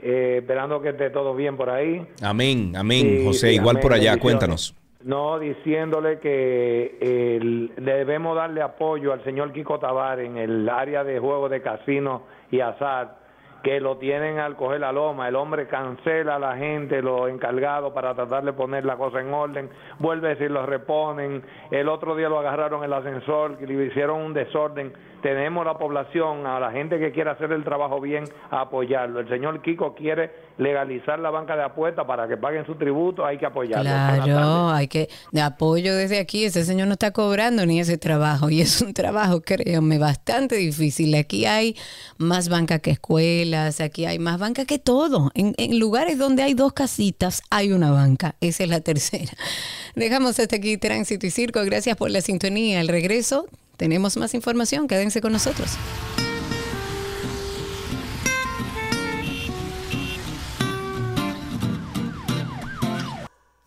[0.00, 2.04] Eh, esperando que esté todo bien por ahí.
[2.22, 4.74] Amén, amén, Sí, José, sí, igual amén, por allá, cuéntanos.
[5.04, 11.18] No, diciéndole que el- debemos darle apoyo al señor Kiko Tavares en el área de
[11.18, 13.18] juego de casino y azar,
[13.62, 15.28] que lo tienen al coger la loma.
[15.28, 19.32] El hombre cancela a la gente, los encargados, para tratar de poner la cosa en
[19.32, 19.70] orden.
[20.00, 21.42] Vuelve a decir, lo reponen.
[21.70, 24.92] El otro día lo agarraron en el ascensor, que le hicieron un desorden.
[25.22, 29.20] Tenemos la población, a la gente que quiere hacer el trabajo bien, a apoyarlo.
[29.20, 33.38] El señor Kiko quiere legalizar la banca de apuestas para que paguen su tributo, hay
[33.38, 33.84] que apoyarlo.
[33.84, 36.44] Claro, hay que de apoyo desde aquí.
[36.44, 41.14] Ese señor no está cobrando ni ese trabajo y es un trabajo, créanme, bastante difícil.
[41.14, 41.76] Aquí hay
[42.18, 45.30] más banca que escuelas, aquí hay más banca que todo.
[45.34, 48.34] En, en lugares donde hay dos casitas hay una banca.
[48.40, 49.32] Esa es la tercera.
[49.94, 51.64] Dejamos hasta aquí Tránsito y Circo.
[51.64, 52.80] Gracias por la sintonía.
[52.80, 53.46] Al regreso
[53.82, 54.86] tenemos más información.
[54.86, 55.70] Quédense con nosotros.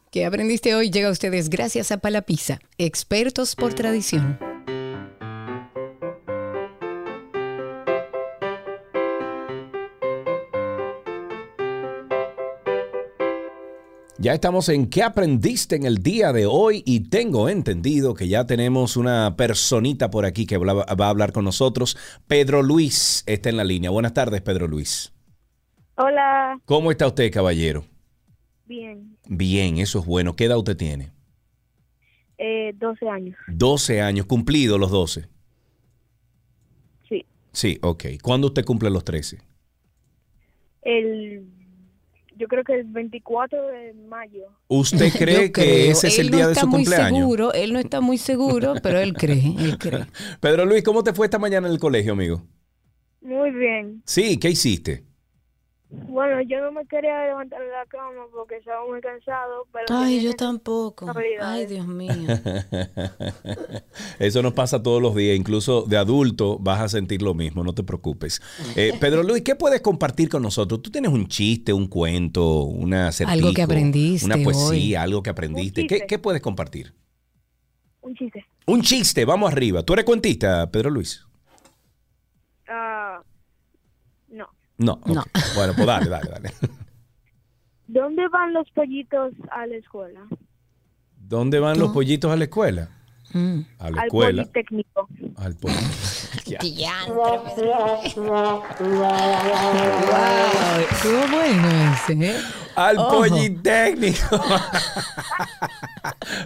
[0.10, 0.90] ¿Qué aprendiste hoy?
[0.90, 4.55] Llega a ustedes gracias a Palapisa, expertos por tradición.
[14.26, 16.82] Ya estamos en ¿Qué aprendiste en el día de hoy?
[16.84, 21.46] Y tengo entendido que ya tenemos una personita por aquí que va a hablar con
[21.46, 21.96] nosotros.
[22.26, 23.92] Pedro Luis está en la línea.
[23.92, 25.14] Buenas tardes, Pedro Luis.
[25.98, 27.86] Hola, ¿Cómo está usted, caballero?
[28.66, 30.36] bien, Bien, eso es bueno.
[30.36, 31.12] ¿Qué edad usted tiene?
[32.40, 35.28] eh, 12 años, 12 años, cumplido los 12.
[37.08, 37.24] sí.
[37.52, 38.06] Sí, ok.
[38.24, 39.38] ¿Cuándo usted cumple los 13?
[40.82, 41.46] El,
[42.38, 44.48] yo creo que el 24 de mayo.
[44.68, 47.20] ¿Usted cree que ese es el Él no día de está su muy cumpleaños?
[47.20, 50.06] Seguro, él no está muy seguro, pero él cree, él cree.
[50.40, 52.44] Pedro Luis, ¿cómo te fue esta mañana en el colegio, amigo?
[53.22, 54.02] Muy bien.
[54.06, 55.04] Sí, ¿qué hiciste?
[56.08, 59.86] Bueno, yo no me quería levantar de la cama porque estaba muy cansado, pero...
[59.90, 61.12] Ay, yo tampoco.
[61.42, 61.66] Ay.
[61.66, 62.14] Dios mío.
[64.20, 67.74] Eso nos pasa todos los días, incluso de adulto vas a sentir lo mismo, no
[67.74, 68.42] te preocupes.
[68.76, 70.82] Eh, Pedro Luis, ¿qué puedes compartir con nosotros?
[70.82, 74.96] Tú tienes un chiste, un cuento, una Algo que aprendiste una poesía, hoy.
[74.96, 75.88] algo que aprendiste.
[75.88, 76.94] ¿Qué, qué puedes compartir?
[78.02, 78.46] Un chiste.
[78.68, 79.84] Un chiste, vamos arriba.
[79.84, 81.26] ¿Tú eres cuentista, Pedro Luis?
[82.68, 83.22] Ah,
[84.78, 85.00] no.
[85.06, 85.22] No.
[85.22, 85.28] ok.
[85.56, 86.52] Bueno, pues dale, dale, dale.
[87.88, 90.22] ¿Dónde van los pollitos a la escuela?
[91.18, 92.90] ¿Dónde van los pollitos a la escuela?
[93.80, 94.44] A la Al escuela.
[94.44, 95.08] Politécnico.
[95.38, 95.74] Al poli-
[96.46, 96.60] Ya.
[97.08, 97.46] Wow,
[100.92, 102.36] estuvo bueno ese, ¿eh?
[102.76, 103.18] Al Ojo.
[103.20, 104.20] Politécnico.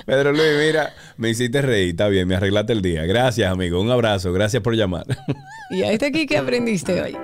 [0.05, 3.05] Pedro Luis, mira, me hiciste reír, está bien, me arreglaste el día.
[3.05, 3.81] Gracias, amigo.
[3.81, 5.05] Un abrazo, gracias por llamar.
[5.71, 7.17] Y ahí está aquí que aprendiste hoy.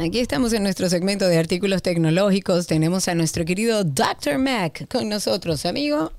[0.00, 2.66] Aquí estamos en nuestro segmento de artículos tecnológicos.
[2.66, 4.38] Tenemos a nuestro querido Dr.
[4.38, 6.10] Mac con nosotros, amigo.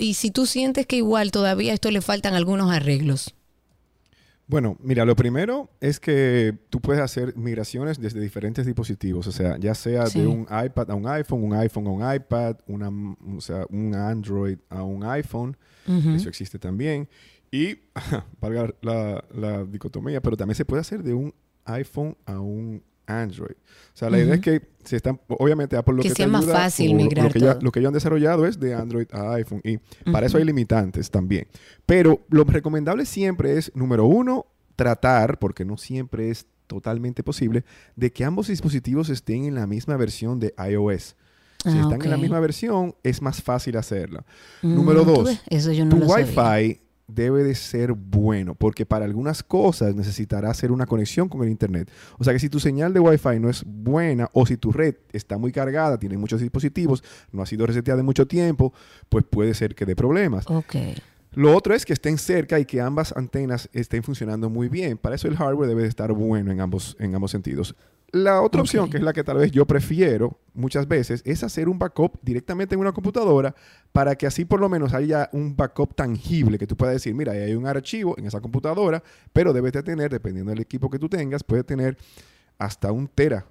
[0.00, 3.32] y si tú sientes que igual todavía a esto le faltan algunos arreglos?
[4.48, 9.56] Bueno, mira, lo primero es que tú puedes hacer migraciones desde diferentes dispositivos, o sea,
[9.58, 10.20] ya sea Sí.
[10.20, 12.88] de un iPad a un iPhone, un iPhone a un iPad, una,
[13.36, 15.56] o sea, un Android a un iPhone,
[16.14, 17.08] eso existe también.
[17.50, 17.76] Y,
[18.40, 23.52] valga la, la dicotomía, pero también se puede hacer de un iPhone a un Android.
[23.94, 26.28] O sea, la idea es que se están, obviamente Apple lo Que que, te sea
[26.28, 29.06] más ayuda, fácil migrar lo que, ya- lo que ellos han desarrollado es de Android
[29.12, 29.78] a iPhone y
[30.10, 31.46] para eso hay limitantes también.
[31.86, 34.46] Pero lo recomendable siempre es, número uno,
[34.76, 37.64] tratar, porque no siempre es totalmente posible,
[37.94, 41.16] de que ambos dispositivos estén en la misma versión de iOS.
[41.62, 44.24] Si Ah, están en la misma versión, es más fácil hacerlo.
[44.62, 45.40] Mm, Número ¿tú dos?
[45.48, 46.04] Eso yo no tu.
[46.12, 51.50] Wi-Fi debe de ser bueno, porque para algunas cosas necesitará hacer una conexión con el
[51.50, 51.90] Internet.
[52.18, 54.96] O sea que si tu señal de Wi-Fi no es buena o si tu red
[55.12, 58.72] está muy cargada, tiene muchos dispositivos, no ha sido reseteada en mucho tiempo,
[59.08, 60.46] pues puede ser que dé problemas.
[61.32, 64.96] Lo otro es que estén cerca y que ambas antenas estén funcionando muy bien.
[64.96, 67.76] Para eso el hardware debe de estar bueno en ambos, en ambos sentidos.
[68.22, 71.68] La otra opción, que es la que tal vez yo prefiero muchas veces, es hacer
[71.68, 73.54] un backup directamente en una computadora
[73.92, 77.32] para que así por lo menos haya un backup tangible que tú puedas decir, mira,
[77.32, 79.02] ahí hay un archivo en esa computadora,
[79.32, 81.96] pero debes de tener, dependiendo del equipo que tú tengas, puede tener
[82.58, 83.44] hasta un tera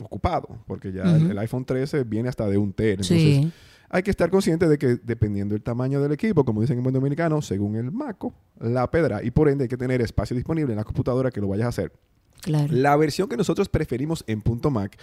[0.00, 3.02] ocupado, porque ya el- iPhone 13 viene hasta de un tera.
[3.02, 3.52] Entonces, Sí.
[3.88, 6.94] hay que estar consciente de que dependiendo del tamaño del equipo, como dicen en buen
[6.94, 9.22] dominicano, según el maco, la pedra.
[9.22, 11.68] Y por ende hay que tener espacio disponible en la computadora que lo vayas a
[11.68, 11.92] hacer.
[12.42, 12.68] Claro.
[12.70, 14.98] La versión que nosotros preferimos en punto Mac,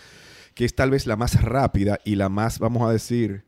[0.53, 3.45] que es tal vez la más rápida y la más, vamos a decir,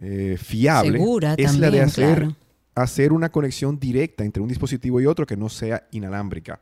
[0.00, 2.36] eh, fiable, Segura es la de hacer, claro.
[2.74, 6.60] hacer una conexión directa entre un dispositivo y otro que no sea inalámbrica.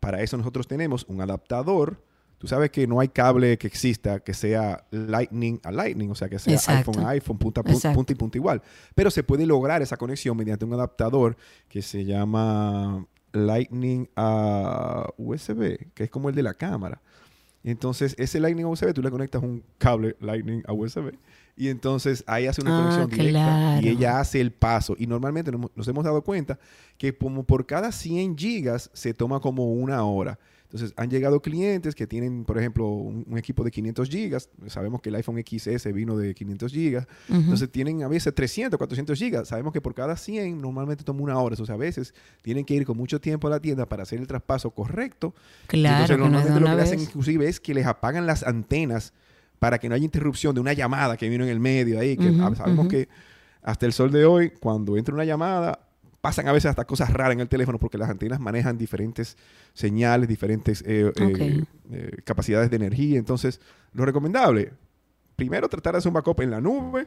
[0.00, 2.02] Para eso nosotros tenemos un adaptador.
[2.38, 6.28] Tú sabes que no hay cable que exista que sea Lightning a Lightning, o sea,
[6.28, 6.90] que sea Exacto.
[6.90, 8.62] iPhone a iPhone, punta a punta, punta y punta igual.
[8.94, 11.36] Pero se puede lograr esa conexión mediante un adaptador
[11.68, 13.06] que se llama
[13.36, 17.00] Lightning a USB, que es como el de la cámara.
[17.62, 21.12] Entonces, ese Lightning a USB, tú le conectas un cable Lightning a USB
[21.56, 23.86] y entonces ahí hace una Ah, conexión directa claro.
[23.86, 24.94] y ella hace el paso.
[24.98, 26.58] Y normalmente nos, nos hemos dado cuenta
[26.98, 30.38] que como por cada 100 gigas se toma como una hora.
[30.66, 34.50] Entonces, han llegado clientes que tienen, por ejemplo, un, un equipo de 500 gigas.
[34.66, 37.06] Sabemos que el iPhone XS vino de 500 gigas.
[37.28, 39.48] Entonces, tienen a veces 300, 400 gigas.
[39.48, 41.56] Sabemos que por cada 100 normalmente toma una hora.
[41.58, 44.18] O sea, a veces tienen que ir con mucho tiempo a la tienda para hacer
[44.18, 45.34] el traspaso correcto.
[45.68, 47.08] Claro, entonces, que no normalmente lo que hacen vez.
[47.08, 49.12] inclusive es que les apagan las antenas
[49.58, 52.16] para que no haya interrupción de una llamada que vino en el medio ahí.
[52.16, 53.08] Que ah, sabemos que
[53.62, 55.85] hasta el sol de hoy, cuando entra una llamada,
[56.26, 59.36] pasan a veces hasta cosas raras en el teléfono porque las antenas manejan diferentes
[59.74, 63.16] señales, diferentes eh, eh, eh, capacidades de energía.
[63.16, 63.60] Entonces,
[63.92, 64.72] lo recomendable,
[65.36, 67.06] primero tratar de hacer un backup en la nube,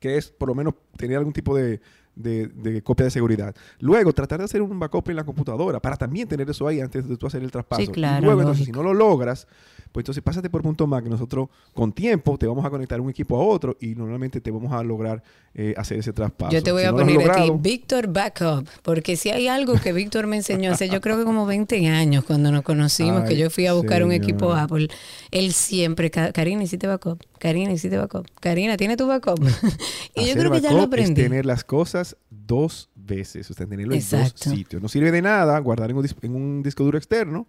[0.00, 1.80] que es por lo menos tener algún tipo de,
[2.16, 3.54] de- de copia de seguridad.
[3.78, 7.06] Luego, tratar de hacer un backup en la computadora para también tener eso ahí antes
[7.08, 7.82] de tú hacer el traspaso.
[7.82, 9.46] Sí, claro, y luego, entonces, si no lo logras,
[9.92, 11.04] pues entonces pásate por punto Mac.
[11.06, 14.72] Nosotros, con tiempo, te vamos a conectar un equipo a otro y normalmente te vamos
[14.72, 15.22] a lograr
[15.58, 16.52] eh, hacer ese traspaso.
[16.52, 19.94] Yo te voy Si a no poner aquí Víctor Backup, porque si hay algo que
[19.94, 23.48] Víctor me enseñó hace yo creo que como 20 años cuando nos conocimos, que yo
[23.48, 24.88] fui a buscar un equipo Apple,
[25.30, 29.40] él siempre, "Ka- Karina, hiciste backup, Karina, hiciste backup, Karina, ¿tiene tu backup?
[30.14, 31.22] y yo creo que ya lo aprendí.
[31.22, 34.82] Es tener las cosas dos veces, o sea, tenerlo en dos sitios.
[34.82, 37.46] No sirve de nada guardar en un, en un disco duro externo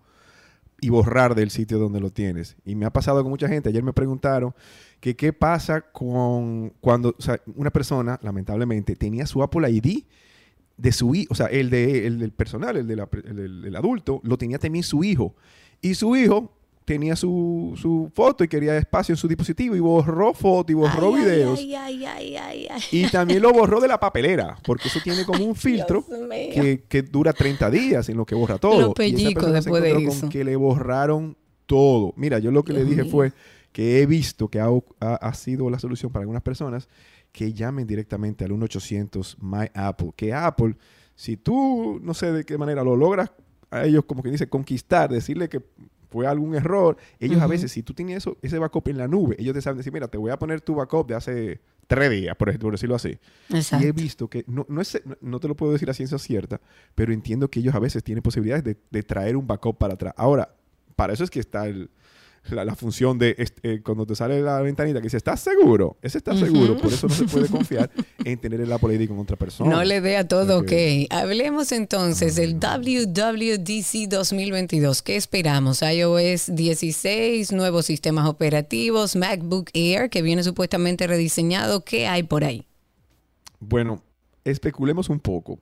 [0.80, 2.56] y borrar del sitio donde lo tienes.
[2.66, 3.70] Y me ha pasado con mucha gente.
[3.70, 4.54] Ayer me preguntaron
[5.00, 10.04] que qué pasa con cuando o sea, una persona, lamentablemente, tenía su Apple ID
[10.78, 13.62] de su hijo, o sea, el, de, el del personal, el, de la- el del,
[13.64, 15.36] del adulto, lo tenía también su hijo.
[15.82, 16.57] Y su hijo
[16.88, 21.14] tenía su, su foto y quería espacio en su dispositivo y borró fotos y borró
[21.14, 21.60] Ay, ay, videos.
[21.60, 22.82] ay, ay, ay, ay, ay.
[22.94, 27.02] Y también lo borró de la papelera, porque eso tiene como un filtro que, que
[27.02, 28.80] dura 30 días en lo que borra todo.
[28.80, 30.20] Los Y esa pellicos persona se después de eso.
[30.22, 31.36] con que le borraron
[31.66, 32.14] todo.
[32.16, 33.12] Mira, yo lo que le dije mío.
[33.12, 33.34] fue
[33.74, 34.68] que he visto que ha,
[35.02, 36.88] ha- ha sido la solución para algunas personas
[37.34, 40.12] que llamen directamente al 1-800 My Apple.
[40.16, 40.78] Que Apple,
[41.16, 43.30] si tú, no sé de qué manera lo logras
[43.70, 45.62] a ellos, como que dice, conquistar, decirle que
[46.10, 47.52] fue algún error, ellos a Ujú.
[47.52, 50.08] veces, si tú tienes eso, ese backup en la nube, ellos te saben decir, mira,
[50.08, 53.18] te voy a poner tu backup de hace tres días, por ejemplo, por decirlo así.
[53.50, 53.86] Exacto.
[53.86, 56.60] Y he visto que, no, no, es, no te lo puedo decir a ciencia cierta,
[56.96, 60.14] pero entiendo que ellos a veces tienen posibilidades de, de traer un backup para atrás.
[60.18, 60.54] Ahora,
[60.96, 61.90] para eso es que está el-
[62.56, 65.98] la, la función de eh, cuando te sale la ventanita que dice, ¿estás seguro?
[66.02, 67.90] Ese está seguro, por eso no se puede confiar
[68.24, 69.70] en tener el Apple ID con otra persona.
[69.70, 70.72] No le dé a todo, ok.
[71.10, 75.02] Hablemos entonces del WWDC 2022.
[75.02, 75.82] ¿Qué esperamos?
[75.82, 81.84] iOS 16, nuevos sistemas operativos, MacBook Air, que viene supuestamente rediseñado.
[81.84, 82.66] ¿Qué hay por ahí?
[83.60, 84.02] Bueno,
[84.44, 85.60] especulemos un poco.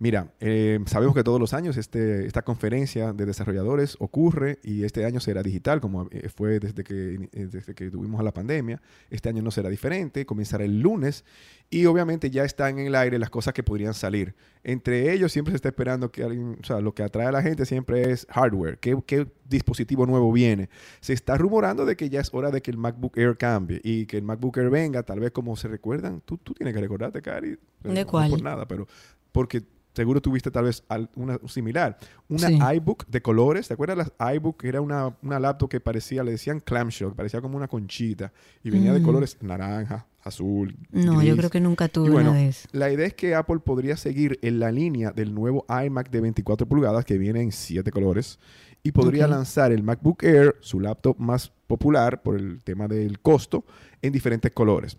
[0.00, 5.04] Mira, eh, sabemos que todos los años este, esta conferencia de desarrolladores ocurre y este
[5.04, 8.80] año será digital, como eh, fue desde que, eh, desde que tuvimos a la pandemia.
[9.10, 11.24] Este año no será diferente, comenzará el lunes
[11.68, 14.36] y obviamente ya están en el aire las cosas que podrían salir.
[14.62, 17.42] Entre ellos siempre se está esperando que alguien, o sea, lo que atrae a la
[17.42, 18.78] gente siempre es hardware.
[18.78, 20.68] ¿Qué, qué dispositivo nuevo viene?
[21.00, 24.06] Se está rumorando de que ya es hora de que el MacBook Air cambie y
[24.06, 26.20] que el MacBook Air venga, tal vez como se recuerdan.
[26.24, 27.50] Tú, tú tienes que recordarte, Cari.
[27.50, 28.30] ¿De No- no cuál?
[28.30, 28.86] por nada, pero
[29.32, 29.62] porque
[29.98, 30.82] seguro tuviste tal vez
[31.16, 31.98] una similar.
[32.28, 32.58] Una Sí.
[32.76, 33.68] iBook de colores.
[33.68, 34.12] ¿Te acuerdas?
[34.18, 38.32] La iBook era una, una laptop que parecía, le decían clamshell, parecía como una conchita
[38.62, 39.04] y venía de Mm.
[39.04, 40.76] colores naranja, azul.
[40.92, 42.68] No, yo creo que nunca tuve bueno, una de esas.
[42.72, 46.66] la idea es que Apple podría seguir en la línea del nuevo iMac de 24
[46.68, 48.38] pulgadas que viene en 7 colores
[48.84, 53.64] y podría lanzar el MacBook Air, su laptop más popular por el tema del costo,
[54.02, 54.96] en diferentes colores.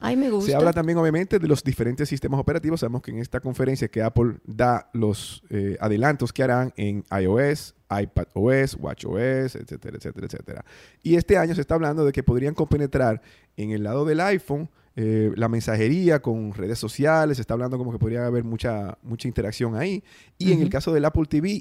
[0.00, 0.50] Ay, me gusta.
[0.50, 2.80] Se habla también, obviamente, de los diferentes sistemas operativos.
[2.80, 7.74] Sabemos que en esta conferencia que Apple da los eh, adelantos que harán en iOS,
[7.90, 10.64] iPadOS, WatchOS, etcétera, etcétera, etcétera.
[11.02, 13.22] Y este año se está hablando de que podrían compenetrar
[13.56, 17.38] en el lado del iPhone eh, la mensajería con redes sociales.
[17.38, 20.04] Se está hablando como que podría haber mucha, mucha interacción ahí.
[20.38, 21.60] Y en el caso del Apple TV,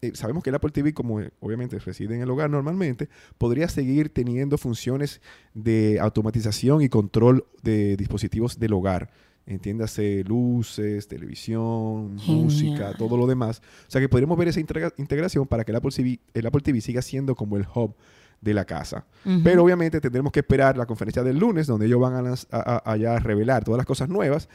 [0.00, 3.68] eh, sabemos que el Apple TV, como eh, obviamente reside en el hogar normalmente, podría
[3.68, 5.20] seguir teniendo funciones
[5.54, 9.10] de automatización y control de dispositivos del hogar.
[9.46, 12.44] Entiéndase luces, televisión, Genial.
[12.44, 13.62] música, todo lo demás.
[13.86, 16.60] O sea que podríamos ver esa integra- integración para que el Apple, TV, el Apple
[16.60, 17.94] TV siga siendo como el hub
[18.42, 19.06] de la casa.
[19.24, 19.40] Ujú.
[19.42, 23.64] Pero obviamente tendremos que esperar la conferencia del lunes, donde ellos van a, a revelar
[23.64, 24.48] todas las cosas nuevas.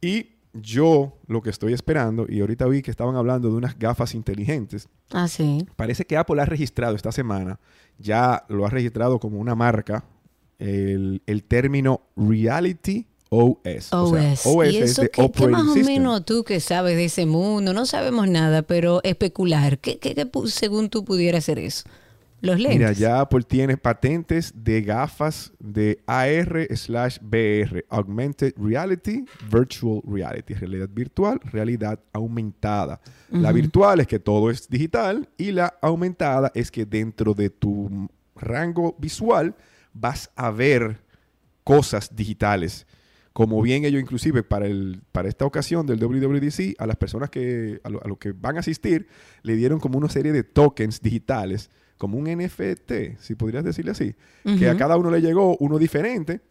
[0.00, 4.14] Y yo lo que estoy esperando, y ahorita vi que estaban hablando de unas gafas
[4.14, 4.88] inteligentes.
[5.10, 5.66] Ah, sí.
[5.76, 7.58] Parece que Apple ha registrado esta semana,
[7.98, 10.04] ya lo ha registrado como una marca,
[10.58, 13.92] el, el término Reality OS.
[13.92, 14.46] O sea, OS.
[14.46, 17.06] OS ¿Y es eso de qué, qué Operating más o menos tú que sabes de
[17.06, 17.72] ese mundo?
[17.72, 19.78] No sabemos nada, pero especular.
[19.78, 21.84] ¿Qué, qué, qué según tú pudiera ser eso?
[22.44, 22.78] Los lentes.
[22.78, 30.52] Mira, ya Apple tiene patentes de gafas de AR slash VR, Augmented Reality, Virtual Reality,
[30.54, 33.00] realidad virtual, realidad aumentada.
[33.30, 33.56] La Ujú.
[33.56, 38.94] virtual es que todo es digital y la aumentada es que dentro de tu rango
[38.98, 39.54] visual
[39.94, 41.00] vas a ver
[41.62, 42.86] cosas digitales.
[43.32, 47.80] Como bien ellos inclusive para, el, para esta ocasión del WWDC, a las personas que,
[47.82, 49.08] a lo, a lo que van a asistir,
[49.42, 51.70] le dieron como una serie de tokens digitales,
[52.04, 54.14] como un NFT, si podrías decirle así,
[54.58, 56.42] que a cada uno le llegó uno diferente.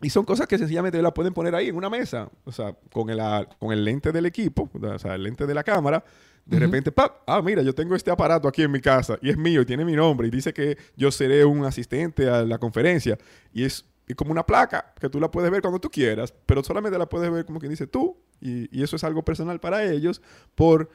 [0.00, 3.10] Y son cosas que sencillamente la pueden poner ahí en una mesa, o sea, con
[3.10, 6.02] el, ah, con el lente del equipo, o sea, el lente de la cámara.
[6.46, 7.18] De repente, ¡pap!
[7.26, 9.84] Ah, mira, yo tengo este aparato aquí en mi casa y es mío y tiene
[9.84, 13.18] mi nombre y dice que yo seré un asistente a la conferencia.
[13.52, 16.64] Y es, es como una placa que tú la puedes ver cuando tú quieras, pero
[16.64, 18.16] solamente la puedes ver como quien dice tú.
[18.40, 20.22] Y, y eso es algo personal para ellos
[20.54, 20.88] por,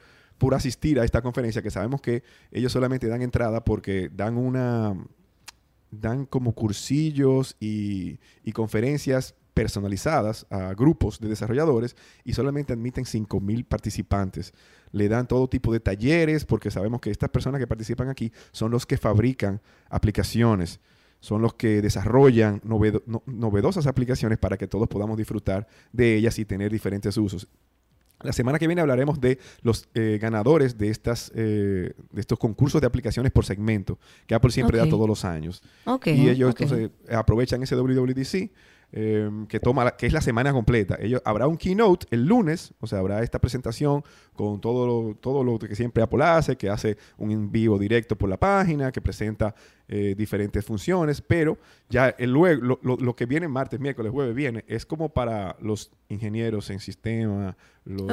[0.44, 2.22] por asistir a esta conferencia, que sabemos que
[2.52, 4.94] ellos solamente dan entrada porque dan una
[5.90, 13.64] dan como cursillos y, y conferencias personalizadas a grupos de desarrolladores y solamente admiten 5.000
[13.64, 14.52] participantes.
[14.92, 18.70] Le dan todo tipo de talleres porque sabemos que estas personas que participan aquí son
[18.70, 20.78] los que fabrican aplicaciones,
[21.20, 26.38] son los que desarrollan novedo- no- novedosas aplicaciones para que todos podamos disfrutar de ellas
[26.38, 27.48] y tener diferentes usos.
[28.24, 32.80] La semana que viene hablaremos de los eh, ganadores de, estas, eh, de estos concursos
[32.80, 34.84] de aplicaciones por segmento que Apple siempre Ok.
[34.86, 35.62] da todos los años.
[35.84, 36.60] Ok, y ellos ok.
[36.62, 38.50] entonces aprovechan ese WWDC
[38.96, 40.96] eh, que toma, la- que es la semana completa.
[41.00, 44.04] Ellos, habrá un keynote el lunes, o sea, habrá esta presentación
[44.34, 48.16] con todo lo, todo lo que siempre Apple hace, que hace un en vivo directo
[48.16, 49.52] por la página, que presenta
[49.88, 51.58] eh, diferentes funciones, pero
[51.90, 55.56] ya el luego, lo, lo- lo que viene martes, miércoles, jueves, viene, es como para
[55.60, 58.10] los ingenieros en sistema, los.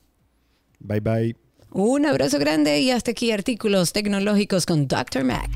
[0.79, 1.37] Bye bye.
[1.71, 5.23] Un abrazo grande y hasta aquí artículos tecnológicos con Dr.
[5.23, 5.49] Mac.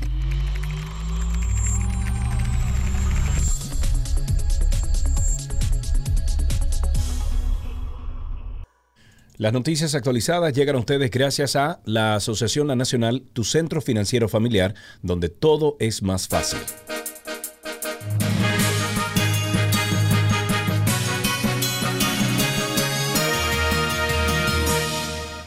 [9.40, 14.28] Las noticias actualizadas llegan a ustedes gracias a la Asociación La Nacional, tu centro financiero
[14.28, 16.58] familiar, donde todo es más fácil.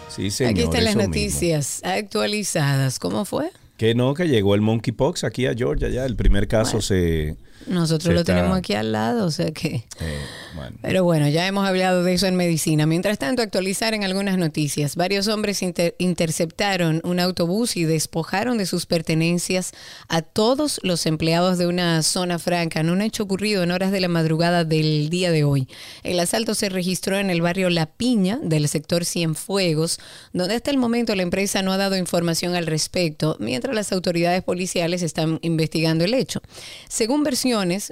[0.10, 1.10] Sí, señor, aquí están las mismo.
[1.10, 2.98] noticias actualizadas.
[2.98, 3.52] ¿Cómo fue?
[3.78, 6.04] Que no, que llegó el monkeypox aquí a Georgia ya.
[6.06, 7.36] El primer caso se...
[7.68, 9.68] Nosotros se lo está- tenemos aquí al lado, o sea que...
[10.00, 10.20] eh,
[10.56, 10.78] bueno.
[10.82, 12.86] Pero bueno, ya hemos hablado de eso en medicina.
[12.86, 14.96] Mientras tanto, actualizar en algunas noticias.
[14.96, 19.72] Varios hombres inter- interceptaron un autobús y despojaron de sus pertenencias
[20.10, 24.00] a todos los empleados de una zona franca en un hecho ocurrido en horas de
[24.00, 25.68] la madrugada del día de hoy.
[26.04, 30.00] El asalto se registró en el barrio La Piña del sector Cienfuegos,
[30.34, 34.44] donde hasta el momento la empresa no ha dado información al respecto, mientras las autoridades
[34.44, 36.42] policiales están investigando el hecho.
[36.90, 37.24] Según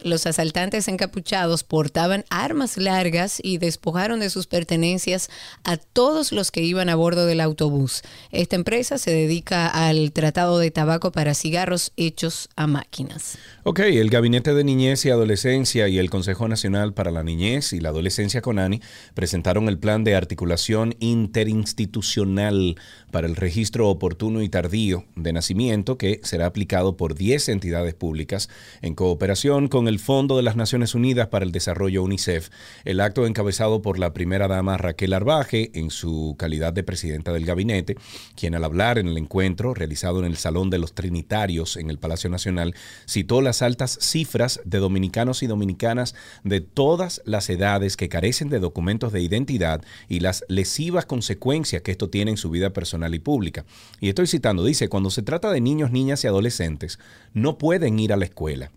[0.03, 5.29] los asaltantes encapuchados portaban armas largas y despojaron de sus pertenencias
[5.63, 8.01] a todos los que iban a bordo del autobús.
[8.31, 13.37] Esta empresa se dedica al tratado de tabaco para cigarros hechos a máquinas.
[13.63, 17.79] Ok, el Gabinete de Niñez y Adolescencia y el Consejo Nacional para la Niñez y
[17.79, 18.81] la Adolescencia CONANI
[19.13, 22.77] presentaron el plan de articulación interinstitucional
[23.11, 28.49] para el registro oportuno y tardío de nacimiento que será aplicado por 10 entidades públicas
[28.81, 32.51] en cooperación con el Fondo de las Naciones Unidas para el Desarrollo UNICEF.
[32.85, 37.45] El acto encabezado por la primera dama Raquel Arbaje en su calidad de presidenta del
[37.45, 37.97] gabinete,
[38.37, 41.97] quien al hablar en el encuentro realizado en el Salón de los Trinitarios en el
[41.97, 42.75] Palacio Nacional,
[43.05, 46.15] citó las altas cifras de dominicanos y dominicanas
[46.45, 51.91] de todas las edades que carecen de documentos de identidad y las lesivas consecuencias que
[51.91, 53.65] esto tiene en su vida personal y pública.
[53.99, 56.99] Y estoy citando, dice, cuando se trata de niños, niñas y adolescentes,
[57.33, 58.71] no pueden ir a la escuela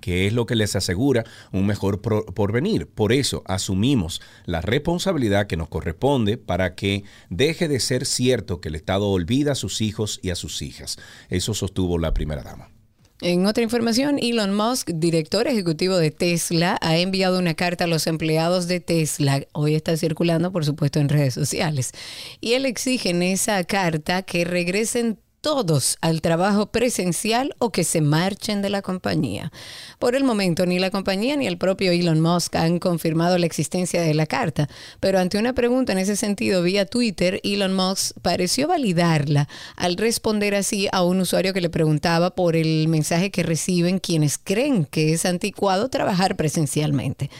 [0.00, 2.86] que es lo que les asegura un mejor porvenir.
[2.86, 8.68] Por eso asumimos la responsabilidad que nos corresponde para que deje de ser cierto que
[8.68, 10.98] el Estado olvida a sus hijos y a sus hijas.
[11.28, 12.70] Eso sostuvo la primera dama.
[13.22, 18.06] En otra información, Elon Musk, director ejecutivo de Tesla, ha enviado una carta a los
[18.06, 19.46] empleados de Tesla.
[19.52, 21.92] Hoy está circulando, por supuesto, en redes sociales.
[22.40, 28.00] Y él exige en esa carta que regresen todos al trabajo presencial o que se
[28.00, 29.52] marchen de la compañía.
[29.98, 34.02] Por el momento, ni la compañía ni el propio Elon Musk han confirmado la existencia
[34.02, 34.68] de la carta,
[35.00, 40.54] pero ante una pregunta en ese sentido vía Twitter, Elon Musk pareció validarla al responder
[40.54, 45.12] así a un usuario que le preguntaba por el mensaje que reciben quienes creen que
[45.12, 47.30] es anticuado trabajar presencialmente.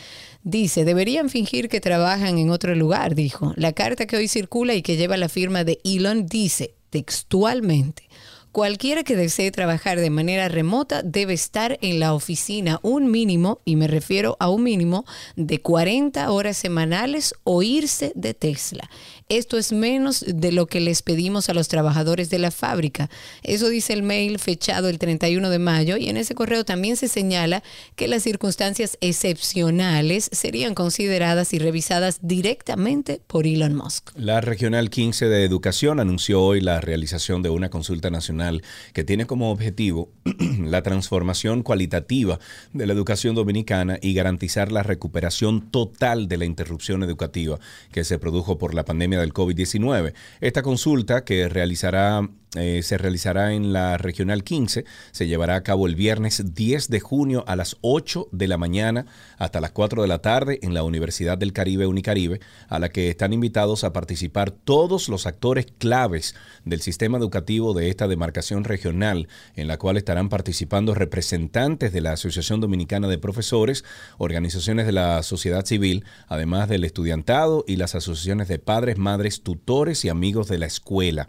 [0.42, 3.52] Dice, deberían fingir que trabajan en otro lugar, dijo.
[3.56, 8.08] La carta que hoy circula y que lleva la firma de Elon dice textualmente,
[8.52, 13.76] cualquiera que desee trabajar de manera remota debe estar en la oficina un mínimo, y
[13.76, 15.04] me refiero a un mínimo,
[15.36, 18.90] de 40 horas semanales o irse de Tesla.
[19.30, 23.08] Esto es menos de lo que les pedimos a los trabajadores de la fábrica.
[23.44, 27.06] Eso dice el mail fechado el 31 de mayo y en ese correo también se
[27.06, 27.62] señala
[27.94, 34.10] que las circunstancias excepcionales serían consideradas y revisadas directamente por Elon Musk.
[34.16, 39.26] La Regional 15 de Educación anunció hoy la realización de una consulta nacional que tiene
[39.26, 40.10] como objetivo
[40.58, 42.40] la transformación cualitativa
[42.72, 47.60] de la educación dominicana y garantizar la recuperación total de la interrupción educativa
[47.92, 50.14] que se produjo por la pandemia del COVID-19.
[50.40, 54.84] Esta consulta que realizará eh, se realizará en la Regional 15.
[55.12, 59.06] Se llevará a cabo el viernes 10 de junio a las 8 de la mañana
[59.38, 63.08] hasta las 4 de la tarde en la Universidad del Caribe Unicaribe, a la que
[63.08, 69.28] están invitados a participar todos los actores claves del sistema educativo de esta demarcación regional,
[69.54, 73.84] en la cual estarán participando representantes de la Asociación Dominicana de Profesores,
[74.18, 80.04] organizaciones de la sociedad civil, además del estudiantado y las asociaciones de padres, madres, tutores
[80.04, 81.28] y amigos de la escuela.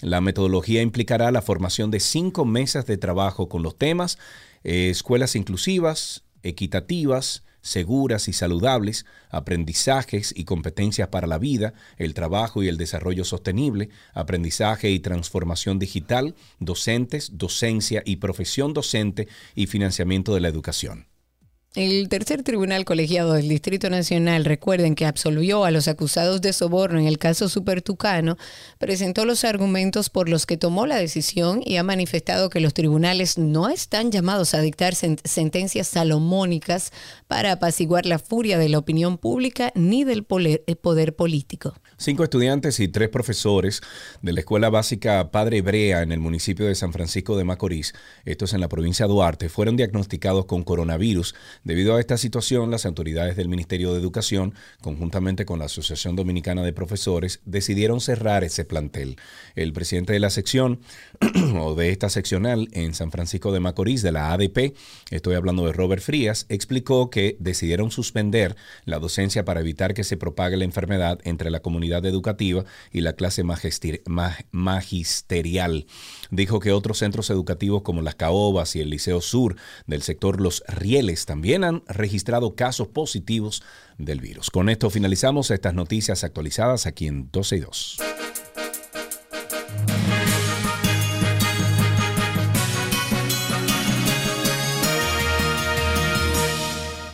[0.00, 4.16] La metodología implicará la formación de cinco mesas de trabajo con los temas
[4.62, 12.62] eh, escuelas inclusivas, equitativas, seguras y saludables, aprendizajes y competencias para la vida, el trabajo
[12.62, 19.26] y el desarrollo sostenible, aprendizaje y transformación digital, docentes, docencia y profesión docente
[19.56, 21.07] y financiamiento de la educación.
[21.74, 26.98] El tercer tribunal colegiado del Distrito Nacional, recuerden que absolvió a los acusados de soborno
[26.98, 28.38] en el caso Supertucano,
[28.78, 33.36] presentó los argumentos por los que tomó la decisión y ha manifestado que los tribunales
[33.36, 36.90] no están llamados a dictar sen- sentencias salomónicas
[37.26, 41.74] para apaciguar la furia de la opinión pública ni del eh, poder político.
[41.98, 43.82] Cinco estudiantes y tres profesores
[44.22, 47.92] de la Escuela Básica Padre Hebrea en el municipio de San Francisco de Macorís,
[48.24, 51.34] esto es en la provincia de Duarte, fueron diagnosticados con coronavirus.
[51.68, 56.62] Debido a esta situación, las autoridades del Ministerio de Educación, conjuntamente con la Asociación Dominicana
[56.62, 59.16] de Profesores, decidieron cerrar ese plantel.
[59.54, 60.80] El presidente de la sección,
[61.60, 64.74] o de esta seccional en San Francisco de Macorís, de la ADP,
[65.10, 70.16] estoy hablando de Robert Frías, explicó que decidieron suspender la docencia para evitar que se
[70.16, 75.84] propague la enfermedad entre la comunidad educativa y la clase magisteri- ma- magisterial.
[76.30, 79.56] Dijo que otros centros educativos como las Caobas y el Liceo Sur
[79.86, 83.62] del sector Los Rieles también han registrado casos positivos
[83.96, 84.50] del virus.
[84.50, 87.98] Con esto finalizamos estas noticias actualizadas aquí en 12 y 2.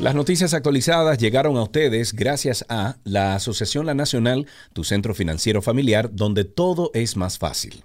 [0.05, 5.63] Las noticias actualizadas llegaron a ustedes gracias a la Asociación La Nacional, tu centro financiero
[5.63, 7.85] familiar, donde todo es más fácil.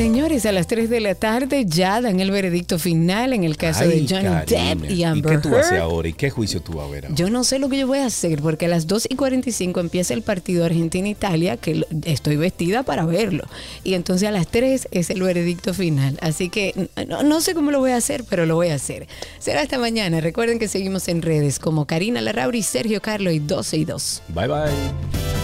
[0.00, 3.86] Señores, a las 3 de la tarde ya dan el veredicto final en el caso
[3.86, 5.82] de Johnny Depp y ¿Y Amber qué tú haces Heard.
[5.82, 6.08] ahora?
[6.08, 7.16] ¿Y qué juicio tú vas a ver ahora?
[7.16, 9.78] Yo no sé lo que yo voy a hacer porque a las 2 y 45
[9.78, 13.44] empieza el partido Argentina-Italia, que estoy vestida para verlo.
[13.84, 16.16] Y entonces a las 3 es el veredicto final.
[16.22, 19.06] Así que no, no sé cómo lo voy a hacer, pero lo voy a hacer.
[19.38, 20.22] Será hasta mañana.
[20.22, 24.22] Recuerden que seguimos en redes como Karina Larrauri, Sergio Carlo y 12 y 2.
[24.28, 25.39] Bye bye.